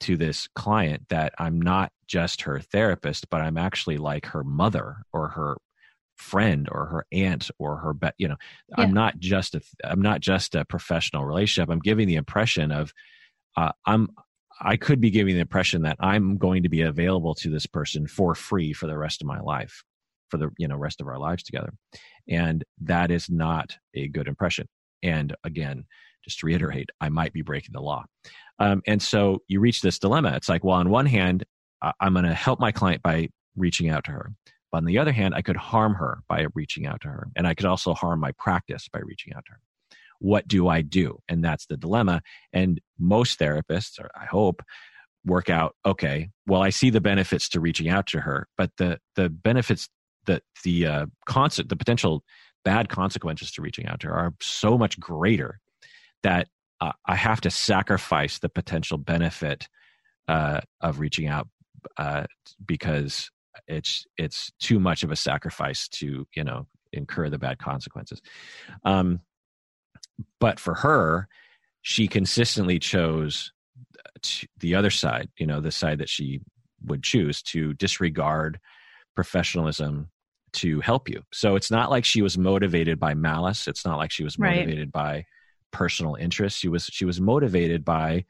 [0.00, 5.02] to this client that I'm not just her therapist, but I'm actually like her mother
[5.12, 5.56] or her
[6.20, 8.36] friend or her aunt or her be- you know
[8.68, 8.84] yeah.
[8.84, 12.92] i'm not just a i'm not just a professional relationship i'm giving the impression of
[13.56, 14.08] uh, i'm
[14.60, 18.06] i could be giving the impression that i'm going to be available to this person
[18.06, 19.82] for free for the rest of my life
[20.28, 21.72] for the you know rest of our lives together
[22.28, 24.66] and that is not a good impression
[25.02, 25.84] and again,
[26.24, 28.04] just to reiterate, I might be breaking the law.
[28.58, 30.34] Um, and so you reach this dilemma.
[30.36, 31.44] It's like, well, on one hand,
[32.00, 34.32] I'm going to help my client by reaching out to her.
[34.70, 37.28] But on the other hand, I could harm her by reaching out to her.
[37.36, 39.60] And I could also harm my practice by reaching out to her.
[40.20, 41.18] What do I do?
[41.28, 42.22] And that's the dilemma.
[42.52, 44.62] And most therapists, or I hope,
[45.26, 48.98] work out okay well i see the benefits to reaching out to her but the
[49.16, 49.86] the benefits
[50.24, 52.24] that the uh concert the potential
[52.64, 55.60] bad consequences to reaching out to her are so much greater
[56.22, 56.48] that
[56.80, 59.68] uh, I have to sacrifice the potential benefit
[60.28, 61.48] uh, of reaching out
[61.96, 62.24] uh,
[62.64, 63.30] because
[63.66, 68.20] it's it's too much of a sacrifice to you know incur the bad consequences.
[68.84, 69.20] Um,
[70.38, 71.28] but for her,
[71.82, 73.52] she consistently chose
[74.58, 75.28] the other side.
[75.38, 76.40] You know, the side that she
[76.84, 78.58] would choose to disregard
[79.14, 80.08] professionalism
[80.52, 81.22] to help you.
[81.32, 83.68] So it's not like she was motivated by malice.
[83.68, 85.24] It's not like she was motivated right.
[85.24, 85.24] by
[85.70, 86.58] personal interest.
[86.58, 88.24] She was she was motivated by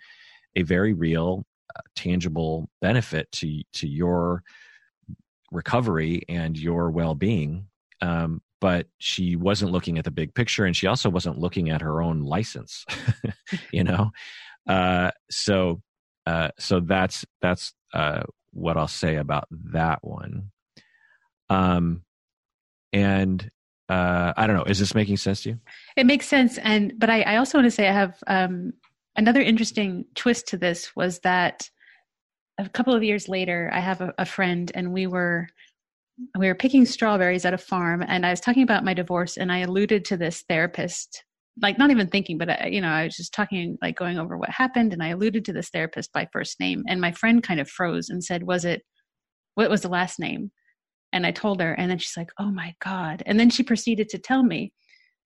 [0.56, 4.42] a very real, uh, tangible benefit to to your
[5.50, 7.66] recovery and your well being.
[8.00, 11.80] Um, but she wasn't looking at the big picture, and she also wasn't looking at
[11.80, 12.84] her own license.
[13.72, 14.10] you know,
[14.68, 15.80] Uh, so,
[16.26, 18.22] uh, so that's that's uh,
[18.52, 20.50] what I'll say about that one.
[21.48, 22.02] Um,
[22.92, 23.50] and
[23.88, 24.64] uh, I don't know.
[24.64, 25.60] Is this making sense to you?
[25.96, 28.74] It makes sense, and but I, I also want to say I have um,
[29.16, 31.70] another interesting twist to this was that
[32.64, 35.48] a couple of years later, I have a, a friend, and we were
[36.38, 39.50] we were picking strawberries at a farm, and I was talking about my divorce, and
[39.50, 41.24] I alluded to this therapist
[41.60, 44.38] like not even thinking but I, you know i was just talking like going over
[44.38, 47.58] what happened and i alluded to this therapist by first name and my friend kind
[47.58, 48.82] of froze and said was it
[49.56, 50.52] what was the last name
[51.12, 53.22] and I told her, and then she's like, oh my God.
[53.26, 54.72] And then she proceeded to tell me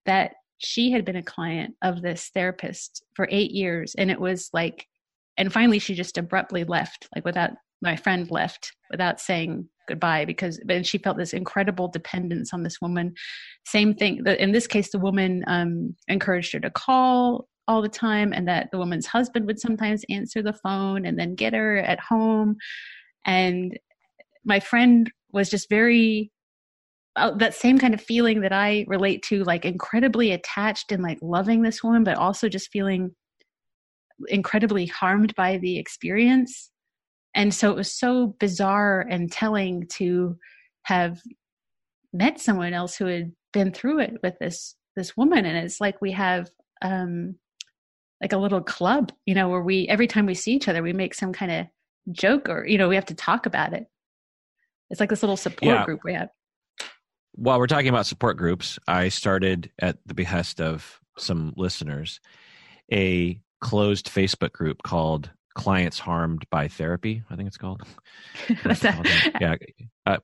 [0.06, 3.94] that she had been a client of this therapist for eight years.
[3.96, 4.86] And it was like,
[5.36, 7.50] and finally she just abruptly left, like without
[7.82, 12.80] my friend left without saying goodbye because and she felt this incredible dependence on this
[12.80, 13.12] woman.
[13.66, 18.32] Same thing in this case the woman um, encouraged her to call all the time
[18.32, 22.00] and that the woman's husband would sometimes answer the phone and then get her at
[22.00, 22.56] home.
[23.26, 23.78] And
[24.44, 26.30] my friend was just very
[27.16, 31.18] uh, that same kind of feeling that I relate to, like incredibly attached and like
[31.22, 33.14] loving this woman, but also just feeling
[34.28, 36.70] incredibly harmed by the experience.
[37.34, 40.36] And so it was so bizarre and telling to
[40.84, 41.20] have
[42.12, 45.44] met someone else who had been through it with this this woman.
[45.44, 46.48] And it's like we have
[46.82, 47.36] um
[48.20, 50.92] like a little club, you know, where we every time we see each other, we
[50.92, 51.66] make some kind of
[52.12, 53.86] joke or you know we have to talk about it
[54.90, 55.84] it's like this little support yeah.
[55.84, 56.28] group we have.
[57.32, 62.20] While we're talking about support groups, I started at the behest of some listeners
[62.92, 67.22] a closed Facebook group called Clients Harmed by Therapy.
[67.30, 67.82] I think it's called.
[68.64, 69.32] That?
[69.40, 69.56] Yeah.
[70.04, 70.18] Uh,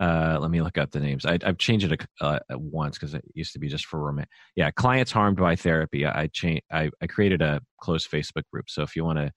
[0.00, 1.24] uh, let me look up the names.
[1.24, 4.30] I, have changed it uh, once because it used to be just for roommates.
[4.56, 6.04] Yeah, clients harmed by therapy.
[6.04, 6.62] I changed.
[6.72, 8.68] I, I created a closed Facebook group.
[8.68, 9.30] So if you want to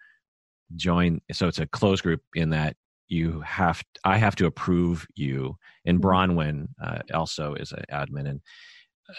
[0.76, 2.76] join, so it's a closed group in that
[3.08, 5.58] you have I have to approve you.
[5.86, 6.08] And mm-hmm.
[6.08, 8.42] Bronwyn uh, also is an admin, and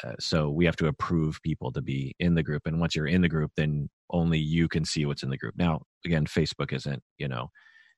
[0.02, 2.62] uh, so we have to approve people to be in the group.
[2.66, 5.54] And once you're in the group, then only you can see what's in the group.
[5.56, 7.50] Now, again, Facebook isn't you know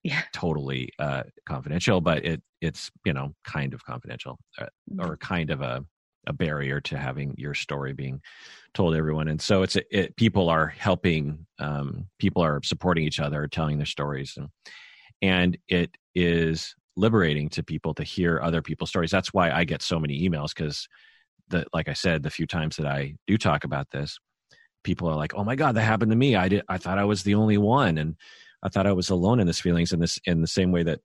[0.02, 0.22] yeah.
[0.32, 5.00] totally uh, confidential, but it it's you know kind of confidential uh, mm-hmm.
[5.00, 5.84] or kind of a
[6.26, 8.20] a barrier to having your story being
[8.74, 13.20] told to everyone and so it's it, people are helping um, people are supporting each
[13.20, 14.48] other telling their stories and
[15.22, 19.82] and it is liberating to people to hear other people's stories that's why i get
[19.82, 20.88] so many emails because
[21.48, 24.18] the like i said the few times that i do talk about this
[24.84, 26.36] people are like oh my god that happened to me.
[26.36, 28.16] I did i thought i was the only one and
[28.62, 29.92] i thought i was alone in this feelings.
[29.92, 31.00] In this in the same way that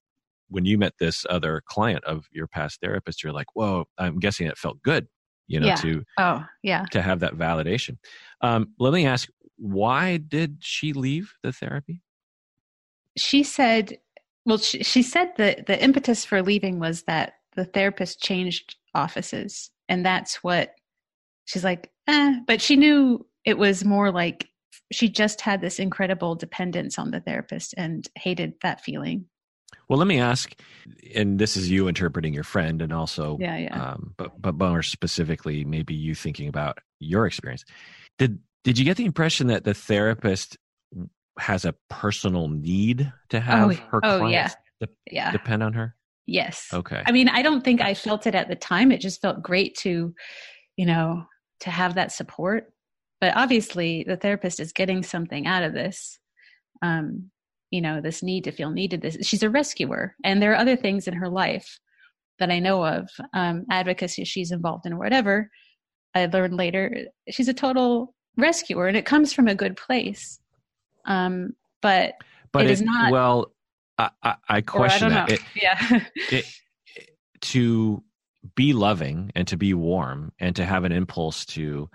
[0.49, 4.47] when you met this other client of your past therapist you're like whoa i'm guessing
[4.47, 5.07] it felt good
[5.51, 5.75] you know yeah.
[5.75, 6.85] to oh yeah.
[6.91, 7.97] to have that validation.
[8.41, 12.01] Um, let me ask why did she leave the therapy?
[13.17, 13.99] She said,
[14.45, 19.69] well, she, she said that the impetus for leaving was that the therapist changed offices.
[19.91, 20.73] And that's what
[21.43, 22.39] she's like, eh.
[22.47, 24.47] But she knew it was more like
[24.89, 29.25] she just had this incredible dependence on the therapist and hated that feeling.
[29.89, 30.53] Well, let me ask,
[31.13, 33.91] and this is you interpreting your friend, and also, yeah, yeah.
[33.91, 37.65] Um, but but more specifically, maybe you thinking about your experience.
[38.17, 40.57] Did did you get the impression that the therapist
[41.37, 44.87] has a personal need to have oh, her oh, clients yeah.
[44.87, 45.31] De- yeah.
[45.33, 45.95] depend on her?
[46.27, 46.67] Yes.
[46.73, 47.01] Okay.
[47.05, 48.91] I mean, I don't think I felt it at the time.
[48.91, 50.13] It just felt great to,
[50.77, 51.25] you know,
[51.61, 52.71] to have that support.
[53.19, 56.19] But obviously, the therapist is getting something out of this.
[56.81, 57.29] Um,
[57.69, 59.01] you know, this need to feel needed.
[59.01, 61.79] This she's a rescuer, and there are other things in her life
[62.39, 65.49] that I know of, um, advocacy she's involved in, or whatever.
[66.15, 70.39] I learned later she's a total rescuer, and it comes from a good place.
[71.05, 72.15] Um, but
[72.51, 73.11] but it, it is not.
[73.11, 73.53] Well,
[74.01, 75.31] I, I, I question I that.
[75.31, 75.99] It, yeah.
[76.31, 76.45] it,
[77.41, 78.03] to
[78.55, 81.89] be loving and to be warm and to have an impulse to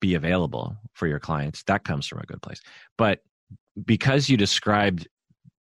[0.00, 2.60] be available for your clients that comes from a good place
[2.98, 3.20] but
[3.84, 5.08] because you described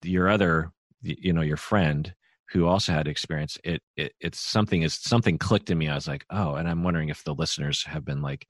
[0.04, 0.72] your other
[1.02, 2.14] you know your friend
[2.52, 6.08] who also had experience it, it it's something is something clicked in me i was
[6.08, 8.46] like oh and i'm wondering if the listeners have been like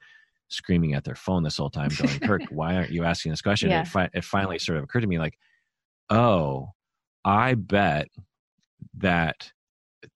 [0.49, 3.69] screaming at their phone this whole time, going, "Kirk, why aren't you asking this question?"
[3.69, 3.81] Yeah.
[3.81, 5.37] It, fi- it finally sort of occurred to me, like,
[6.09, 6.69] "Oh,
[7.25, 8.09] I bet
[8.97, 9.51] that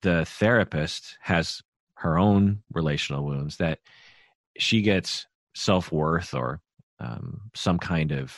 [0.03, 1.61] the therapist has
[1.95, 3.80] her own relational wounds that
[4.57, 5.26] she gets
[5.56, 6.61] self worth or
[6.99, 8.38] um, some kind of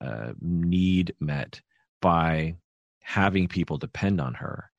[0.00, 1.60] uh, need met
[2.00, 2.56] by
[3.02, 4.70] having people depend on her.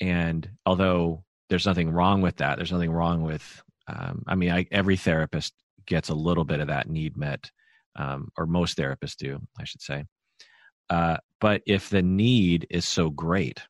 [0.00, 4.66] And although there's nothing wrong with that, there's nothing wrong with um, I mean, I,
[4.70, 5.54] every therapist
[5.86, 7.50] gets a little bit of that need met
[7.94, 10.04] um, or most therapists do, I should say.
[10.88, 13.62] Uh, but if the need is so great,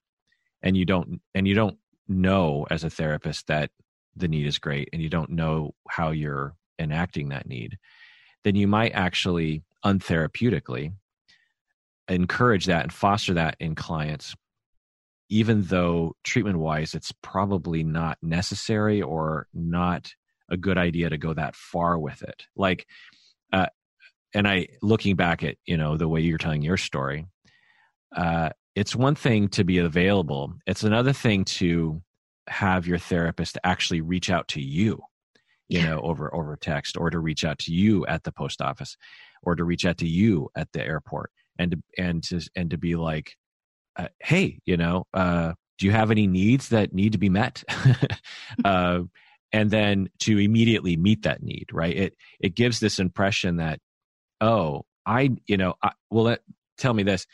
[0.63, 1.79] and you don't and you don't
[2.09, 3.71] know as a therapist that
[4.15, 7.79] the need is great, and you don't know how you're enacting that need,
[8.45, 10.93] then you might actually untherapeutically
[12.09, 14.35] encourage that and foster that in clients
[15.29, 20.13] even though treatment wise it's probably not necessary or not
[20.49, 22.47] a good idea to go that far with it.
[22.57, 22.87] Like
[24.35, 27.27] and i looking back at you know the way you're telling your story
[28.15, 30.55] uh, it's one thing to be available.
[30.67, 32.03] It's another thing to
[32.49, 35.01] have your therapist actually reach out to you
[35.69, 35.87] you yeah.
[35.87, 38.97] know over over text or to reach out to you at the post office
[39.43, 42.79] or to reach out to you at the airport and to, and to and to
[42.79, 43.35] be like
[43.97, 47.65] uh, hey you know uh, do you have any needs that need to be met?
[48.65, 49.01] Uh,
[49.53, 51.97] and then to immediately meet that need right?
[51.97, 53.81] It it gives this impression that
[54.41, 56.41] oh i you know I, well let,
[56.77, 57.27] tell me this.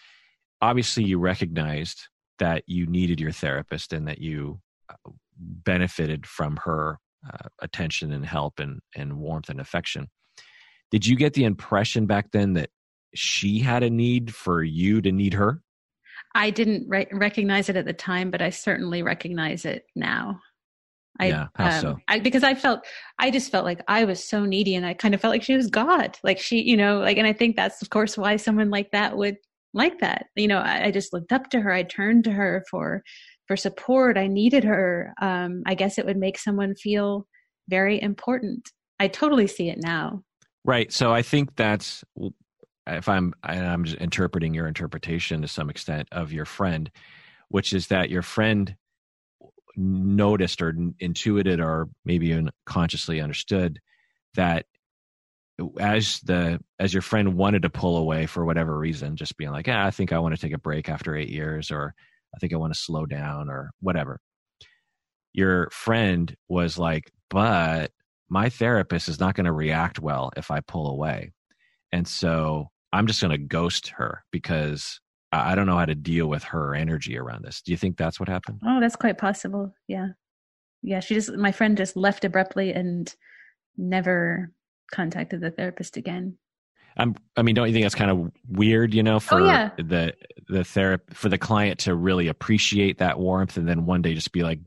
[0.60, 2.08] Obviously you recognized
[2.38, 8.24] that you needed your therapist and that you uh, benefited from her uh, attention and
[8.24, 10.08] help and and warmth and affection.
[10.90, 12.70] Did you get the impression back then that
[13.14, 15.60] she had a need for you to need her?
[16.34, 20.40] I didn't re- recognize it at the time but i certainly recognize it now
[21.20, 21.98] I, yeah, how um, so?
[22.08, 22.84] I, because I felt,
[23.18, 25.56] I just felt like I was so needy and I kind of felt like she
[25.56, 26.18] was God.
[26.24, 29.16] Like she, you know, like, and I think that's of course why someone like that
[29.16, 29.36] would
[29.74, 30.26] like that.
[30.36, 31.72] You know, I, I just looked up to her.
[31.72, 33.02] I turned to her for,
[33.46, 34.16] for support.
[34.16, 35.12] I needed her.
[35.20, 37.26] Um, I guess it would make someone feel
[37.68, 38.70] very important.
[38.98, 40.22] I totally see it now.
[40.64, 40.92] Right.
[40.92, 42.04] So I think that's
[42.86, 46.90] if I'm I'm just interpreting your interpretation to some extent of your friend,
[47.48, 48.76] which is that your friend
[49.76, 53.80] noticed or intuited or maybe even consciously understood
[54.34, 54.66] that
[55.78, 59.66] as the as your friend wanted to pull away for whatever reason just being like
[59.66, 61.94] yeah i think i want to take a break after eight years or
[62.34, 64.18] i think i want to slow down or whatever
[65.32, 67.92] your friend was like but
[68.28, 71.32] my therapist is not going to react well if i pull away.
[71.92, 75.00] And so i'm just going to ghost her because
[75.32, 77.62] I don't know how to deal with her energy around this.
[77.62, 78.60] Do you think that's what happened?
[78.66, 79.74] Oh, that's quite possible.
[79.88, 80.08] Yeah.
[80.82, 81.00] Yeah.
[81.00, 83.12] She just, my friend just left abruptly and
[83.76, 84.52] never
[84.92, 86.36] contacted the therapist again.
[86.98, 89.46] I'm, I mean, don't you think that's kind of weird, you know, oh, for oh,
[89.46, 89.70] yeah.
[89.78, 90.14] the,
[90.48, 94.32] the therapist, for the client to really appreciate that warmth and then one day just
[94.32, 94.60] be like,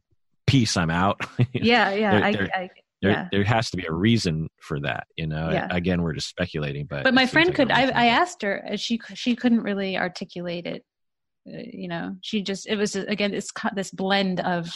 [0.47, 1.21] peace, I'm out.
[1.53, 1.93] yeah.
[1.93, 2.19] Yeah.
[2.19, 2.69] They're, they're, I, I,
[3.01, 3.27] there, yeah.
[3.31, 5.49] there has to be a reason for that you know?
[5.51, 5.67] Yeah.
[5.71, 8.99] again we're just speculating but but my friend like could I, I asked her she
[9.13, 10.83] she couldn't really articulate it
[11.47, 12.15] uh, you know?
[12.21, 14.71] She just it was again it's this blend of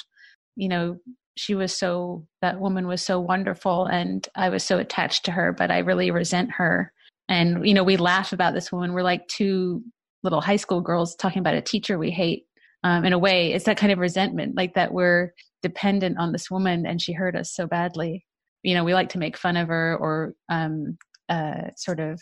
[0.56, 0.98] you know
[1.36, 5.54] she was so that woman was so wonderful and i was so attached to her
[5.54, 6.92] but i really resent her.
[7.30, 8.94] And you know we laugh about this woman.
[8.94, 9.84] We're like two
[10.24, 12.46] little high school girls talking about a teacher we hate.
[12.84, 16.50] Um, in a way it's that kind of resentment like that we're dependent on this
[16.50, 18.26] woman and she hurt us so badly.
[18.64, 20.98] You know we like to make fun of her or um,
[21.30, 22.22] uh, sort of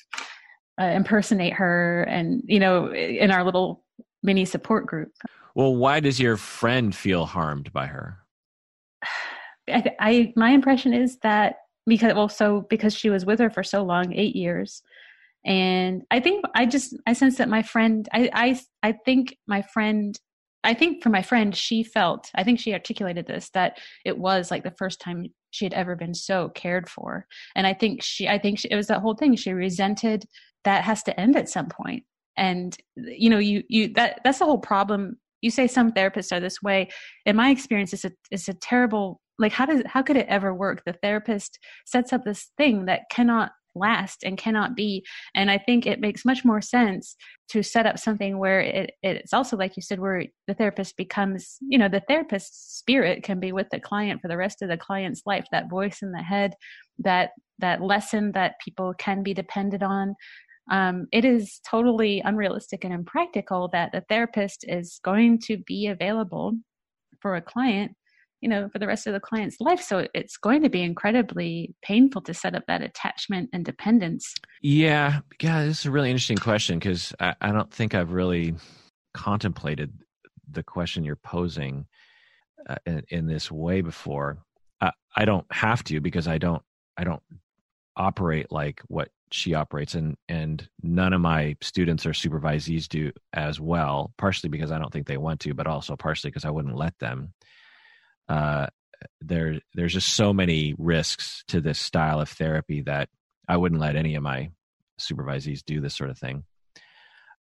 [0.79, 3.83] uh, impersonate her and you know in our little
[4.23, 5.11] mini support group.
[5.55, 8.19] Well why does your friend feel harmed by her?
[9.69, 11.55] I, I my impression is that
[11.85, 14.81] because well so because she was with her for so long eight years.
[15.45, 19.61] And i think i just i sense that my friend i i i think my
[19.61, 20.19] friend
[20.67, 24.51] I think for my friend, she felt, I think she articulated this, that it was
[24.51, 27.25] like the first time she had ever been so cared for.
[27.55, 29.37] And I think she, I think she, it was that whole thing.
[29.37, 30.25] She resented
[30.65, 32.03] that has to end at some point.
[32.35, 35.17] And, you know, you, you, that, that's the whole problem.
[35.41, 36.89] You say some therapists are this way.
[37.25, 40.53] In my experience, it's a, it's a terrible, like, how does, how could it ever
[40.53, 40.83] work?
[40.85, 45.05] The therapist sets up this thing that cannot last and cannot be.
[45.35, 47.15] And I think it makes much more sense
[47.49, 51.57] to set up something where it, it's also, like you said, where the therapist becomes,
[51.61, 54.77] you know, the therapist's spirit can be with the client for the rest of the
[54.77, 55.45] client's life.
[55.51, 56.53] That voice in the head,
[56.99, 60.15] that that lesson that people can be dependent on.
[60.69, 66.53] Um, it is totally unrealistic and impractical that the therapist is going to be available
[67.21, 67.93] for a client
[68.41, 69.81] you know for the rest of the client's life.
[69.81, 74.33] So it's going to be incredibly painful to set up that attachment and dependence.
[74.61, 75.19] Yeah.
[75.41, 78.55] Yeah this is a really interesting question because I, I, don't think i've really
[79.13, 79.93] contemplated
[80.49, 81.85] the question you're posing
[82.69, 84.37] uh, in, in, this way before.
[84.81, 86.61] I, I don't have to because i don't
[86.97, 87.21] i don't
[87.95, 93.59] operate like what she operates and and none of my students or supervisees do as
[93.59, 96.75] well partially because i don't think they want to but also partially because i wouldn't
[96.75, 97.33] let them
[98.29, 98.67] uh,
[99.21, 103.09] there there's just so many risks to this style of therapy that
[103.47, 104.49] I wouldn't let any of my
[104.99, 106.43] supervisees do this sort of thing.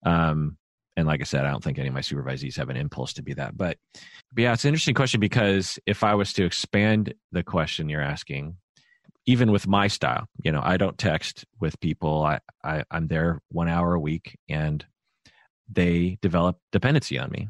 [0.05, 0.59] Um,
[0.97, 3.23] and like I said, I don't think any of my supervisees have an impulse to
[3.23, 3.57] be that.
[3.57, 3.79] But,
[4.33, 8.01] but yeah, it's an interesting question because if I was to expand the question you're
[8.01, 8.57] asking,
[9.27, 12.23] even with my style, you know, I don't text with people.
[12.23, 14.85] I, I I'm there one hour a week, and
[15.69, 17.49] they develop dependency on me.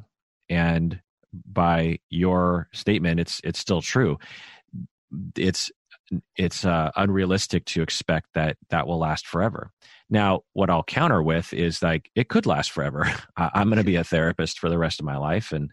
[0.49, 1.01] And
[1.47, 4.19] by your statement, it's it's still true.
[5.37, 5.71] It's
[6.37, 9.71] it's uh, unrealistic to expect that that will last forever.
[10.11, 13.11] Now, what I'll counter with is like it could last forever.
[13.37, 15.71] I, am going to be a therapist for the rest of my life, and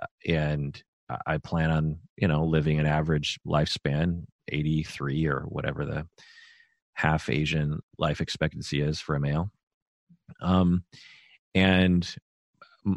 [0.00, 0.82] uh, and
[1.26, 6.06] I plan on you know living an average lifespan, 83 or whatever the
[6.94, 9.50] half Asian life expectancy is for a male.
[10.40, 10.84] Um,
[11.54, 12.14] and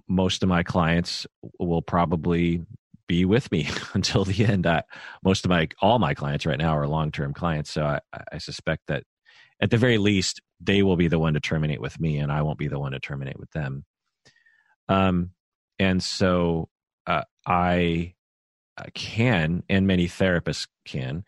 [0.07, 1.27] most of my clients
[1.59, 2.65] will probably
[3.07, 4.65] be with me until the end.
[4.65, 4.83] I,
[5.23, 7.99] most of my all my clients right now are long term clients, so I,
[8.31, 9.03] I, suspect that
[9.61, 12.41] at the very least they will be the one to terminate with me, and I
[12.41, 13.85] won't be the one to terminate with them.
[14.89, 15.31] Um,
[15.79, 16.69] and so
[17.07, 18.13] uh, I
[18.93, 21.23] can, and many therapists can,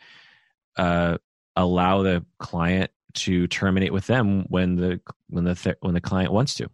[0.78, 1.18] uh,
[1.56, 5.00] allow the client to terminate with them when the
[5.30, 6.70] when the th- when the client wants to.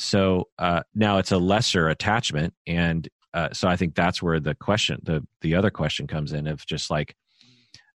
[0.00, 4.54] So uh, now it's a lesser attachment, and uh, so I think that's where the
[4.54, 7.14] question, the the other question comes in of just like,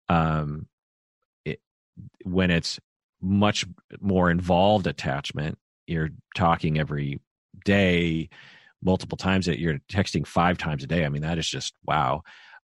[0.08, 0.66] um,
[1.44, 1.60] it,
[2.24, 2.78] when it's
[3.20, 3.64] much
[4.00, 7.20] more involved attachment, you're talking every
[7.64, 8.28] day,
[8.82, 11.04] multiple times that you're texting five times a day.
[11.04, 12.22] I mean, that is just wow.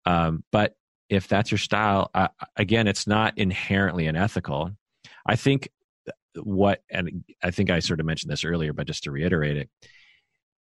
[0.07, 0.75] Um, but
[1.09, 4.71] if that's your style, uh, again, it's not inherently unethical.
[5.25, 5.69] I think
[6.43, 9.71] what, and I think I sort of mentioned this earlier, but just to reiterate it,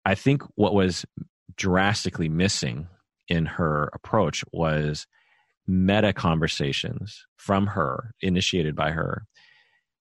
[0.04, 1.04] I think what was
[1.56, 2.88] drastically missing
[3.28, 5.06] in her approach was
[5.66, 9.24] meta conversations from her, initiated by her,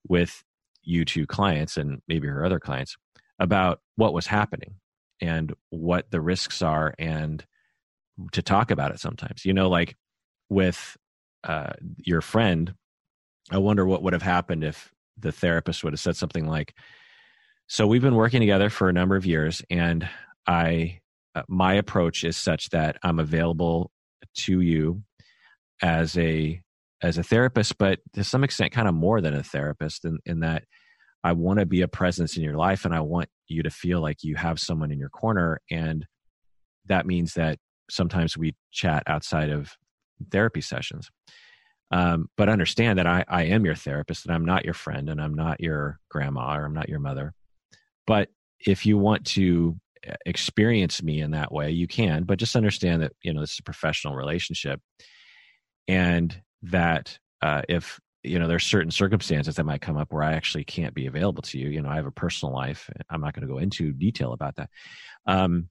[0.08, 0.44] with
[0.84, 2.98] you two clients and maybe her other clients
[3.40, 4.76] about what was happening
[5.22, 7.46] and what the risks are and
[8.32, 9.46] to talk about it sometimes.
[9.46, 9.96] You know, like
[10.50, 10.98] with
[11.44, 12.74] uh, your friend,
[13.52, 16.76] I wonder what would have happened if the therapist would have said something like,
[17.68, 20.08] "So we've been working together for a number of years, and
[20.48, 21.02] I
[21.36, 23.92] uh, my approach is such that I'm available
[24.40, 25.04] to you
[25.82, 26.62] as a
[27.02, 30.42] as a therapist, but to some extent, kind of more than a therapist, in, in
[30.42, 30.66] that
[31.24, 34.02] I want to be a presence in your life, and I want you to feel
[34.02, 36.06] like you have someone in your corner, and
[36.86, 37.58] that means that
[37.90, 39.72] sometimes we chat outside of
[40.32, 41.10] therapy sessions.
[41.92, 45.22] Um, but understand that I, I am your therapist and I'm not your friend and
[45.22, 47.34] I'm not your grandma or I'm not your mother.
[48.08, 48.30] But
[48.66, 49.76] if you want to
[50.08, 53.54] uh, experience me in that way, you can, but just understand that, you know, this
[53.54, 54.80] is a professional relationship
[55.88, 60.34] and that uh, if, you know, there's certain circumstances that might come up where I
[60.34, 61.70] actually can't be available to you.
[61.70, 62.90] You know, I have a personal life.
[63.10, 64.70] I'm not going to go into detail about that.
[65.26, 65.70] Um,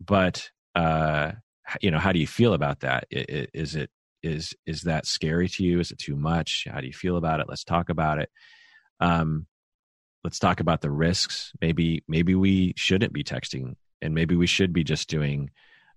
[0.00, 1.32] but, uh,
[1.80, 3.06] you know, how do you feel about that?
[3.10, 3.90] Is it
[4.24, 5.80] is is that scary to you?
[5.80, 6.66] Is it too much?
[6.70, 7.46] How do you feel about it?
[7.48, 8.30] Let's talk about it.
[8.98, 9.46] Um,
[10.24, 11.52] let's talk about the risks.
[11.60, 15.50] Maybe maybe we shouldn't be texting, and maybe we should be just doing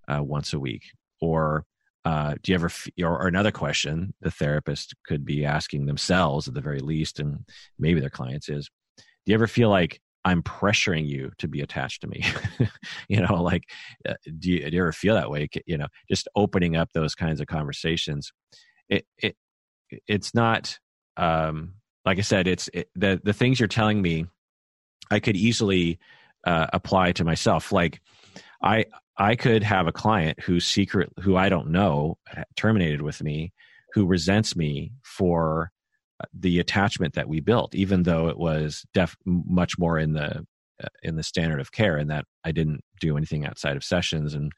[0.07, 0.83] uh, once a week.
[1.21, 1.65] Or
[2.05, 2.67] uh, do you ever?
[2.67, 7.19] F- or, or another question the therapist could be asking themselves at the very least,
[7.19, 7.45] and
[7.79, 12.01] maybe their clients is: Do you ever feel like I'm pressuring you to be attached
[12.01, 12.21] to me.
[13.07, 13.63] you know, like,
[14.07, 15.47] uh, do you, do you, ever feel that way?
[15.65, 18.33] You know, just opening up those kinds of conversations.
[18.89, 19.37] It, it,
[20.05, 20.79] it's not,
[21.15, 21.75] um,
[22.05, 24.25] like I said, it's it, the, the things you're telling me,
[25.09, 25.97] I could easily
[26.45, 27.71] uh, apply to myself.
[27.71, 28.01] Like,
[28.61, 28.83] I,
[29.17, 32.17] I could have a client who secret, who I don't know,
[32.57, 33.53] terminated with me,
[33.93, 35.71] who resents me for
[36.33, 40.45] the attachment that we built, even though it was def much more in the
[40.83, 44.33] uh, in the standard of care, and that I didn't do anything outside of sessions.
[44.33, 44.51] And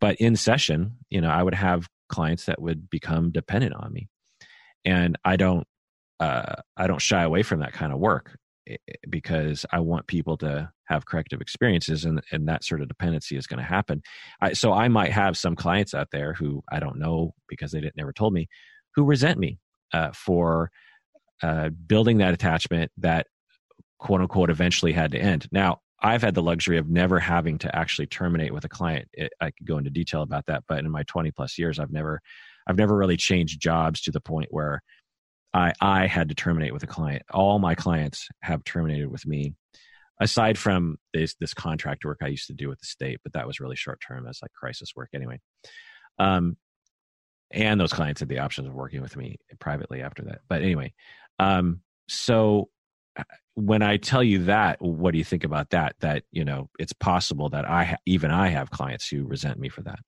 [0.00, 4.08] but in session, you know, I would have clients that would become dependent on me,
[4.84, 5.66] and I don't
[6.20, 8.36] uh, I don't shy away from that kind of work
[9.10, 13.46] because I want people to have corrective experiences, and and that sort of dependency is
[13.46, 14.02] going to happen.
[14.40, 17.80] I, so I might have some clients out there who I don't know because they
[17.80, 18.48] didn't never told me
[18.94, 19.58] who resent me
[19.92, 20.70] uh, for
[21.42, 23.26] uh, building that attachment that
[23.98, 25.48] quote unquote eventually had to end.
[25.50, 29.08] Now, I've had the luxury of never having to actually terminate with a client.
[29.14, 31.92] It, I could go into detail about that, but in my 20 plus years, I've
[31.92, 32.20] never,
[32.66, 34.82] I've never really changed jobs to the point where
[35.54, 37.22] I, I had to terminate with a client.
[37.32, 39.54] All my clients have terminated with me,
[40.20, 43.46] aside from this, this contract work I used to do with the state, but that
[43.46, 44.24] was really short term.
[44.24, 45.40] That's like crisis work anyway.
[46.18, 46.56] Um,
[47.50, 50.40] and those clients had the options of working with me privately after that.
[50.48, 50.92] But anyway,
[51.38, 52.68] um, so
[53.54, 55.94] when I tell you that, what do you think about that?
[56.00, 59.82] That you know, it's possible that I even I have clients who resent me for
[59.82, 60.00] that.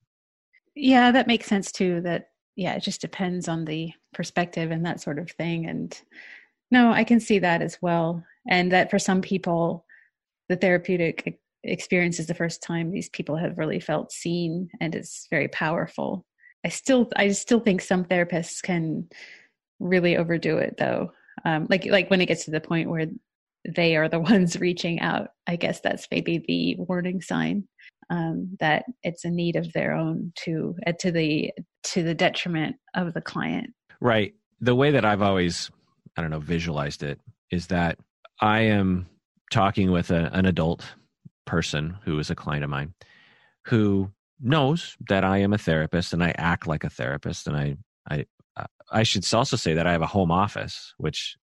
[0.74, 2.00] Yeah, that makes sense too.
[2.00, 5.66] That yeah, it just depends on the perspective and that sort of thing.
[5.66, 5.98] And
[6.70, 8.24] no, I can see that as well.
[8.48, 9.84] And that for some people,
[10.48, 15.26] the therapeutic experience is the first time these people have really felt seen, and it's
[15.30, 16.24] very powerful.
[16.64, 19.08] I still, I still think some therapists can
[19.78, 21.12] really overdo it, though.
[21.46, 23.06] Um, like, like when it gets to the point where
[23.74, 25.28] they are the ones reaching out.
[25.46, 27.66] I guess that's maybe the warning sign
[28.10, 31.52] um, that it's a need of their own to uh, to the
[31.84, 33.70] to the detriment of the client.
[34.00, 34.34] Right.
[34.60, 35.70] The way that I've always,
[36.16, 37.20] I don't know, visualized it
[37.50, 37.98] is that
[38.40, 39.06] I am
[39.50, 40.84] talking with a, an adult
[41.46, 42.92] person who is a client of mine
[43.66, 44.10] who
[44.40, 47.76] knows that I am a therapist and I act like a therapist and I
[48.08, 48.26] I
[48.90, 51.36] I should also say that I have a home office, which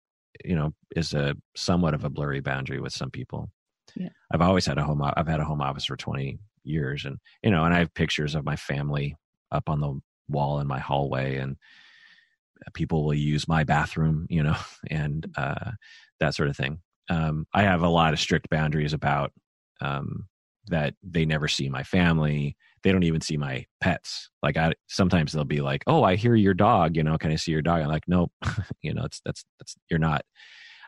[0.44, 3.52] you know is a somewhat of a blurry boundary with some people.
[3.96, 4.10] Yeah.
[4.32, 5.02] I've always had a home.
[5.04, 8.36] I've had a home office for twenty years, and you know, and I have pictures
[8.36, 9.16] of my family
[9.52, 10.00] up on the
[10.30, 11.58] wall in my hallway, and
[12.74, 14.56] people will use my bathroom, you know,
[14.90, 15.72] and uh,
[16.20, 16.80] that sort of thing.
[17.10, 19.34] Um, I have a lot of strict boundaries about
[19.82, 20.28] um,
[20.68, 24.30] that they never see my family they don't even see my pets.
[24.42, 27.36] Like i sometimes they'll be like oh i hear your dog you know can i
[27.36, 27.82] see your dog?
[27.82, 28.32] I'm like nope.
[28.82, 30.24] You know it's that's that's you're not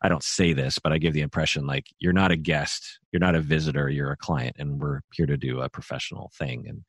[0.02, 3.22] i don't say this but i give the impression like you're not a guest you're
[3.22, 6.84] not a visitor you're a client and we're here to do a professional thing and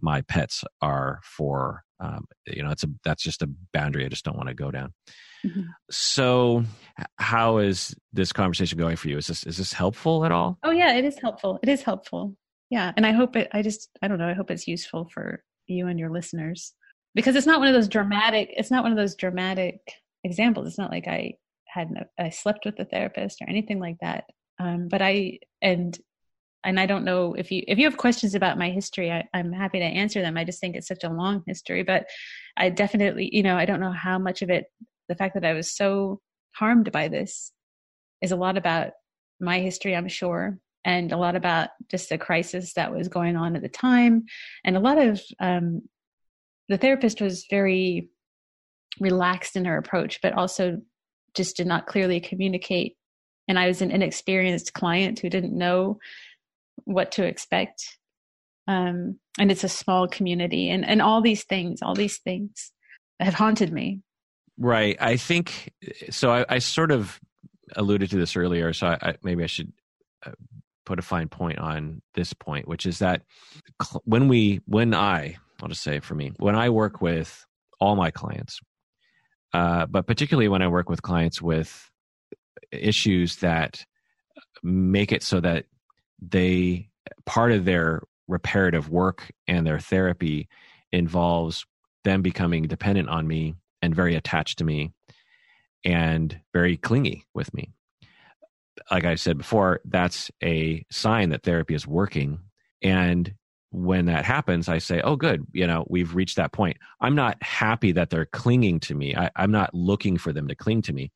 [0.00, 4.24] my pets are for um, you know it's a that's just a boundary i just
[4.24, 4.92] don't want to go down.
[5.44, 5.62] Mm-hmm.
[5.90, 6.64] so
[7.16, 9.16] how is this conversation going for you?
[9.16, 10.56] Is this is this helpful at all?
[10.62, 11.58] Oh yeah it is helpful.
[11.62, 12.36] It is helpful
[12.72, 15.44] yeah and i hope it i just i don't know i hope it's useful for
[15.66, 16.74] you and your listeners.
[17.14, 19.80] Because it's not one of those dramatic it's not one of those dramatic
[20.24, 20.66] examples.
[20.66, 21.34] It's not like i
[21.66, 24.24] had no, i slept with a therapist or anything like that.
[24.58, 25.98] Um, but i and
[26.64, 29.52] and i don't know if you if you have questions about my history I, i'm
[29.52, 30.36] happy to answer them.
[30.36, 32.06] I just think it's such a long history but
[32.56, 34.66] i definitely you know i don't know how much of it
[35.08, 36.20] the fact that i was so
[36.54, 37.52] harmed by this
[38.22, 38.92] is a lot about
[39.40, 43.56] my history i'm sure and a lot about just the crisis that was going on
[43.56, 44.24] at the time.
[44.64, 45.82] And a lot of um,
[46.68, 48.08] the therapist was very
[49.00, 50.78] relaxed in her approach but also
[51.34, 52.96] just did not clearly communicate.
[53.48, 55.98] And i was an inexperienced client who didn't know
[56.84, 57.84] what to expect.
[58.68, 62.72] Um, and it's a small community and, and all these things all these things
[63.18, 64.00] have haunted me.
[64.58, 64.96] Right.
[65.00, 65.72] I think
[66.10, 67.18] so i, I sort of
[67.76, 69.72] alluded to this earlier so I, I, maybe i should
[70.26, 70.32] uh,
[70.84, 73.22] put a fine point on this point, which is that
[74.04, 77.44] when we, when I, I'll just say for me, when I work with
[77.80, 78.60] all my clients,
[79.52, 81.90] uh, but particularly when I work with clients with
[82.70, 83.84] issues that
[84.62, 85.66] make it so that
[86.20, 86.88] they,
[87.26, 90.48] part of their reparative work and their therapy
[90.90, 91.66] involves
[92.04, 94.92] them becoming dependent on me and very attached to me
[95.84, 97.72] and very clingy with me
[98.90, 102.40] like I said before, that's a sign that therapy is working.
[102.82, 103.34] And
[103.70, 106.76] when that happens, I say, oh, good, you know, we've reached that point.
[107.00, 109.16] I'm not happy that they're clinging to me.
[109.16, 111.10] I, I'm not looking for them to cling to me.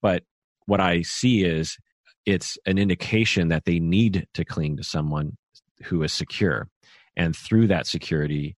[0.00, 0.24] But
[0.66, 1.76] what I see is
[2.24, 5.36] it's an indication that they need to cling to someone
[5.84, 6.68] who is secure.
[7.16, 8.56] And through that security,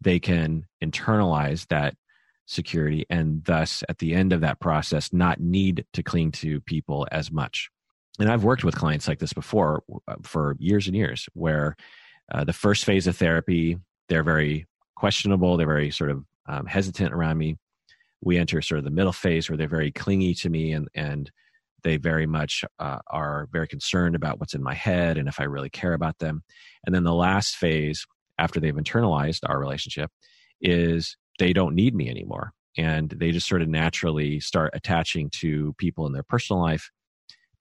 [0.00, 1.94] they can internalize that
[2.46, 7.06] security and thus at the end of that process not need to cling to people
[7.10, 7.70] as much
[8.20, 11.76] and I've worked with clients like this before uh, for years and years, where
[12.32, 13.78] uh, the first phase of therapy,
[14.08, 17.56] they're very questionable, they're very sort of um, hesitant around me.
[18.22, 21.30] We enter sort of the middle phase where they're very clingy to me and, and
[21.82, 25.44] they very much uh, are very concerned about what's in my head and if I
[25.44, 26.42] really care about them.
[26.86, 28.06] And then the last phase,
[28.38, 30.10] after they've internalized our relationship,
[30.60, 32.52] is they don't need me anymore.
[32.76, 36.90] And they just sort of naturally start attaching to people in their personal life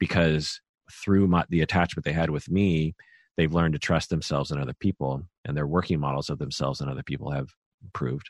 [0.04, 0.60] because
[0.92, 2.94] through my, the attachment they had with me,
[3.38, 6.90] they've learned to trust themselves and other people, and their working models of themselves and
[6.90, 7.48] other people have
[7.82, 8.30] improved.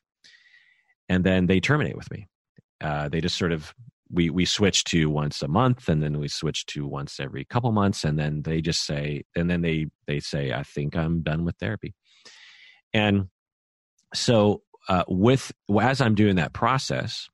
[1.09, 2.27] And then they terminate with me.
[2.79, 3.73] Uh, they just sort of
[4.11, 7.71] we we switch to once a month, and then we switch to once every couple
[7.71, 11.43] months, and then they just say, and then they they say, I think I'm done
[11.43, 11.95] with therapy.
[12.93, 13.29] And
[14.13, 15.51] so, uh, with
[15.81, 17.27] as I'm doing that process,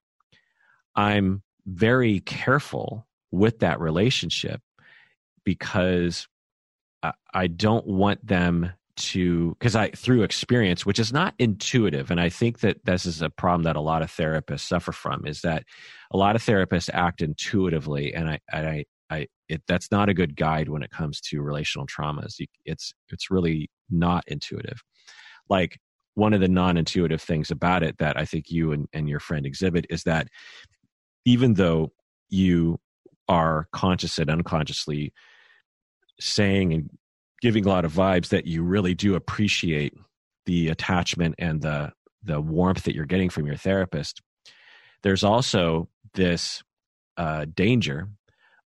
[0.96, 4.62] I'm very careful with that relationship
[5.44, 6.28] because
[7.34, 12.30] I don't want them to because I through experience, which is not intuitive, and I
[12.30, 15.64] think that this is a problem that a lot of therapists suffer from, is that
[16.12, 20.14] a lot of therapists act intuitively, and I and I I it that's not a
[20.14, 22.36] good guide when it comes to relational traumas.
[22.66, 24.84] It's it's really not intuitive.
[25.50, 25.80] Like
[26.16, 29.46] one of the non-intuitive things about it that I think you and, and your friend
[29.46, 30.28] exhibit is that
[31.26, 31.94] even though
[32.30, 32.80] you
[33.30, 35.14] are conscious and unconsciously
[36.20, 36.90] saying and
[37.42, 39.94] giving a lot of vibes that you really do appreciate
[40.46, 41.94] the attachment and the
[42.24, 44.22] the warmth that you're getting from your therapist.
[45.04, 46.62] There's also this
[47.16, 48.10] uh, danger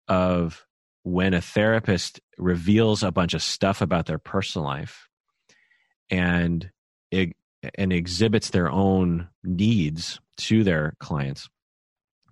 [0.08, 0.64] of
[1.02, 5.08] when a therapist reveals a bunch of stuff about their personal life
[6.08, 6.70] and
[7.10, 7.34] it,
[7.74, 11.50] and exhibits their own needs to their clients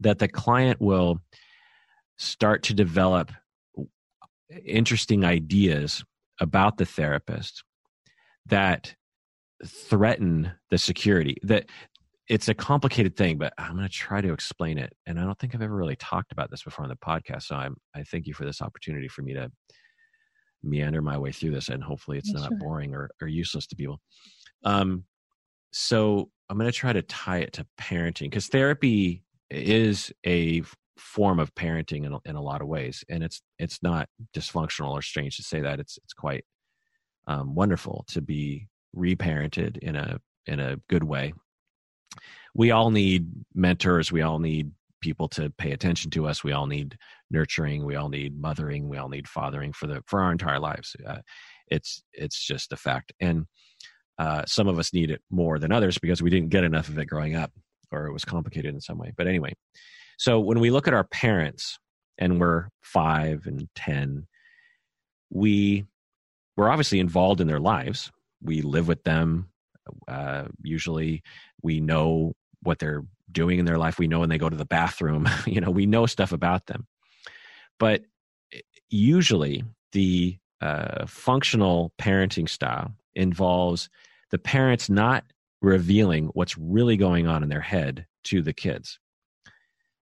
[0.01, 1.21] that the client will
[2.21, 3.33] start to develop
[4.67, 6.05] interesting ideas
[6.39, 7.65] about the therapist
[8.45, 8.95] that
[9.65, 11.65] threaten the security that
[12.29, 15.39] it's a complicated thing but i'm going to try to explain it and i don't
[15.39, 18.27] think i've ever really talked about this before on the podcast so i'm i thank
[18.27, 19.51] you for this opportunity for me to
[20.63, 22.59] meander my way through this and hopefully it's not sure.
[22.59, 23.99] boring or, or useless to people
[24.65, 25.05] um
[25.73, 30.63] so i'm going to try to tie it to parenting because therapy is a
[31.01, 34.91] form of parenting in a, in a lot of ways and it's it's not dysfunctional
[34.91, 35.81] or strange to say that.
[35.81, 36.45] It's it's quite
[37.27, 41.33] um, wonderful to be reparented in a in a good way.
[42.55, 44.11] We all need mentors.
[44.11, 46.45] We all need people to pay attention to us.
[46.45, 46.97] We all need
[47.31, 47.85] nurturing.
[47.85, 48.89] We all need mothering.
[48.89, 50.95] We all need fathering for the for our entire lives.
[51.07, 51.19] Uh,
[51.69, 53.13] it's it's just a fact.
[53.21, 53.47] And
[54.19, 56.99] uh, some of us need it more than others because we didn't get enough of
[56.99, 57.51] it growing up
[57.91, 59.13] or it was complicated in some way.
[59.17, 59.55] But anyway
[60.21, 61.79] so when we look at our parents
[62.19, 64.27] and we're five and 10,
[65.31, 65.87] we,
[66.59, 68.13] we're obviously involved in their lives.
[68.43, 69.49] We live with them.
[70.07, 71.23] Uh, usually
[71.63, 73.03] we know what they're
[73.33, 73.99] doing in their life.
[73.99, 76.87] We know when they go to the bathroom, you know, we know stuff about them.
[77.79, 78.03] But
[78.91, 83.89] usually the uh, functional parenting style involves
[84.31, 85.25] the parents not
[85.63, 88.99] revealing what's really going on in their head to the kids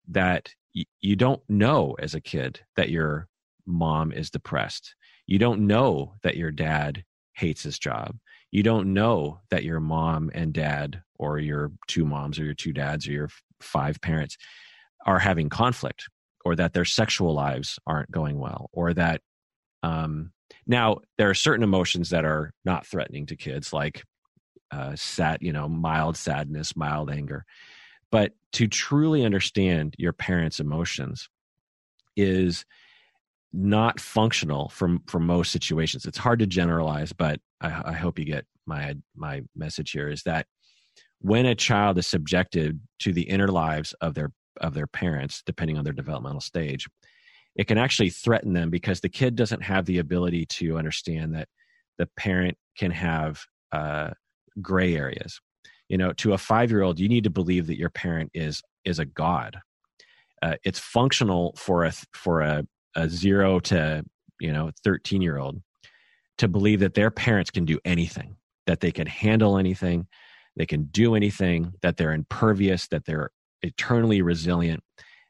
[0.09, 3.27] that y- you don't know as a kid that your
[3.65, 4.95] mom is depressed.
[5.27, 7.03] You don't know that your dad
[7.33, 8.17] hates his job.
[8.51, 12.73] You don't know that your mom and dad, or your two moms, or your two
[12.73, 13.29] dads, or your
[13.59, 14.37] five parents
[15.05, 16.07] are having conflict,
[16.45, 19.21] or that their sexual lives aren't going well, or that
[19.83, 20.31] um,
[20.67, 24.03] now there are certain emotions that are not threatening to kids, like
[24.71, 27.45] uh, sad, you know, mild sadness, mild anger.
[28.15, 31.27] But to truly understand your parents' emotions
[32.15, 32.63] is
[33.51, 36.05] not functional for for most situations.
[36.05, 40.23] It's hard to generalize, but I, I hope you get my my message here is
[40.23, 40.47] that
[41.19, 44.31] when a child is subjected to the inner lives of their
[44.61, 46.87] of their parents, depending on their developmental stage,
[47.57, 51.49] it can actually threaten them because the kid doesn't have the ability to understand that
[51.97, 53.43] the parent can have
[53.73, 54.11] uh,
[54.61, 55.41] gray areas
[55.89, 58.61] you know to a five year old you need to believe that your parent is
[58.83, 59.57] is a god.
[60.41, 62.63] Uh, it's functional for a for a,
[62.95, 64.03] a zero to
[64.39, 65.61] you know 13 year old
[66.37, 68.35] to believe that their parents can do anything
[68.67, 70.07] that they can handle anything
[70.55, 73.31] they can do anything that they're impervious that they're
[73.61, 74.81] eternally resilient.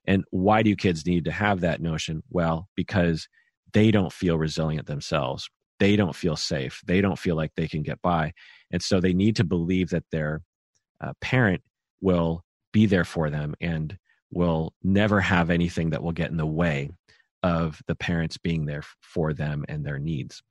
[0.05, 2.21] And why do kids need to have that notion?
[2.29, 3.27] Well because
[3.73, 5.49] they don't feel resilient themselves
[5.79, 8.33] they don't feel safe they don't feel like they can get by
[8.71, 10.41] and so they need to believe that their
[11.01, 11.61] uh, parent
[12.01, 13.97] will be there for them and
[14.31, 16.89] will never have anything that will get in the way
[17.41, 20.43] of the parents being there for them and their needs.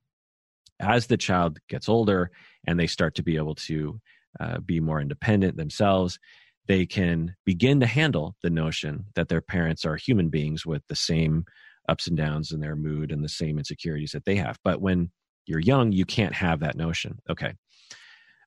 [0.79, 2.31] As the child gets older
[2.65, 3.99] and they start to be able to
[4.39, 6.19] uh, be more independent themselves,
[6.67, 10.95] they can begin to handle the notion that their parents are human beings with the
[10.95, 11.45] same
[11.89, 14.57] ups and downs in their mood and the same insecurities that they have.
[14.63, 15.11] But when
[15.45, 17.19] you're young, you can't have that notion.
[17.29, 17.53] Okay.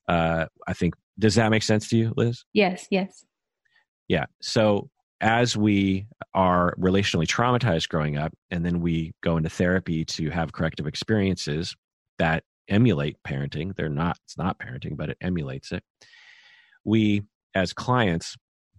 [0.08, 2.44] Uh, I think does that make sense to you, Liz?
[2.52, 3.24] Yes, yes.
[4.08, 4.26] Yeah.
[4.40, 4.88] So
[5.20, 10.52] as we are relationally traumatized growing up, and then we go into therapy to have
[10.52, 11.74] corrective experiences
[12.18, 15.82] that emulate parenting, they're not, it's not parenting, but it emulates it.
[16.84, 17.22] We,
[17.54, 18.36] as clients,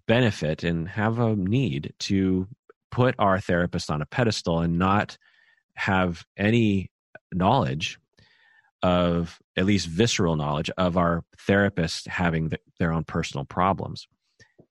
[0.08, 2.48] benefit and have a need to
[2.92, 5.18] put our therapist on a pedestal and not
[5.76, 6.92] have any
[7.34, 8.00] knowledge
[8.82, 14.08] of at least visceral knowledge of our therapists having the, their own personal problems.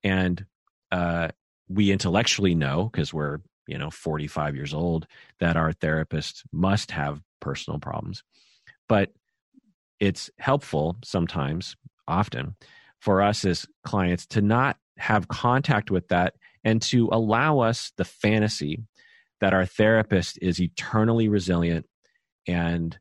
[0.03, 0.45] And
[0.91, 1.29] uh,
[1.69, 5.07] we intellectually know because we're you know 45 years old
[5.41, 8.23] that our therapist must have personal problems.
[8.89, 9.13] But
[10.01, 11.77] it's helpful sometimes
[12.07, 12.57] often
[13.01, 16.35] for us as clients to not have contact with that
[16.69, 18.83] and to allow us the fantasy
[19.41, 21.87] that our therapist is eternally resilient
[22.47, 22.99] and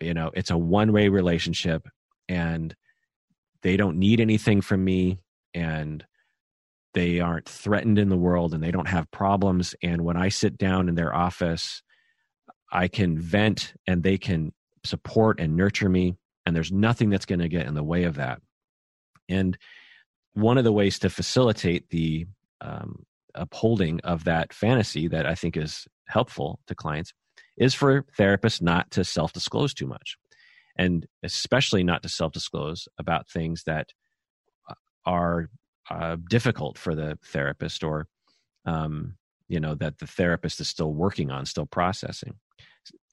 [0.00, 1.86] you know it's a one way relationship
[2.26, 2.74] and
[3.60, 5.18] they don't need anything from me
[5.52, 6.06] and
[6.94, 9.74] they aren't threatened in the world and they don't have problems.
[9.82, 11.82] And when i sit down in their office
[12.72, 14.52] i can vent and they can
[14.84, 16.16] support and nurture me
[16.46, 18.40] and there's nothing that's going to get in the way of that.
[19.28, 19.58] And
[20.32, 22.26] one of the ways to facilitate the
[22.62, 27.12] um, upholding of that fantasy that i think is helpful to clients
[27.56, 30.16] is for therapists not to self-disclose too much.
[30.76, 33.88] And especially not to self-disclose about things that
[34.68, 34.74] uh,
[35.04, 35.50] are
[35.90, 38.06] uh, difficult for the therapist or
[38.64, 39.16] um,
[39.48, 42.34] you know that the therapist is still working on still processing.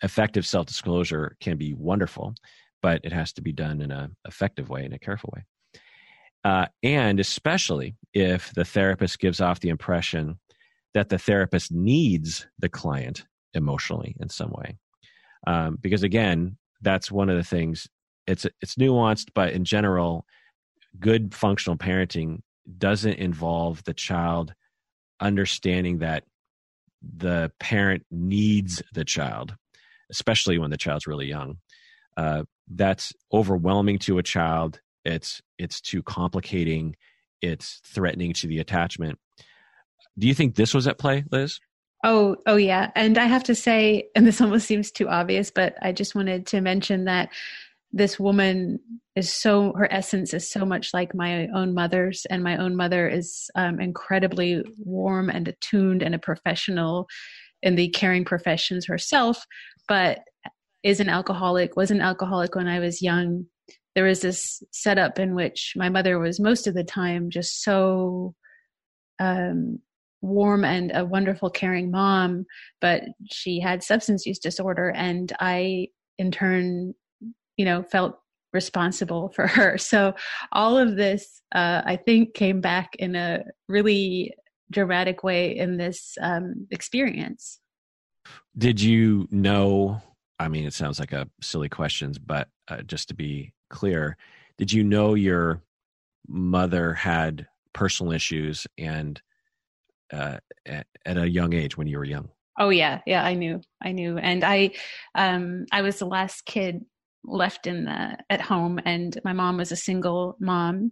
[0.01, 2.35] Effective self-disclosure can be wonderful
[2.81, 5.43] but it has to be done in an effective way in a careful way
[6.43, 10.39] uh, and especially if the therapist gives off the impression
[10.93, 14.77] that the therapist needs the client emotionally in some way.
[15.47, 17.87] Um, because again that's one of the things
[18.27, 20.25] it's it's nuanced but in general
[20.99, 22.41] good functional parenting
[22.77, 24.53] doesn't involve the child
[25.21, 26.25] understanding that
[27.01, 29.55] the parent needs the child
[30.09, 31.57] especially when the child's really young.
[32.17, 36.95] Uh, that's overwhelming to a child it's it's too complicating
[37.41, 39.17] it's threatening to the attachment
[40.17, 41.59] do you think this was at play liz
[42.01, 42.91] Oh, oh yeah.
[42.95, 46.47] And I have to say, and this almost seems too obvious, but I just wanted
[46.47, 47.29] to mention that
[47.91, 48.79] this woman
[49.15, 53.07] is so her essence is so much like my own mother's and my own mother
[53.07, 57.07] is um, incredibly warm and attuned and a professional
[57.61, 59.45] in the caring professions herself
[59.87, 60.19] but
[60.83, 63.45] is an alcoholic was an alcoholic when i was young
[63.99, 68.33] there was this setup in which my mother was most of the time just so
[69.19, 69.77] um,
[70.21, 72.45] warm and a wonderful caring mom
[72.79, 75.85] but she had substance use disorder and i
[76.17, 76.93] in turn
[77.57, 78.21] you know felt
[78.53, 79.77] responsible for her.
[79.77, 80.13] So
[80.53, 84.33] all of this uh, i think came back in a really
[84.71, 87.59] dramatic way in this um, experience.
[88.57, 90.01] Did you know
[90.39, 94.17] i mean it sounds like a silly question but uh, just to be clear
[94.57, 95.61] did you know your
[96.27, 99.21] mother had personal issues and
[100.11, 102.29] uh, at, at a young age when you were young?
[102.57, 104.71] Oh yeah, yeah, I knew, I knew, and I,
[105.15, 106.83] um, I was the last kid
[107.23, 110.91] left in the at home, and my mom was a single mom.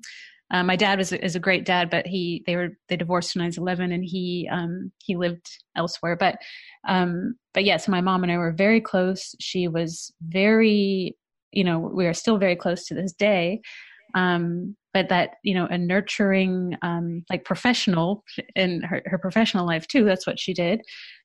[0.49, 3.43] Uh, my dad was is a great dad, but he they were they divorced when
[3.43, 5.45] I was eleven, and he um, he lived
[5.75, 6.15] elsewhere.
[6.15, 6.37] But
[6.87, 9.35] um, but yes, yeah, so my mom and I were very close.
[9.41, 11.17] She was very,
[11.57, 13.61] you know, we are still very close to this day.
[14.13, 18.23] Um, but that you know a nurturing um, like professional
[18.55, 20.81] in her, her professional life too that's what she did.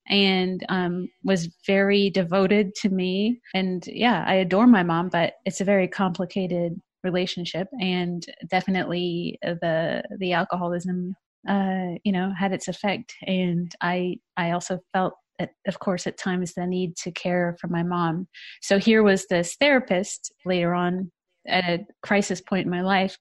[0.08, 3.40] And um, was very devoted to me.
[3.54, 6.72] And yeah i adore my mom but it's a very complicated
[7.04, 7.68] relationship.
[7.80, 11.14] And definitely the the alcoholism
[11.48, 13.14] uh, you know had its effect.
[13.26, 17.68] And i i also felt at, of course at times the need to care for
[17.68, 18.26] my mom
[18.60, 21.10] so here was this therapist later on
[21.46, 23.16] at a crisis point in my life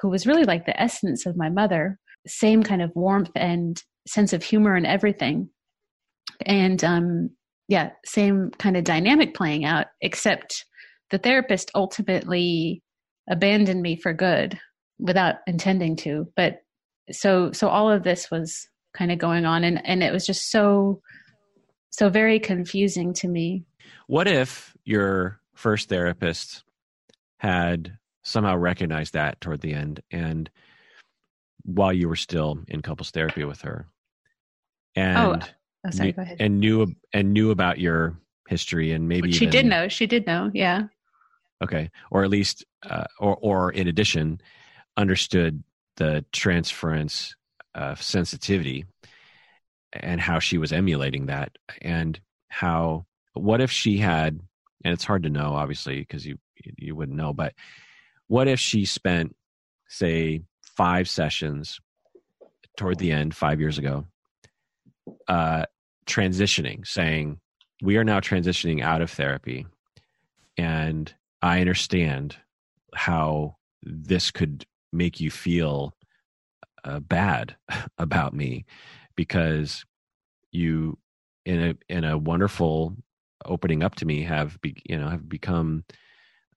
[0.00, 4.32] who was really like the essence of my mother, same kind of warmth and sense
[4.32, 5.50] of humor and everything.
[6.46, 7.30] And um,
[7.68, 10.64] yeah, same kind of dynamic playing out, except
[11.10, 12.82] the therapist ultimately
[13.28, 14.58] abandoned me for good
[14.98, 16.26] without intending to.
[16.36, 16.60] But
[17.10, 20.50] so so all of this was kind of going on and, and it was just
[20.50, 21.00] so
[21.90, 23.64] so very confusing to me.
[24.06, 26.64] What if your first therapist
[27.38, 30.50] had somehow recognized that toward the end and
[31.64, 33.86] while you were still in couples therapy with her
[34.94, 35.48] and oh,
[35.86, 36.36] oh sorry, go ahead.
[36.40, 40.26] and knew and knew about your history and maybe she even, did know she did
[40.26, 40.84] know yeah
[41.62, 44.40] okay or at least uh, or or in addition
[44.96, 45.62] understood
[45.96, 47.34] the transference
[47.74, 48.84] of sensitivity
[49.92, 51.52] and how she was emulating that
[51.82, 53.04] and how
[53.34, 54.40] what if she had
[54.84, 56.38] and it's hard to know obviously because you
[56.76, 57.54] you wouldn't know but
[58.28, 59.34] what if she spent,
[59.88, 61.80] say, five sessions
[62.76, 64.04] toward the end, five years ago,
[65.26, 65.64] uh,
[66.06, 67.40] transitioning, saying,
[67.82, 69.66] We are now transitioning out of therapy.
[70.56, 71.12] And
[71.42, 72.36] I understand
[72.94, 75.94] how this could make you feel
[76.84, 77.56] uh, bad
[77.98, 78.66] about me
[79.18, 79.84] because
[80.52, 80.96] you
[81.44, 82.96] in a in a wonderful
[83.44, 85.84] opening up to me have be, you know have become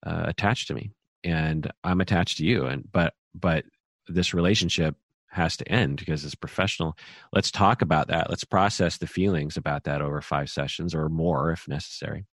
[0.06, 0.92] uh, attached to me
[1.24, 2.66] and I'm attached to you.
[2.66, 3.66] And but but
[4.08, 4.96] this relationship
[5.30, 6.98] has to end because it's professional.
[7.32, 8.30] Let's talk about that.
[8.30, 12.26] Let's process the feelings about that over five sessions or more if necessary.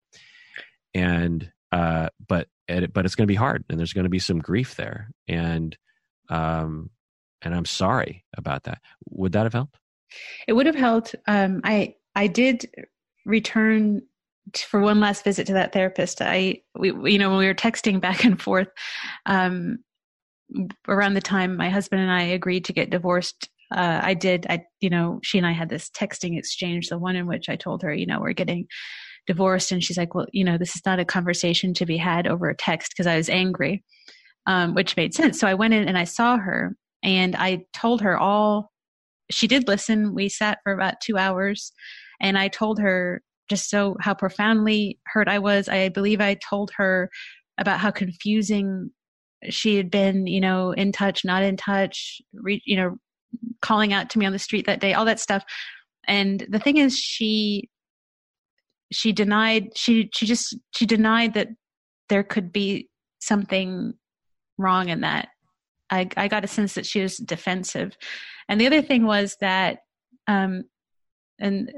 [0.95, 4.39] And uh, but but it's going to be hard, and there's going to be some
[4.39, 5.77] grief there, and
[6.29, 6.91] um,
[7.43, 8.81] and I'm sorry about that.
[9.11, 9.79] Would that have helped?
[10.47, 11.15] It would have helped.
[11.27, 12.67] Um, I I did
[13.25, 14.03] return
[14.57, 16.23] for one last visit to that therapist.
[16.23, 18.69] I we you know when we were texting back and forth.
[19.27, 19.79] Um,
[20.87, 24.47] around the time my husband and I agreed to get divorced, uh, I did.
[24.49, 26.89] I you know she and I had this texting exchange.
[26.89, 28.67] The one in which I told her, you know, we're getting
[29.27, 32.27] divorced, and she's like, well, you know, this is not a conversation to be had
[32.27, 33.83] over a text because I was angry,
[34.47, 35.41] um, which made sense.
[35.41, 38.73] So I went in and I saw her, and I told her all.
[39.31, 40.15] She did listen.
[40.15, 41.73] We sat for about two hours,
[42.21, 45.69] and I told her just so how profoundly hurt I was.
[45.69, 47.11] I believe I told her
[47.59, 48.91] about how confusing
[49.49, 52.97] she had been, you know, in touch, not in touch, re, you know,
[53.63, 55.45] calling out to me on the street that day, all that stuff.
[56.09, 57.69] And the thing is, she
[58.93, 61.49] she denied she she just she denied that
[62.09, 62.89] there could be
[63.19, 63.95] something
[64.59, 65.29] wrong in that.
[65.91, 67.97] I I got a sense that she was defensive,
[68.49, 69.79] and the other thing was that,
[70.27, 70.65] um,
[71.39, 71.73] and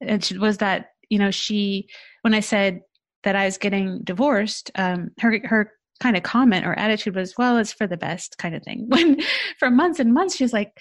[0.00, 1.88] and she, was that you know she
[2.22, 2.80] when I said
[3.24, 7.56] that I was getting divorced, um, her her kind of comment or attitude was, well,
[7.56, 8.86] it's for the best kind of thing.
[8.88, 9.20] When
[9.58, 10.72] for months and months, she was like,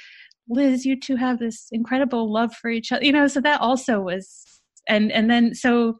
[0.50, 4.02] Liz, you two have this incredible love for each other, you know, so that also
[4.02, 4.44] was,
[4.88, 6.00] and, and then, so,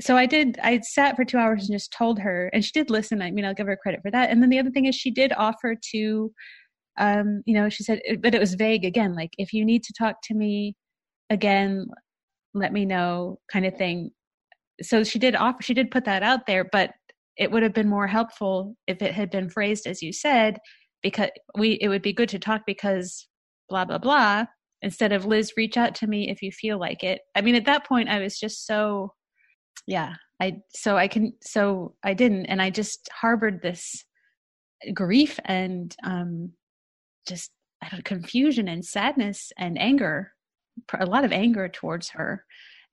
[0.00, 2.90] so I did, I sat for two hours and just told her, and she did
[2.90, 3.22] listen.
[3.22, 4.30] I mean, I'll give her credit for that.
[4.30, 6.32] And then the other thing is she did offer to,
[6.98, 9.94] um, you know, she said, but it was vague again, like, if you need to
[9.98, 10.74] talk to me
[11.30, 11.86] again,
[12.54, 14.10] let me know kind of thing.
[14.82, 16.90] So she did offer, she did put that out there, but
[17.36, 20.58] it would have been more helpful if it had been phrased as you said
[21.02, 23.28] because we it would be good to talk because
[23.68, 24.44] blah blah blah
[24.82, 27.64] instead of liz reach out to me if you feel like it i mean at
[27.64, 29.12] that point i was just so
[29.86, 34.04] yeah i so i can so i didn't and i just harbored this
[34.94, 36.50] grief and um
[37.26, 37.50] just
[37.82, 40.32] I don't, confusion and sadness and anger
[40.98, 42.44] a lot of anger towards her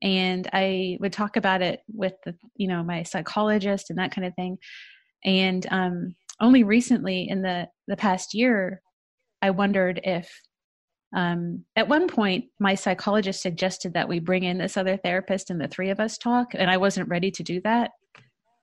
[0.03, 4.27] and I would talk about it with the you know my psychologist and that kind
[4.27, 4.57] of thing.
[5.25, 8.81] And um, only recently, in the the past year,
[9.41, 10.29] I wondered if
[11.15, 15.61] um, at one point my psychologist suggested that we bring in this other therapist and
[15.61, 17.91] the three of us talk, and I wasn't ready to do that.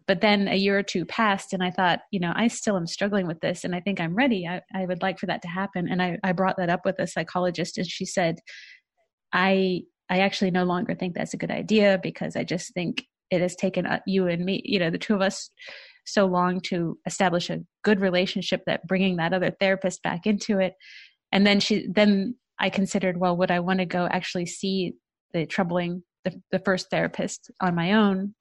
[0.06, 2.86] But then a year or two passed, and I thought, you know, I still am
[2.86, 4.47] struggling with this, and I think I'm ready.
[4.47, 5.89] I, I would like for that to happen.
[5.89, 8.40] And I, I brought that up with a psychologist, and she said,
[9.32, 13.40] I I actually no longer think that's a good idea because I just think it
[13.40, 15.51] has taken uh, you and me, you know, the two of us
[16.05, 20.74] so long to establish a good relationship that bringing that other therapist back into it.
[21.31, 24.95] And then she, then I considered, well, would I want to go actually see
[25.32, 28.35] the troubling, the, the first therapist on my own?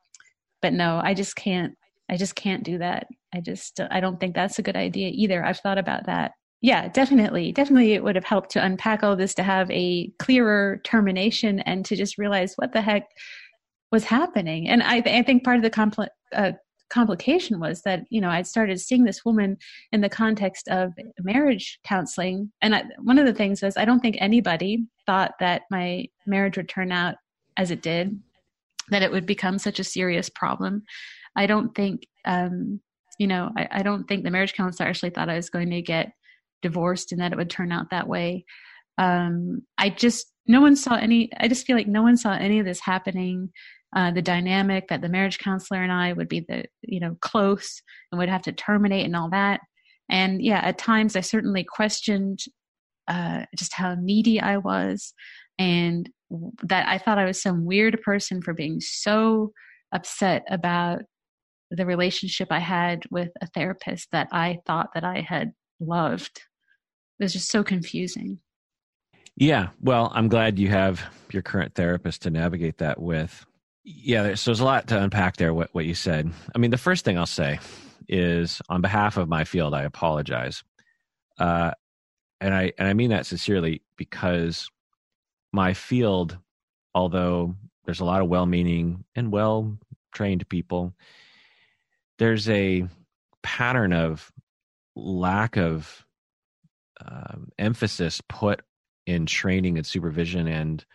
[0.62, 1.74] But no, I just can't,
[2.10, 3.08] I just can't do that.
[3.34, 5.44] I just, I don't think that's a good idea either.
[5.44, 7.52] I've thought about that yeah, definitely.
[7.52, 11.86] Definitely it would have helped to unpack all this to have a clearer termination and
[11.86, 13.08] to just realize what the heck
[13.92, 14.68] was happening.
[14.68, 16.52] And I, th- I think part of the compl- uh,
[16.90, 19.58] complication was that, you know, I'd started seeing this woman
[19.92, 22.52] in the context of marriage counseling.
[22.62, 26.58] And I, one of the things is I don't think anybody thought that my marriage
[26.58, 27.16] would turn out
[27.58, 28.20] as it did,
[28.90, 30.84] that it would become such a serious problem.
[31.36, 32.80] I don't think, um,
[33.20, 35.82] you know, I, I don't think the marriage counselor actually thought I was going to
[35.82, 36.12] get
[36.62, 38.46] divorced and that it would turn out that way.
[38.98, 42.60] Um, I just, no one saw any, I just feel like no one saw any
[42.60, 43.52] of this happening.
[43.96, 47.82] Uh, the dynamic that the marriage counselor and I would be the, you know, close
[48.12, 49.62] and would have to terminate and all that.
[50.10, 52.40] And yeah, at times I certainly questioned
[53.08, 55.14] uh, just how needy I was
[55.58, 56.10] and
[56.64, 59.52] that I thought I was some weird person for being so
[59.92, 61.00] upset about
[61.72, 66.42] the relationship I had with a therapist that I thought that I had loved.
[67.20, 68.40] It was just so confusing.
[69.36, 69.70] Yeah.
[69.82, 71.02] Well, I'm glad you have
[71.32, 73.46] your current therapist to navigate that with.
[73.84, 76.32] Yeah, so there's a lot to unpack there, what, what you said.
[76.54, 77.60] I mean, the first thing I'll say
[78.08, 80.64] is on behalf of my field, I apologize.
[81.38, 81.72] Uh,
[82.42, 84.70] and I and I mean that sincerely because
[85.52, 86.38] my field,
[86.94, 90.94] although there's a lot of well-meaning and well-trained people,
[92.18, 92.88] there's a
[93.44, 94.32] pattern of
[94.96, 96.06] lack of
[97.06, 98.62] um, emphasis put
[99.06, 100.86] in training and supervision and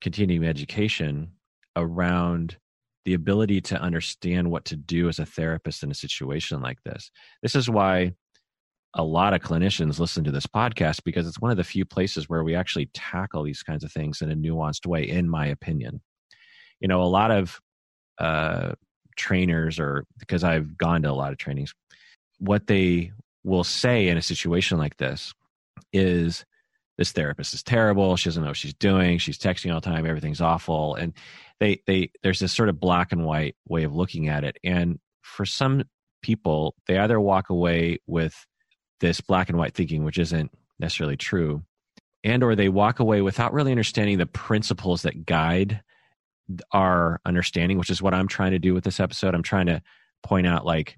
[0.00, 1.30] continuing education
[1.76, 2.56] around
[3.04, 7.10] the ability to understand what to do as a therapist in a situation like this.
[7.42, 8.12] This is why
[8.94, 12.28] a lot of clinicians listen to this podcast because it's one of the few places
[12.28, 16.00] where we actually tackle these kinds of things in a nuanced way, in my opinion.
[16.80, 17.60] You know, a lot of
[18.18, 18.72] uh,
[19.16, 21.74] trainers, or because I've gone to a lot of trainings,
[22.38, 25.34] what they will say in a situation like this
[25.92, 26.44] is
[26.96, 30.06] this therapist is terrible she doesn't know what she's doing she's texting all the time
[30.06, 31.12] everything's awful and
[31.60, 34.58] they they there's this sort of black and white way of looking at it.
[34.64, 35.84] And for some
[36.22, 38.46] people they either walk away with
[39.00, 41.62] this black and white thinking which isn't necessarily true
[42.22, 45.82] and or they walk away without really understanding the principles that guide
[46.72, 49.34] our understanding which is what i'm trying to do with this episode.
[49.34, 49.82] I'm trying to
[50.22, 50.96] point out like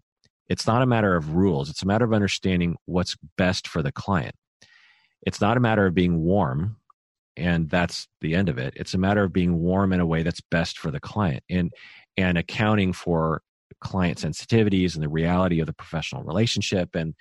[0.49, 1.69] it's not a matter of rules.
[1.69, 4.35] It's a matter of understanding what's best for the client.
[5.23, 6.77] It's not a matter of being warm
[7.36, 8.74] and that's the end of it.
[8.76, 11.70] It's a matter of being warm in a way that's best for the client and
[12.16, 13.42] and accounting for
[13.80, 17.14] client sensitivities and the reality of the professional relationship and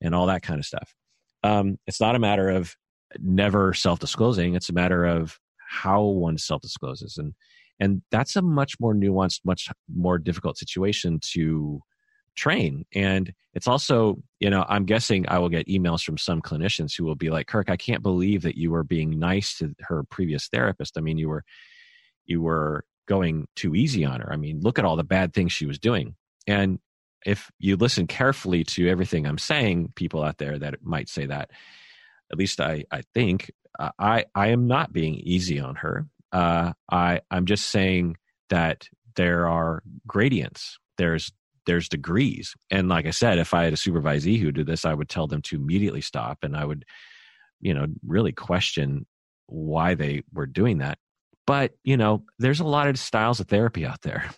[0.00, 0.94] and all that kind of stuff.
[1.42, 2.74] Um, it's not a matter of
[3.18, 4.54] never self-disclosing.
[4.54, 5.38] It's a matter of
[5.68, 7.18] how one self-discloses.
[7.18, 7.34] And
[7.78, 11.80] and that's a much more nuanced much more difficult situation to
[12.36, 12.84] train.
[12.94, 17.04] And it's also, you know, I'm guessing I will get emails from some clinicians who
[17.04, 20.48] will be like, Kirk, I can't believe that you were being nice to her previous
[20.48, 20.98] therapist.
[20.98, 21.44] I mean, you were,
[22.26, 24.32] you were going too easy on her.
[24.32, 26.14] I mean, look at all the bad things she was doing.
[26.46, 26.78] And
[27.24, 31.50] if you listen carefully to everything I'm saying, people out there that might say that,
[32.30, 36.06] at least I, I think, uh, I, I am not being easy on her.
[36.32, 38.16] Uh, I, I'm just saying
[38.50, 40.78] that there are gradients.
[40.98, 41.32] There's
[41.66, 42.54] there's degrees.
[42.70, 45.26] And like I said, if I had a supervisee who did this, I would tell
[45.26, 46.84] them to immediately stop and I would,
[47.60, 49.06] you know, really question
[49.46, 50.98] why they were doing that.
[51.46, 54.30] But, you know, there's a lot of styles of therapy out there.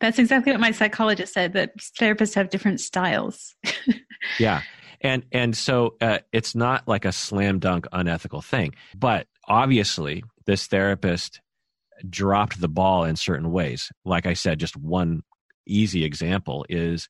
[0.00, 3.54] That's exactly what my psychologist said that therapists have different styles.
[4.38, 4.62] yeah.
[5.00, 10.66] And and so uh, it's not like a slam dunk unethical thing, but obviously this
[10.66, 11.40] therapist
[12.08, 13.90] dropped the ball in certain ways.
[14.04, 15.22] Like I said, just one
[15.66, 17.08] easy example is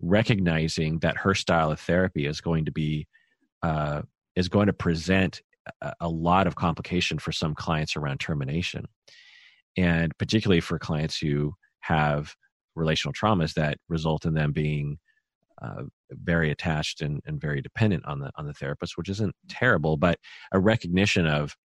[0.00, 3.06] recognizing that her style of therapy is going to be
[3.62, 4.02] uh,
[4.34, 5.40] is going to present
[5.80, 8.86] a, a lot of complication for some clients around termination.
[9.76, 12.34] And particularly for clients who have
[12.74, 14.98] relational traumas that result in them being
[15.62, 19.96] uh, very attached and, and very dependent on the on the therapist, which isn't terrible,
[19.96, 20.18] but
[20.52, 21.56] a recognition of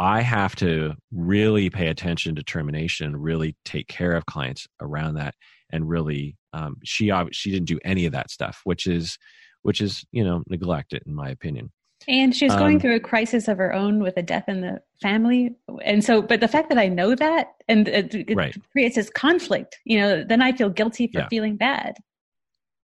[0.00, 5.34] I have to really pay attention to termination, really take care of clients around that,
[5.70, 9.18] and really, um, she she didn't do any of that stuff, which is
[9.60, 11.70] which is you know neglected in my opinion.
[12.08, 14.80] And she's going um, through a crisis of her own with a death in the
[15.02, 15.54] family,
[15.84, 18.56] and so, but the fact that I know that and it, it right.
[18.72, 21.28] creates this conflict, you know, then I feel guilty for yeah.
[21.28, 21.98] feeling bad.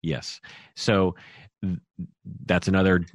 [0.03, 0.39] Yes,
[0.77, 1.15] so
[2.45, 3.07] that's another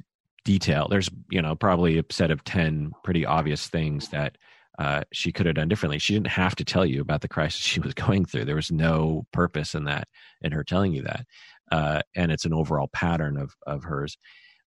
[0.44, 0.88] detail.
[0.90, 4.36] There's you know probably a set of ten pretty obvious things that
[4.78, 5.98] uh, she could have done differently.
[5.98, 8.44] She didn't have to tell you about the crisis she was going through.
[8.44, 10.08] There was no purpose in that
[10.42, 11.26] in her telling you that,
[11.70, 14.16] uh, and it's an overall pattern of of hers.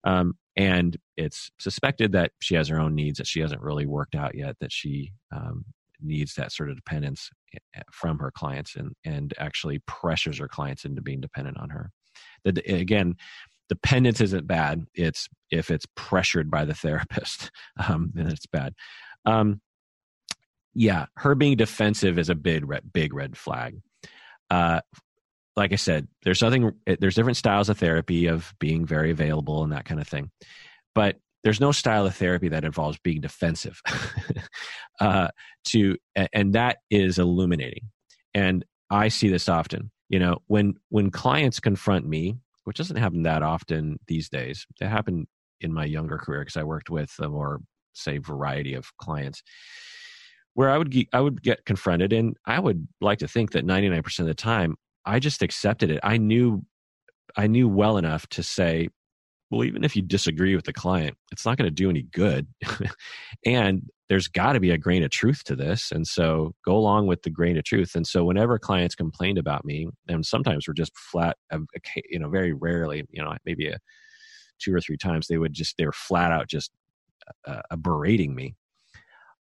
[0.03, 4.15] Um, and it's suspected that she has her own needs that she hasn't really worked
[4.15, 4.55] out yet.
[4.59, 5.65] That she um,
[6.01, 10.85] needs that sort of dependence eh, from her clients and and actually pressures her clients
[10.85, 11.91] into being dependent on her.
[12.43, 13.15] That again,
[13.69, 14.85] dependence isn't bad.
[14.93, 17.51] It's if it's pressured by the therapist,
[17.87, 18.73] um, then it's bad.
[19.25, 19.61] Um,
[20.73, 23.79] yeah, her being defensive is a big red, big red flag.
[24.49, 24.81] Uh,
[25.55, 26.71] like I said, there's something.
[26.85, 30.31] There's different styles of therapy of being very available and that kind of thing,
[30.93, 33.81] but there's no style of therapy that involves being defensive.
[34.99, 35.29] uh,
[35.65, 35.95] to
[36.33, 37.89] and that is illuminating,
[38.33, 39.91] and I see this often.
[40.09, 44.65] You know, when when clients confront me which doesn't happen that often these days.
[44.81, 45.27] It happened
[45.61, 47.61] in my younger career because I worked with a more,
[47.93, 49.41] say, variety of clients
[50.53, 53.65] where I would get, I would get confronted, and I would like to think that
[53.65, 54.75] 99% of the time
[55.05, 55.99] I just accepted it.
[56.03, 56.65] I knew
[57.37, 58.89] I knew well enough to say,
[59.49, 62.47] well, even if you disagree with the client, it's not going to do any good.
[63.45, 65.91] and there's got to be a grain of truth to this.
[65.91, 67.95] And so go along with the grain of truth.
[67.95, 71.37] And so whenever clients complained about me, and sometimes we're just flat,
[72.09, 73.79] you know, very rarely, you know, maybe a
[74.59, 76.71] two or three times, they would just, they were flat out just
[77.47, 78.55] uh, uh, berating me.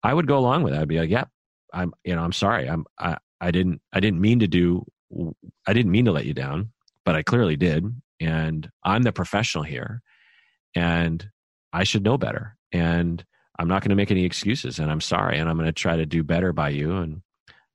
[0.03, 0.80] I would go along with it.
[0.80, 1.26] I'd be like, yeah,
[1.73, 2.67] I'm, you know, I'm sorry.
[2.67, 4.84] I'm, I, I didn't, I didn't mean to do,
[5.67, 6.71] I didn't mean to let you down,
[7.05, 7.85] but I clearly did.
[8.19, 10.01] And I'm the professional here
[10.76, 11.30] and
[11.71, 12.57] I should know better.
[12.71, 13.23] And,
[13.60, 15.98] I'm not going to make any excuses, and I'm sorry, and I'm going to try
[15.98, 16.95] to do better by you.
[16.95, 17.22] And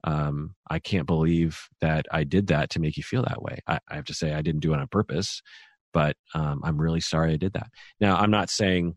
[0.03, 3.59] um, I can't believe that I did that to make you feel that way.
[3.67, 5.43] I, I have to say I didn't do it on purpose,
[5.93, 7.69] but um, I'm really sorry I did that.
[8.01, 8.97] Now, I'm not saying,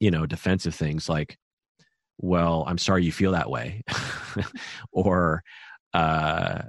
[0.00, 1.36] you know, defensive things like,
[2.16, 3.82] well, I'm sorry you feel that way,
[4.92, 5.42] or,
[5.92, 6.62] uh,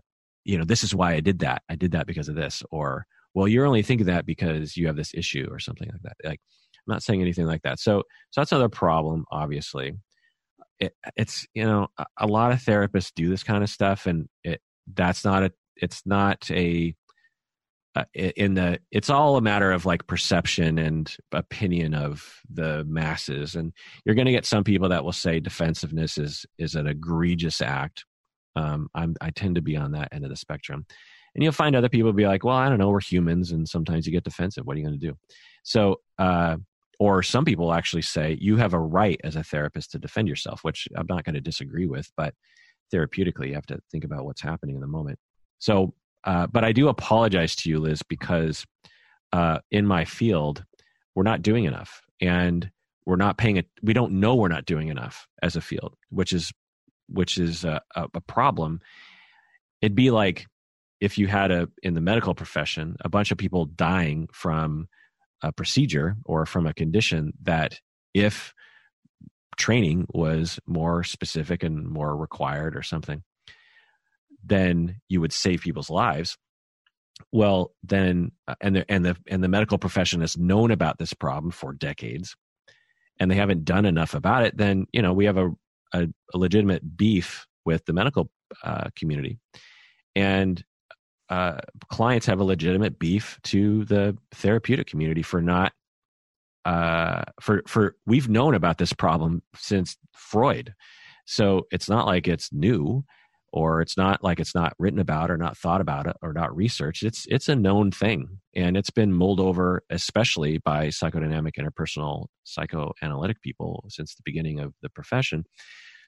[0.43, 1.63] you know, this is why I did that.
[1.69, 4.97] I did that because of this, or, well, you're only thinking that because you have
[4.97, 6.17] this issue or something like that.
[6.27, 6.41] Like,
[6.89, 7.79] not saying anything like that.
[7.79, 9.93] So, so that's another problem, obviously.
[10.79, 11.87] It, it's you know
[12.17, 14.61] a lot of therapists do this kind of stuff and it
[14.93, 16.95] that's not a it's not a
[17.95, 23.55] uh, in the it's all a matter of like perception and opinion of the masses.
[23.55, 23.73] And
[24.05, 28.05] you're going to get some people that will say defensiveness is is an egregious act.
[28.55, 30.85] Um i'm i tend to be on that end of the spectrum.
[31.33, 34.05] And you'll find other people be like well i don't know we're humans and sometimes
[34.05, 34.65] you get defensive.
[34.65, 35.17] What are you going to do?
[35.63, 36.57] So uh
[36.99, 40.63] or some people actually say you have a right as a therapist to defend yourself
[40.63, 42.33] which i'm not going to disagree with but
[42.93, 45.17] therapeutically you have to think about what's happening in the moment
[45.59, 45.93] so
[46.23, 48.65] uh, but I do apologize to you, Liz, because
[49.31, 50.63] uh, in my field,
[51.15, 52.69] we're not doing enough, and
[53.05, 53.67] we're not paying it.
[53.81, 56.51] We don't know we're not doing enough as a field, which is
[57.07, 58.81] which is a, a problem.
[59.81, 60.45] It'd be like
[61.01, 64.87] if you had a in the medical profession a bunch of people dying from
[65.41, 67.79] a procedure or from a condition that
[68.13, 68.53] if
[69.57, 73.23] training was more specific and more required or something
[74.43, 76.37] then you would save people's lives.
[77.33, 81.13] Well then uh, and the and the and the medical profession has known about this
[81.13, 82.37] problem for decades
[83.19, 85.51] and they haven't done enough about it then you know we have a
[85.93, 88.29] a, a legitimate beef with the medical
[88.63, 89.39] uh, community.
[90.15, 90.63] And
[91.29, 95.73] uh, clients have a legitimate beef to the therapeutic community for not
[96.65, 100.73] uh, for for we've known about this problem since Freud,
[101.25, 103.03] so it's not like it's new
[103.51, 106.55] or it's not like it's not written about or not thought about it or not
[106.55, 107.03] researched.
[107.03, 113.41] It's it's a known thing and it's been mulled over especially by psychodynamic interpersonal psychoanalytic
[113.41, 115.45] people since the beginning of the profession.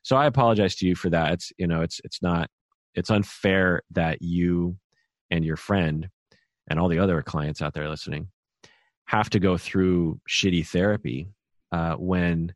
[0.03, 1.33] So i apologize to you for that.
[1.33, 2.49] It's you know it's it's not
[2.93, 4.77] it's unfair that you
[5.31, 6.09] and your friend
[6.69, 8.27] and all the other clients out there listening
[9.05, 11.29] have to go through shitty therapy
[11.71, 12.53] uh, when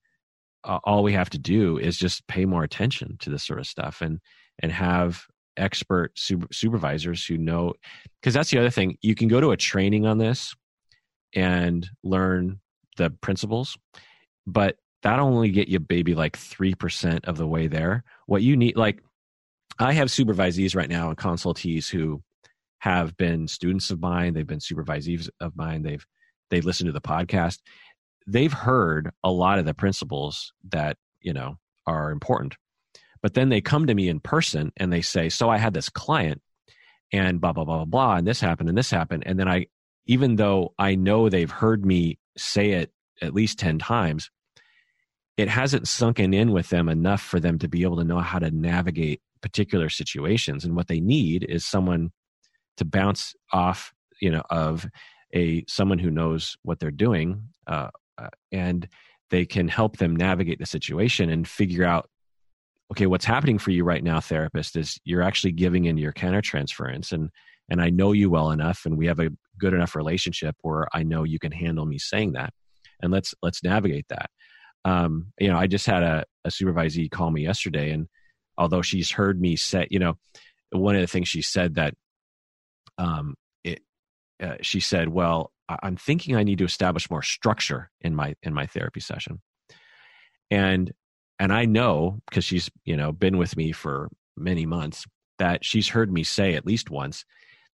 [0.63, 3.67] uh, all we have to do is just pay more attention to this sort of
[3.67, 4.19] stuff and
[4.59, 5.25] and have
[5.57, 7.73] expert super, supervisors who know
[8.21, 10.53] because that's the other thing you can go to a training on this
[11.33, 12.59] and learn
[12.97, 13.77] the principles
[14.45, 14.75] but
[15.05, 18.03] that only get you maybe like 3% of the way there.
[18.25, 19.01] What you need like
[19.77, 22.21] i have supervisees right now and consultees who
[22.85, 26.05] have been students of mine they've been supervisees of mine they've
[26.49, 27.59] they listen to the podcast
[28.27, 32.55] they've heard a lot of the principles that you know are important
[33.25, 35.89] but then they come to me in person and they say, So I had this
[35.89, 36.43] client
[37.11, 39.23] and blah, blah, blah, blah, blah, and this happened and this happened.
[39.25, 39.65] And then I,
[40.05, 42.91] even though I know they've heard me say it
[43.23, 44.29] at least 10 times,
[45.37, 48.37] it hasn't sunken in with them enough for them to be able to know how
[48.37, 50.63] to navigate particular situations.
[50.63, 52.11] And what they need is someone
[52.77, 54.87] to bounce off, you know, of
[55.33, 58.87] a someone who knows what they're doing, uh, uh, and
[59.29, 62.09] they can help them navigate the situation and figure out
[62.91, 67.11] okay, what's happening for you right now, therapist, is you're actually giving in your countertransference
[67.11, 67.29] and
[67.67, 71.01] and I know you well enough and we have a good enough relationship where I
[71.01, 72.53] know you can handle me saying that.
[73.01, 74.29] And let's let's navigate that.
[74.85, 78.07] Um, you know, I just had a, a supervisee call me yesterday and
[78.57, 80.15] although she's heard me say, you know,
[80.71, 81.95] one of the things she said that
[82.97, 83.81] um it
[84.41, 88.53] uh, she said, well, I'm thinking I need to establish more structure in my in
[88.53, 89.41] my therapy session.
[90.51, 90.93] And
[91.39, 95.05] and I know because she's you know been with me for many months
[95.39, 97.25] that she's heard me say at least once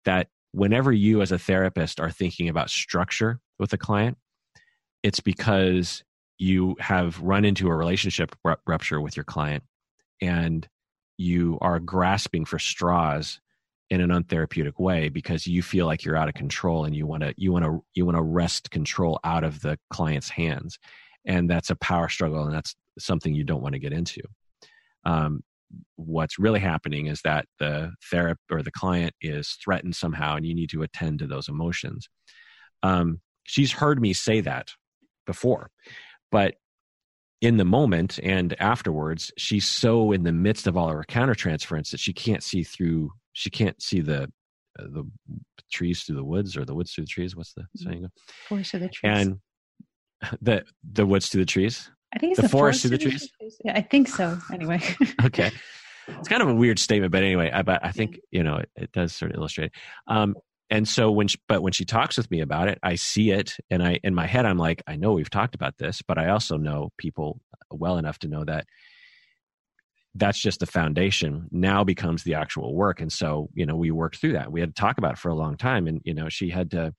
[0.05, 4.17] that whenever you as a therapist are thinking about structure with a client
[5.03, 6.03] it's because
[6.37, 8.35] you have run into a relationship
[8.67, 9.63] rupture with your client
[10.21, 10.67] and
[11.17, 13.39] you are grasping for straws
[13.91, 17.21] in an untherapeutic way because you feel like you're out of control and you want
[17.21, 20.79] to you want to you want to wrest control out of the client's hands
[21.25, 24.21] and that's a power struggle and that's something you don't want to get into.
[25.05, 25.43] Um,
[25.95, 30.53] what's really happening is that the therapist or the client is threatened somehow, and you
[30.53, 32.09] need to attend to those emotions.
[32.83, 34.71] Um, she's heard me say that
[35.25, 35.69] before,
[36.31, 36.55] but
[37.41, 41.99] in the moment and afterwards, she's so in the midst of all her countertransference that
[41.99, 43.11] she can't see through.
[43.33, 44.23] She can't see the
[44.79, 45.05] uh, the
[45.71, 47.35] trees through the woods or the woods through the trees.
[47.35, 47.89] What's the mm-hmm.
[47.89, 48.07] saying?
[48.47, 49.11] Forest of the trees.
[49.13, 49.39] And
[50.41, 51.89] the the woods through the trees.
[52.13, 53.31] I think it's the, the forest, through the trees.
[53.39, 53.57] trees.
[53.63, 54.37] Yeah, I think so.
[54.53, 54.81] Anyway.
[55.25, 55.49] okay,
[56.07, 58.69] it's kind of a weird statement, but anyway, I, but I think you know it,
[58.75, 59.71] it does sort of illustrate.
[60.07, 60.35] Um,
[60.69, 63.57] and so when she, but when she talks with me about it i see it
[63.69, 66.29] and i in my head i'm like i know we've talked about this but i
[66.29, 68.65] also know people well enough to know that
[70.15, 72.99] that's just the foundation now becomes the actual work.
[72.99, 74.51] And so you know we worked through that.
[74.51, 75.87] We had to talk about it for a long time.
[75.87, 76.93] And you know she had to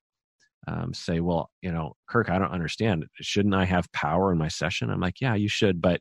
[0.68, 3.06] um, say well you know kirk i don't understand.
[3.20, 4.90] Shouldn't i have power in my session?
[4.90, 6.00] I'm like yeah you should but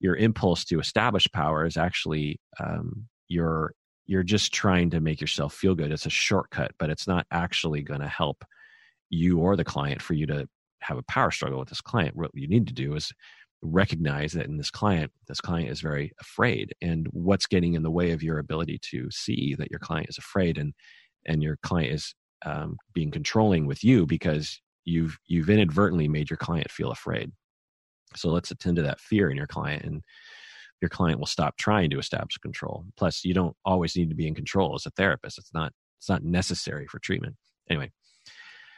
[0.00, 3.74] your impulse to establish power is actually um, your
[4.06, 5.92] you're just trying to make yourself feel good.
[5.92, 8.44] It's a shortcut, but it's not actually going to help
[9.08, 10.48] you or the client for you to
[10.80, 12.16] have a power struggle with this client.
[12.16, 13.12] What you need to do is
[13.62, 17.90] recognize that in this client, this client is very afraid, and what's getting in the
[17.90, 20.72] way of your ability to see that your client is afraid, and
[21.26, 22.14] and your client is
[22.46, 27.32] um, being controlling with you because you've you've inadvertently made your client feel afraid.
[28.16, 30.02] So let's attend to that fear in your client and
[30.80, 32.84] your client will stop trying to establish control.
[32.96, 35.38] Plus, you don't always need to be in control as a therapist.
[35.38, 37.36] It's not it's not necessary for treatment.
[37.68, 37.90] Anyway,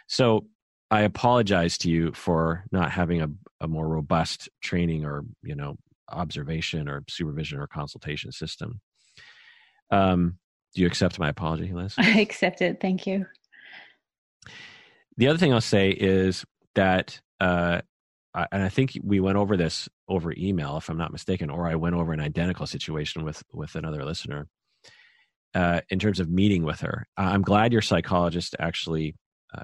[0.09, 0.47] so
[0.93, 3.29] I apologize to you for not having a,
[3.63, 5.77] a more robust training or you know
[6.11, 8.79] observation or supervision or consultation system.
[9.91, 10.39] Um,
[10.75, 11.95] do you accept my apology, Liz?
[11.99, 12.79] I accept it.
[12.79, 13.25] Thank you.
[15.17, 16.45] The other thing I'll say is
[16.75, 17.81] that uh,
[18.35, 21.75] and I think we went over this over email, if I'm not mistaken, or I
[21.75, 24.47] went over an identical situation with with another listener.
[25.55, 29.15] Uh, in terms of meeting with her, I'm glad your psychologist actually
[29.55, 29.63] uh,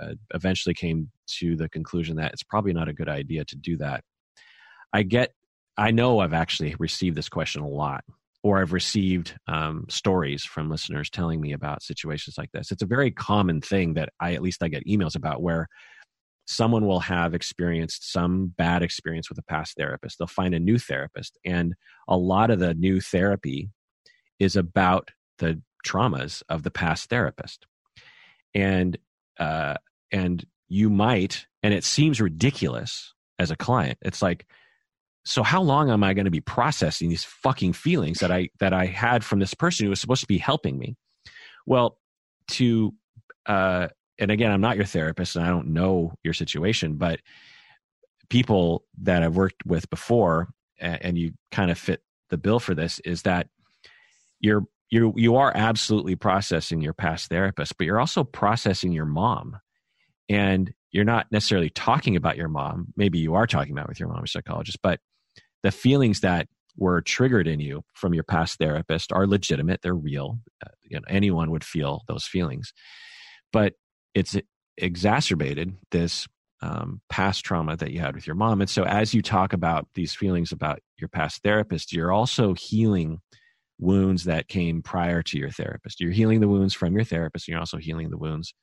[0.00, 3.76] uh, eventually came to the conclusion that it's probably not a good idea to do
[3.76, 4.02] that.
[4.92, 5.32] I get,
[5.76, 8.04] I know I've actually received this question a lot,
[8.42, 12.70] or I've received um, stories from listeners telling me about situations like this.
[12.72, 15.68] It's a very common thing that I, at least, I get emails about where
[16.46, 20.18] someone will have experienced some bad experience with a past therapist.
[20.18, 21.36] They'll find a new therapist.
[21.44, 21.74] And
[22.08, 23.68] a lot of the new therapy
[24.38, 27.66] is about the traumas of the past therapist.
[28.54, 28.96] And,
[29.38, 29.74] uh,
[30.10, 33.98] and you might, and it seems ridiculous as a client.
[34.02, 34.46] It's like,
[35.24, 38.72] so how long am I going to be processing these fucking feelings that I, that
[38.72, 40.96] I had from this person who was supposed to be helping me?
[41.66, 41.98] Well,
[42.52, 42.94] to,
[43.46, 43.88] uh,
[44.18, 47.20] and again, I'm not your therapist and I don't know your situation, but
[48.30, 50.48] people that I've worked with before,
[50.80, 53.48] and you kind of fit the bill for this, is that
[54.40, 59.58] you're you you are absolutely processing your past therapist, but you're also processing your mom,
[60.28, 62.88] and you're not necessarily talking about your mom.
[62.96, 65.00] Maybe you are talking about with your mom or psychologist, but
[65.62, 69.82] the feelings that were triggered in you from your past therapist are legitimate.
[69.82, 70.38] They're real.
[70.64, 72.72] Uh, you know, anyone would feel those feelings,
[73.52, 73.74] but
[74.14, 74.36] it's
[74.76, 76.26] exacerbated this
[76.62, 78.60] um, past trauma that you had with your mom.
[78.60, 83.20] And so, as you talk about these feelings about your past therapist, you're also healing
[83.78, 86.00] wounds that came prior to your therapist.
[86.00, 88.54] You're healing the wounds from your therapist, and you're also healing the wounds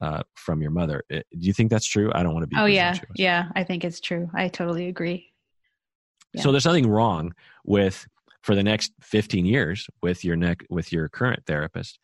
[0.00, 1.02] uh, from your mother.
[1.10, 2.10] Do you think that's true?
[2.14, 2.56] I don't want to be.
[2.58, 3.46] Oh yeah, yeah.
[3.54, 4.30] I think it's true.
[4.34, 5.32] I totally agree.
[6.32, 6.42] Yeah.
[6.42, 8.06] So there's nothing wrong with
[8.42, 11.98] for the next 15 years with your neck with your current therapist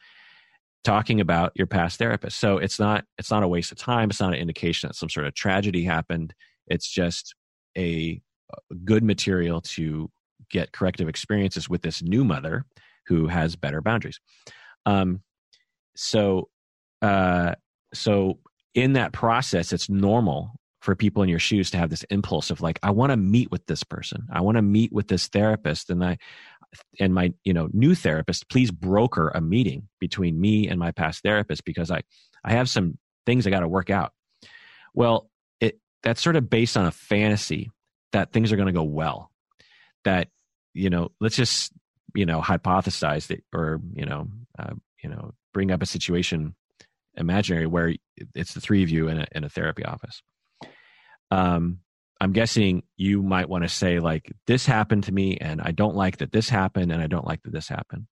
[0.84, 2.38] talking about your past therapist.
[2.38, 4.10] So it's not it's not a waste of time.
[4.10, 6.34] It's not an indication that some sort of tragedy happened.
[6.66, 7.34] It's just
[7.76, 8.20] a
[8.84, 10.10] good material to
[10.52, 12.64] get corrective experiences with this new mother
[13.06, 14.20] who has better boundaries.
[14.86, 15.22] Um,
[15.96, 16.48] so
[17.02, 17.54] uh,
[17.92, 18.38] so
[18.74, 22.60] in that process, it's normal for people in your shoes to have this impulse of
[22.60, 24.26] like, I want to meet with this person.
[24.32, 26.18] I want to meet with this therapist, and I
[26.98, 31.22] and my you know new therapist please broker a meeting between me and my past
[31.22, 32.00] therapist because i
[32.44, 32.96] i have some
[33.26, 34.12] things i got to work out
[34.94, 35.28] well
[35.60, 37.70] it that's sort of based on a fantasy
[38.12, 39.30] that things are going to go well
[40.04, 40.28] that
[40.74, 41.72] you know let's just
[42.14, 44.28] you know hypothesize that or you know
[44.58, 46.54] uh, you know bring up a situation
[47.14, 47.94] imaginary where
[48.34, 50.22] it's the three of you in a, in a therapy office
[51.30, 51.78] um
[52.22, 55.96] I'm guessing you might want to say, like, this happened to me, and I don't
[55.96, 58.06] like that this happened, and I don't like that this happened.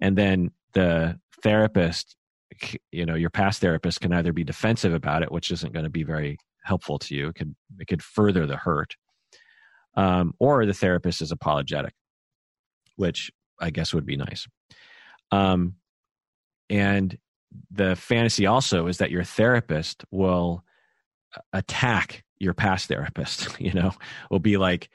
[0.00, 2.16] And then the therapist,
[2.90, 5.90] you know, your past therapist can either be defensive about it, which isn't going to
[5.90, 7.28] be very helpful to you.
[7.28, 8.96] It could it could further the hurt,
[9.94, 11.94] um, or the therapist is apologetic,
[12.96, 14.46] which I guess would be nice.
[15.30, 15.74] Um,
[16.70, 17.16] and
[17.70, 20.64] the fantasy also is that your therapist will
[21.52, 23.92] attack your past therapist you know
[24.30, 24.88] will be like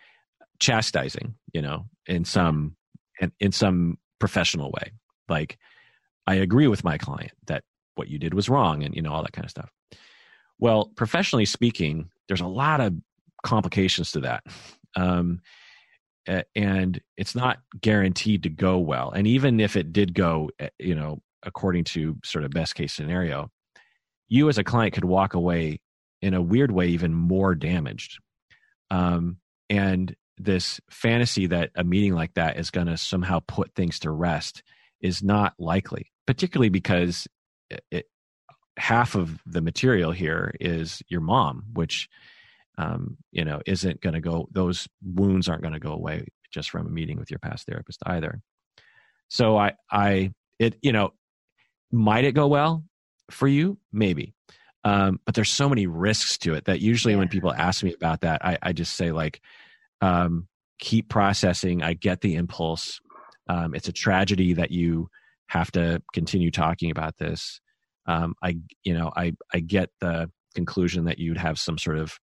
[0.59, 2.75] chastising you know in some
[3.19, 4.91] in, in some professional way.
[5.29, 5.57] Like
[6.25, 7.63] i agree with my client that
[7.95, 9.69] what you did was wrong and you know all that kind of stuff.
[10.59, 12.93] Well professionally speaking there's a lot of
[13.43, 14.43] complications to that
[14.95, 15.41] um,
[16.55, 20.95] and it's not guaranteed to go well and even if it did go eh, you
[20.95, 23.49] know according to sort of best case scenario,
[24.27, 25.79] you as a client could walk away
[26.21, 28.19] in a weird way even more damaged.
[28.89, 29.37] Um,
[29.69, 34.11] and this fantasy that a meeting like that is going to somehow put things to
[34.11, 34.63] rest
[35.01, 37.27] is not likely, particularly because
[37.69, 38.05] it, it,
[38.77, 42.09] half of the material here is your mom, which
[42.77, 44.47] um, you know isn't going to go.
[44.51, 48.01] Those wounds aren't going to go away just from a meeting with your past therapist
[48.05, 48.41] either.
[49.29, 51.11] So I, I, it, you know,
[51.91, 52.83] might it go well
[53.31, 53.79] for you?
[53.91, 54.33] Maybe.
[54.83, 57.19] Um, but there's so many risks to it that usually yeah.
[57.19, 59.41] when people ask me about that, I, I just say like,
[60.01, 60.47] um,
[60.79, 61.81] keep processing.
[61.81, 62.99] I get the impulse.
[63.47, 65.09] Um, it's a tragedy that you
[65.47, 67.61] have to continue talking about this.
[68.05, 72.19] Um, I, you know, I, I get the conclusion that you'd have some sort of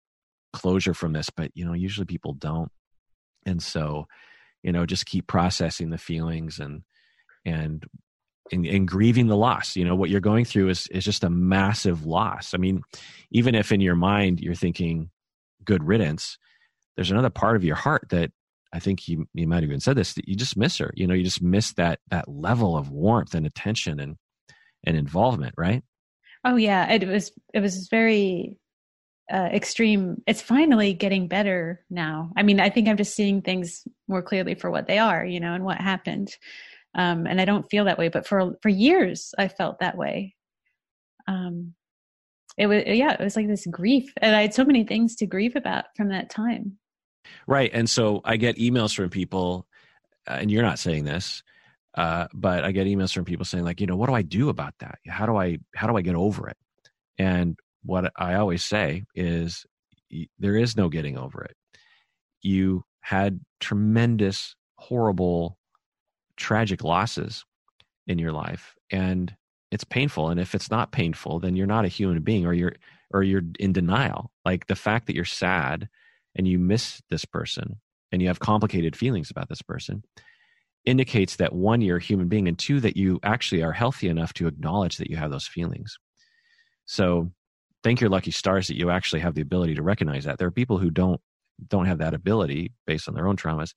[0.53, 2.71] closure from this, but you know, usually people don't.
[3.47, 4.07] And so,
[4.63, 6.83] you know, just keep processing the feelings and,
[7.45, 7.85] and
[8.53, 9.77] and, and, grieving the loss.
[9.77, 12.53] You know, what you're going through is is just a massive loss.
[12.53, 12.83] I mean,
[13.31, 15.11] even if in your mind you're thinking
[15.65, 16.37] good riddance,
[16.97, 18.33] there's another part of your heart that
[18.73, 20.93] I think you you might have even said this that you just miss her.
[20.95, 24.17] You know, you just miss that that level of warmth and attention and
[24.85, 25.83] and involvement, right?
[26.45, 28.57] Oh yeah, it was it was very
[29.31, 30.23] uh, extreme.
[30.27, 32.33] It's finally getting better now.
[32.37, 35.41] I mean, I think I'm just seeing things more clearly for what they are, you
[35.41, 36.35] know, and what happened
[36.95, 38.09] um, and I don't feel that way.
[38.09, 40.35] But for for years, I felt that way.
[41.29, 41.75] Um,
[42.59, 45.27] it was yeah, it was like this grief, and I had so many things to
[45.27, 46.79] grieve about from that time.
[47.47, 49.67] Right, and so I get emails from people,
[50.27, 51.43] uh, and you're not saying this,
[51.95, 54.49] uh, but I get emails from people saying like, you know, what do I do
[54.49, 54.99] about that?
[55.07, 56.57] How do I how do I get over it?
[57.19, 59.65] And what I always say is,
[60.39, 61.57] there is no getting over it.
[62.43, 65.57] You had tremendous, horrible
[66.37, 67.45] tragic losses
[68.07, 69.35] in your life and
[69.71, 72.73] it's painful and if it's not painful then you're not a human being or you're
[73.13, 75.89] or you're in denial like the fact that you're sad
[76.35, 77.77] and you miss this person
[78.11, 80.03] and you have complicated feelings about this person
[80.87, 84.33] indicates that one you're a human being and two that you actually are healthy enough
[84.33, 85.99] to acknowledge that you have those feelings
[86.87, 87.31] so
[87.83, 90.53] thank your lucky stars that you actually have the ability to recognize that there are
[90.53, 91.21] people who don't
[91.69, 93.75] don't have that ability based on their own traumas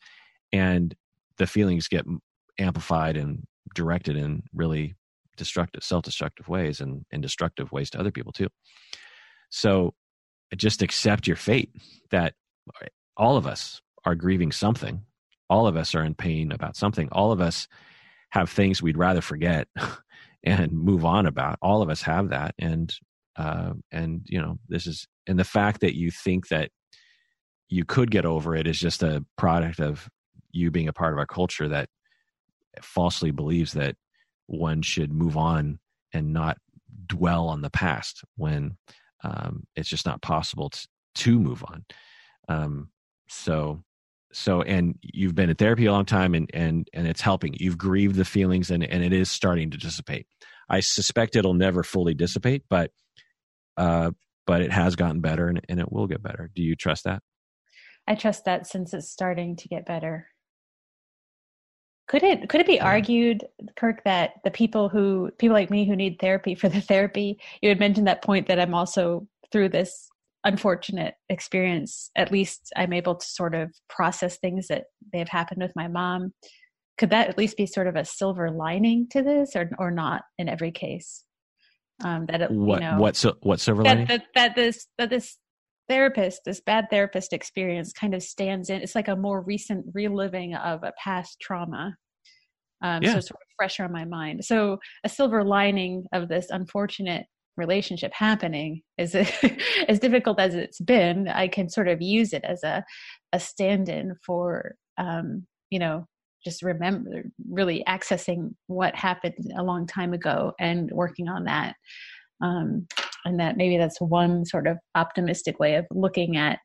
[0.53, 0.95] and
[1.38, 2.05] the feelings get
[2.59, 3.43] amplified and
[3.75, 4.95] directed in really
[5.38, 8.47] destructive, self-destructive ways and, and destructive ways to other people too.
[9.49, 9.93] So
[10.55, 11.71] just accept your fate
[12.11, 12.34] that
[12.81, 15.03] eh, all of us are grieving something.
[15.49, 17.09] All of us are in pain about something.
[17.11, 17.67] All of us
[18.30, 19.67] have things we'd rather forget
[20.43, 21.57] and move on about.
[21.61, 22.55] All of us have that.
[22.59, 22.93] And,
[23.35, 26.69] uh, and, you know, this is, and the fact that you think that
[27.69, 30.07] you could get over it is just a product of
[30.51, 31.89] you being a part of our culture that
[32.81, 33.95] falsely believes that
[34.45, 35.80] one should move on
[36.14, 36.57] and not
[37.07, 38.77] dwell on the past when
[39.23, 41.85] um, it's just not possible to, to move on.
[42.49, 42.89] Um,
[43.27, 43.84] so,
[44.31, 47.55] so, and you've been in therapy a long time and, and, and it's helping.
[47.57, 50.27] You've grieved the feelings and, and it is starting to dissipate.
[50.69, 52.91] I suspect it'll never fully dissipate, but,
[53.77, 54.11] uh,
[54.45, 56.49] but it has gotten better and, and it will get better.
[56.55, 57.21] Do you trust that?
[58.07, 60.27] I trust that since it's starting to get better.
[62.07, 63.45] Could it could it be argued,
[63.77, 67.69] Kirk, that the people who people like me who need therapy for the therapy, you
[67.69, 70.09] had mentioned that point that I'm also through this
[70.43, 75.61] unfortunate experience, at least I'm able to sort of process things that may have happened
[75.61, 76.33] with my mom.
[76.97, 80.23] Could that at least be sort of a silver lining to this, or or not
[80.37, 81.23] in every case?
[82.03, 85.09] Um, that it, what you know, what so, what silver lining that, that this that
[85.09, 85.38] this
[85.89, 88.81] therapist, this bad therapist experience kind of stands in.
[88.81, 91.95] It's like a more recent reliving of a past trauma.
[92.81, 93.13] Um, yeah.
[93.13, 94.43] So sort of fresher on my mind.
[94.45, 97.25] So a silver lining of this unfortunate
[97.55, 99.15] relationship happening is
[99.88, 101.27] as difficult as it's been.
[101.27, 102.84] I can sort of use it as a
[103.31, 106.05] a stand-in for um, you know
[106.43, 111.75] just remember really accessing what happened a long time ago and working on that.
[112.41, 112.87] Um,
[113.25, 116.59] and that maybe that's one sort of optimistic way of looking at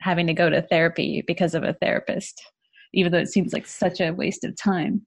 [0.00, 2.42] having to go to therapy because of a therapist
[2.94, 5.04] even though it seems like such a waste of time.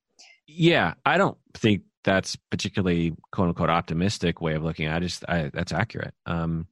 [0.47, 4.95] Yeah i don't think that's particularly quote unquote optimistic way of looking at it.
[4.95, 6.13] I just I, that's accurate.
[6.25, 6.67] Um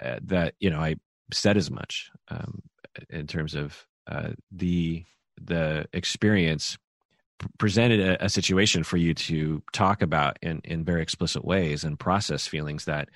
[0.00, 0.94] uh, that you know i
[1.32, 2.62] said as much um
[3.10, 5.04] in terms of uh the
[5.40, 6.78] the experience
[7.58, 11.98] presented a, a, situation for you to talk about in, in very explicit ways and
[11.98, 13.08] process feelings that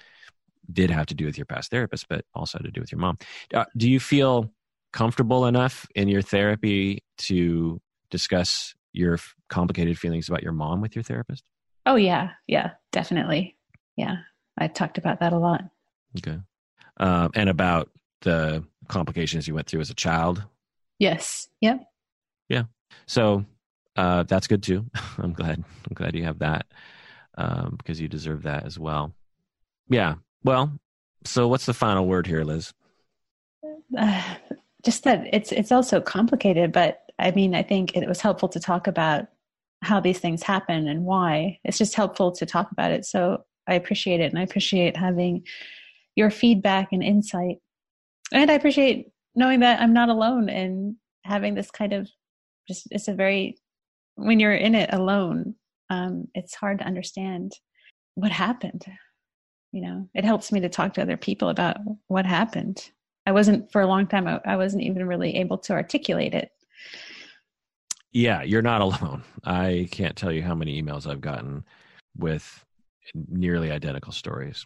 [0.72, 2.98] did have to do with your past therapist, but also had to do with your
[2.98, 3.18] mom.
[3.54, 4.50] Uh, do you feel
[4.92, 7.80] comfortable enough in your therapy to
[8.10, 9.18] discuss your
[9.48, 11.44] complicated feelings about your mom with your therapist?
[11.84, 13.56] Oh yeah, yeah, definitely.
[13.96, 14.16] Yeah,
[14.58, 15.62] I talked about that a lot.
[16.18, 16.38] Okay,
[16.96, 17.90] um, and about
[18.22, 20.42] the complications you went through as a child.
[20.98, 21.48] Yes.
[21.60, 21.84] Yep.
[22.48, 22.64] Yeah.
[23.06, 23.44] So
[23.96, 24.86] uh, that's good too.
[25.18, 25.62] I'm glad.
[25.88, 26.66] I'm glad you have that
[27.36, 29.12] um, because you deserve that as well.
[29.88, 30.14] Yeah.
[30.44, 30.72] Well,
[31.24, 32.72] so what's the final word here, Liz?
[33.96, 34.22] Uh,
[34.84, 38.60] just that it's it's also complicated, but I mean, I think it was helpful to
[38.60, 39.26] talk about
[39.82, 41.58] how these things happen and why.
[41.64, 43.04] It's just helpful to talk about it.
[43.04, 45.44] So I appreciate it, and I appreciate having
[46.14, 47.56] your feedback and insight,
[48.32, 52.08] and I appreciate knowing that I'm not alone and having this kind of
[52.68, 53.56] just it's a very
[54.14, 55.54] when you're in it alone
[55.88, 57.52] um, it's hard to understand
[58.14, 58.84] what happened
[59.76, 60.08] you know?
[60.14, 61.76] It helps me to talk to other people about
[62.08, 62.90] what happened.
[63.26, 66.50] I wasn't for a long time I, I wasn't even really able to articulate it.
[68.12, 69.22] Yeah you're not alone.
[69.44, 71.64] I can't tell you how many emails i've gotten
[72.16, 72.64] with
[73.28, 74.64] nearly identical stories.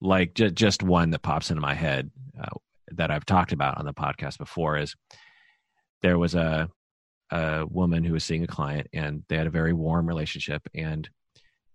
[0.00, 2.10] Like j- just one that pops into my head
[2.40, 2.56] uh,
[2.92, 4.96] that i've talked about on the podcast before is
[6.02, 6.68] there was a
[7.30, 11.08] a woman who was seeing a client and they had a very warm relationship and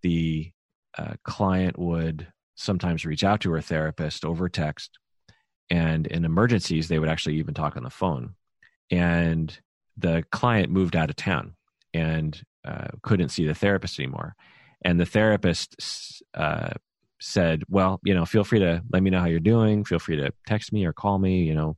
[0.01, 0.51] the
[0.97, 4.99] uh, client would sometimes reach out to her therapist over text
[5.69, 8.35] and in emergencies they would actually even talk on the phone.
[8.91, 9.57] And
[9.97, 11.55] the client moved out of town
[11.93, 14.35] and uh, couldn't see the therapist anymore.
[14.83, 16.71] And the therapist uh,
[17.19, 19.83] said well you know feel free to let me know how you're doing.
[19.83, 21.43] Feel free to text me or call me.
[21.43, 21.77] You know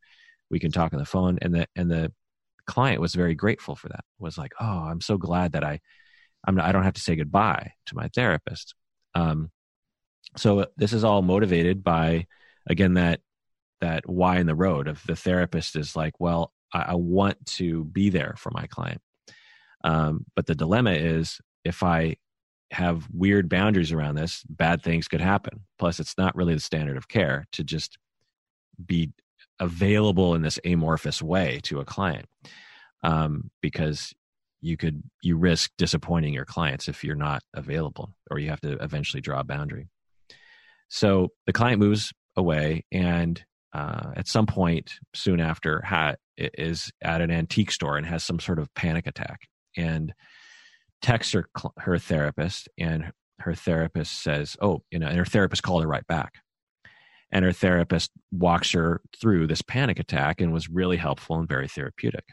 [0.49, 1.37] we can talk on the phone.
[1.41, 2.11] And the and the
[2.65, 5.79] client was very grateful for that was like oh i'm so glad that i
[6.47, 8.75] i'm i don't have to say goodbye to my therapist.
[9.13, 9.51] Um,
[10.35, 12.27] so uh, this is all motivated by
[12.67, 13.21] again that
[13.81, 17.85] that why in the road of the therapist is like well i, I want to
[17.85, 19.01] be there for my client.
[19.83, 22.17] Um, but the dilemma is if i
[22.71, 25.61] have weird boundaries around this bad things could happen.
[25.77, 27.97] Plus it's not really the standard of care to just
[28.83, 29.11] be
[29.59, 32.25] available in this amorphous way to a client
[33.03, 34.13] um, because
[34.61, 38.73] you could you risk disappointing your clients if you're not available or you have to
[38.83, 39.87] eventually draw a boundary.
[40.89, 43.43] So the client moves away and
[43.73, 48.39] uh, at some point soon after ha- is at an antique store and has some
[48.39, 49.41] sort of panic attack.
[49.77, 50.13] And
[51.01, 55.83] texts her her therapist and her therapist says oh you know and her therapist called
[55.83, 56.33] her right back
[57.35, 61.67] and her therapist walks her through this panic attack and was really helpful and very
[61.67, 62.23] therapeutic.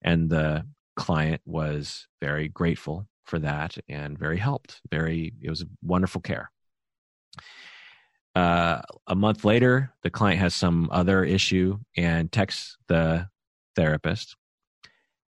[0.00, 6.22] And the client was very grateful for that and very helped very it was wonderful
[6.22, 6.50] care.
[8.34, 13.28] Uh, a month later the client has some other issue and texts the
[13.76, 14.34] therapist.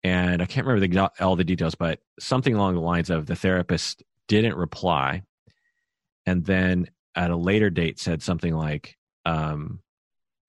[0.06, 3.36] And i can't remember the, all the details but something along the lines of the
[3.36, 5.24] therapist didn't reply.
[6.26, 9.80] And then at a later date said something like, um,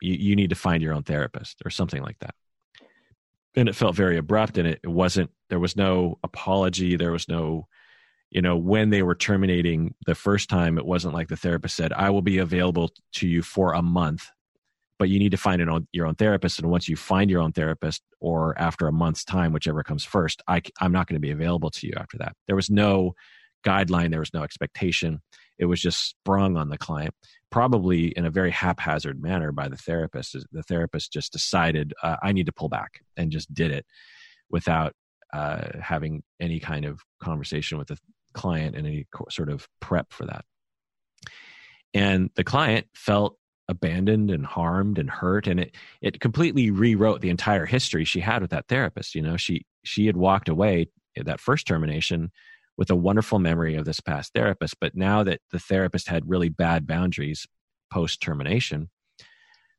[0.00, 2.34] you, you need to find your own therapist or something like that.
[3.56, 6.96] And it felt very abrupt and it, it wasn't, there was no apology.
[6.96, 7.68] There was no,
[8.30, 11.92] you know, when they were terminating the first time, it wasn't like the therapist said,
[11.92, 14.26] I will be available to you for a month,
[14.98, 16.58] but you need to find own, your own therapist.
[16.58, 20.42] And once you find your own therapist, or after a month's time, whichever comes first,
[20.48, 22.34] I, I'm not going to be available to you after that.
[22.46, 23.14] There was no
[23.64, 25.20] guideline, there was no expectation.
[25.58, 27.14] It was just sprung on the client,
[27.50, 30.36] probably in a very haphazard manner by the therapist.
[30.52, 33.86] The therapist just decided, uh, I need to pull back and just did it
[34.50, 34.94] without
[35.32, 37.98] uh, having any kind of conversation with the
[38.32, 40.44] client and any sort of prep for that.
[41.92, 43.36] And the client felt
[43.68, 48.42] abandoned and harmed and hurt and it it completely rewrote the entire history she had
[48.42, 52.30] with that therapist you know she she had walked away that first termination
[52.76, 54.76] with a wonderful memory of this past therapist.
[54.80, 57.46] But now that the therapist had really bad boundaries
[57.90, 58.90] post termination,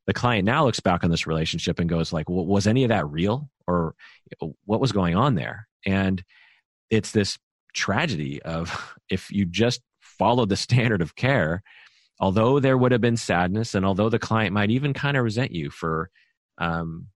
[0.06, 2.88] the client now looks back on this relationship and goes like, well, was any of
[2.88, 3.94] that real or
[4.64, 5.66] what was going on there?
[5.84, 6.22] And
[6.90, 7.38] it's this
[7.74, 11.62] tragedy of if you just followed the standard of care,
[12.20, 15.52] although there would have been sadness and although the client might even kind of resent
[15.52, 16.10] you for
[16.58, 17.08] um,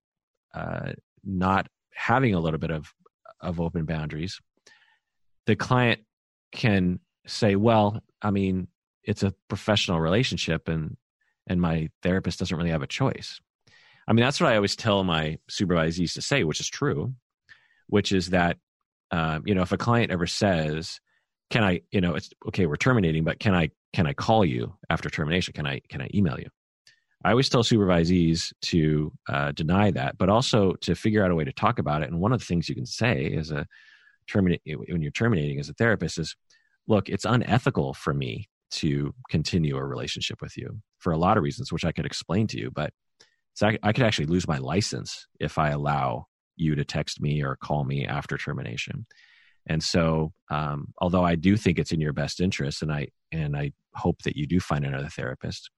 [0.52, 0.92] uh,
[1.24, 2.92] not having a little bit of,
[3.40, 4.40] of open boundaries,
[5.50, 6.00] the client
[6.52, 8.68] can say, well, I mean,
[9.02, 10.96] it's a professional relationship and
[11.48, 13.40] and my therapist doesn't really have a choice.
[14.06, 17.14] I mean, that's what I always tell my supervisees to say, which is true,
[17.88, 18.58] which is that,
[19.10, 21.00] um, you know, if a client ever says,
[21.50, 24.76] can I, you know, it's okay, we're terminating, but can I, can I call you
[24.88, 25.52] after termination?
[25.54, 26.46] Can I, can I email you?
[27.24, 31.44] I always tell supervisees to uh, deny that, but also to figure out a way
[31.44, 32.10] to talk about it.
[32.10, 33.66] And one of the things you can say is a,
[34.30, 36.36] terminate when you're terminating as a therapist is
[36.86, 41.42] look, it's unethical for me to continue a relationship with you for a lot of
[41.42, 42.70] reasons, which I could explain to you.
[42.70, 42.92] But
[43.62, 46.26] I, I could actually lose my license if I allow
[46.56, 49.06] you to text me or call me after termination.
[49.66, 53.56] And so, um, although I do think it's in your best interest, and I and
[53.56, 55.70] I hope that you do find another therapist,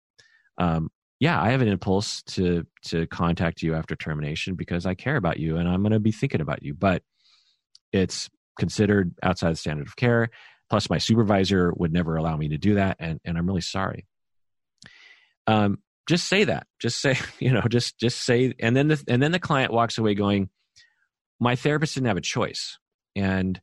[0.58, 5.16] um, yeah, I have an impulse to to contact you after termination because I care
[5.16, 6.74] about you and I'm going to be thinking about you.
[6.74, 7.02] But
[7.92, 10.28] it's considered outside the standard of care.
[10.70, 14.06] Plus, my supervisor would never allow me to do that, and and I'm really sorry.
[15.46, 16.66] Um, just say that.
[16.80, 19.98] Just say, you know, just just say, and then the and then the client walks
[19.98, 20.48] away going,
[21.40, 22.78] "My therapist didn't have a choice,"
[23.14, 23.60] and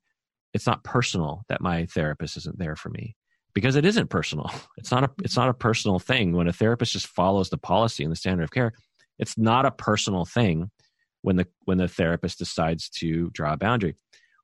[0.53, 3.15] it's not personal that my therapist isn't there for me
[3.53, 4.51] because it isn't personal.
[4.77, 8.03] It's not a it's not a personal thing when a therapist just follows the policy
[8.03, 8.71] and the standard of care.
[9.17, 10.71] It's not a personal thing
[11.21, 13.95] when the when the therapist decides to draw a boundary.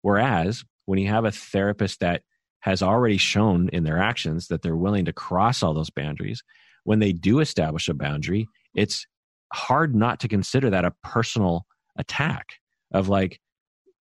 [0.05, 2.21] Whereas when you have a therapist that
[2.59, 6.43] has already shown in their actions that they're willing to cross all those boundaries,
[6.83, 9.07] when they do establish a boundary, it's
[9.51, 11.65] hard not to consider that a personal
[11.97, 12.45] attack
[12.93, 13.39] of like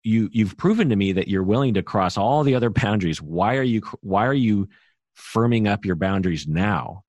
[0.01, 3.21] you you've proven to me that you're willing to cross all the other boundaries.
[3.21, 4.69] Why are you why are you
[5.17, 7.03] firming up your boundaries now?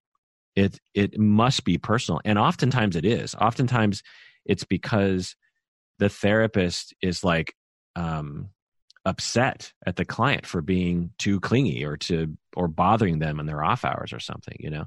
[0.57, 2.20] It it must be personal.
[2.25, 3.36] And oftentimes it is.
[3.36, 4.02] Oftentimes
[4.44, 5.36] it's because
[6.01, 7.55] the therapist is like
[7.94, 8.49] um
[9.05, 13.65] upset at the client for being too clingy or to or bothering them in their
[13.65, 14.85] off hours or something you know?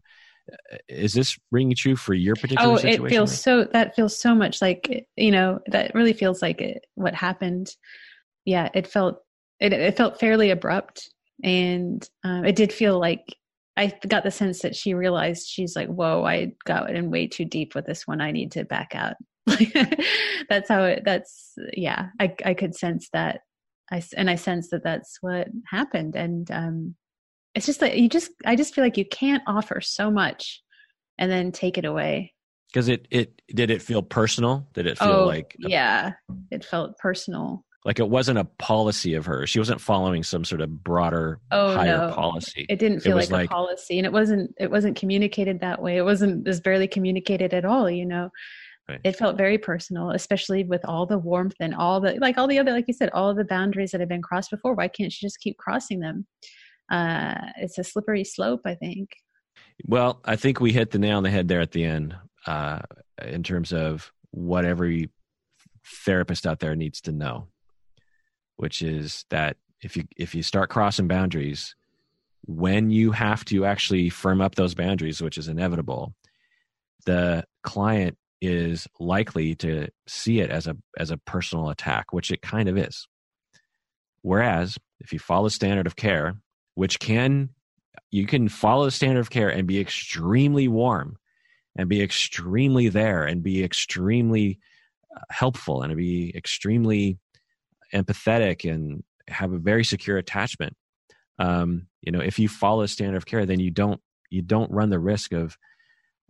[0.89, 3.05] Is this ringing true for your particular oh situation?
[3.05, 6.85] it feels so that feels so much like you know that really feels like it,
[6.95, 7.73] what happened.
[8.45, 9.23] Yeah it felt
[9.59, 11.09] it, it felt fairly abrupt
[11.43, 13.35] and um, it did feel like
[13.77, 17.45] i got the sense that she realized she's like whoa i got in way too
[17.45, 18.21] deep with this one.
[18.21, 19.15] I need to back out.
[20.49, 23.41] That's how it that's yeah i i could sense that
[23.91, 26.95] i and i sense that that's what happened and um
[27.55, 30.63] it's just that you just i just feel like you can't offer so much
[31.17, 32.33] and then take it away.
[32.71, 34.67] Because it it did it feel personal?
[34.73, 36.11] Did it feel oh, like a, yeah.
[36.49, 37.63] It felt personal.
[37.85, 39.49] Like it wasn't a policy of hers.
[39.49, 42.13] She wasn't following some sort of broader oh, higher no.
[42.13, 42.65] policy.
[42.69, 45.81] It didn't feel it like, like, a policy and it wasn't it wasn't communicated that
[45.81, 45.97] way.
[45.97, 48.29] It wasn't it was barely communicated at all you know
[48.89, 49.01] right.
[49.03, 52.59] it felt very personal especially with all the warmth and all the like all the
[52.59, 55.25] other like you said all the boundaries that have been crossed before why can't she
[55.25, 56.25] just keep crossing them
[56.91, 59.09] uh, it's a slippery slope, I think.
[59.85, 62.79] Well, I think we hit the nail on the head there at the end uh,
[63.23, 65.09] in terms of what every
[66.05, 67.47] therapist out there needs to know,
[68.57, 71.75] which is that if you if you start crossing boundaries,
[72.45, 76.13] when you have to actually firm up those boundaries, which is inevitable,
[77.05, 82.41] the client is likely to see it as a as a personal attack, which it
[82.41, 83.07] kind of is.
[84.21, 86.35] Whereas if you follow standard of care
[86.75, 87.49] which can
[88.11, 91.17] you can follow the standard of care and be extremely warm
[91.75, 94.59] and be extremely there and be extremely
[95.15, 97.17] uh, helpful and be extremely
[97.93, 100.75] empathetic and have a very secure attachment
[101.39, 104.71] um, you know if you follow the standard of care then you don't you don't
[104.71, 105.57] run the risk of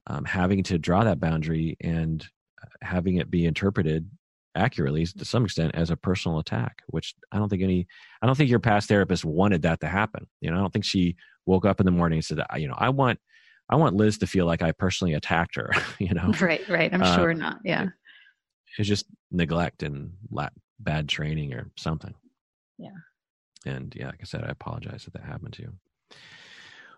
[0.07, 2.25] um, having to draw that boundary and
[2.61, 4.09] uh, having it be interpreted
[4.55, 7.87] accurately to some extent as a personal attack which i don't think any
[8.21, 10.57] i don't think your past therapist wanted that to happen you know?
[10.57, 11.15] I don't think she
[11.45, 13.19] woke up in the morning and said you know i want
[13.69, 16.31] i want liz to feel like i personally attacked her you know?
[16.39, 16.93] Right right.
[16.93, 17.87] I'm uh, sure not yeah.
[18.77, 20.11] it's just neglect and
[20.79, 22.13] bad training or something.
[22.77, 22.89] Yeah.
[23.65, 25.73] And yeah like i said i apologize that that happened to you.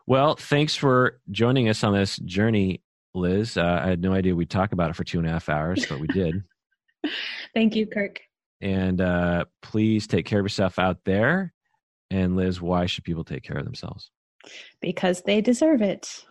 [0.07, 2.81] Well thanks for joining us on this journey
[3.15, 5.49] liz uh, i had no idea we'd talk about it for two and a half
[5.49, 6.43] hours but we did
[7.53, 8.21] Thank you, Kirk.
[8.61, 11.53] And uh, please take care of yourself out there.
[12.09, 14.11] And Liz, why should people take care of themselves?
[14.79, 16.23] Because they deserve it.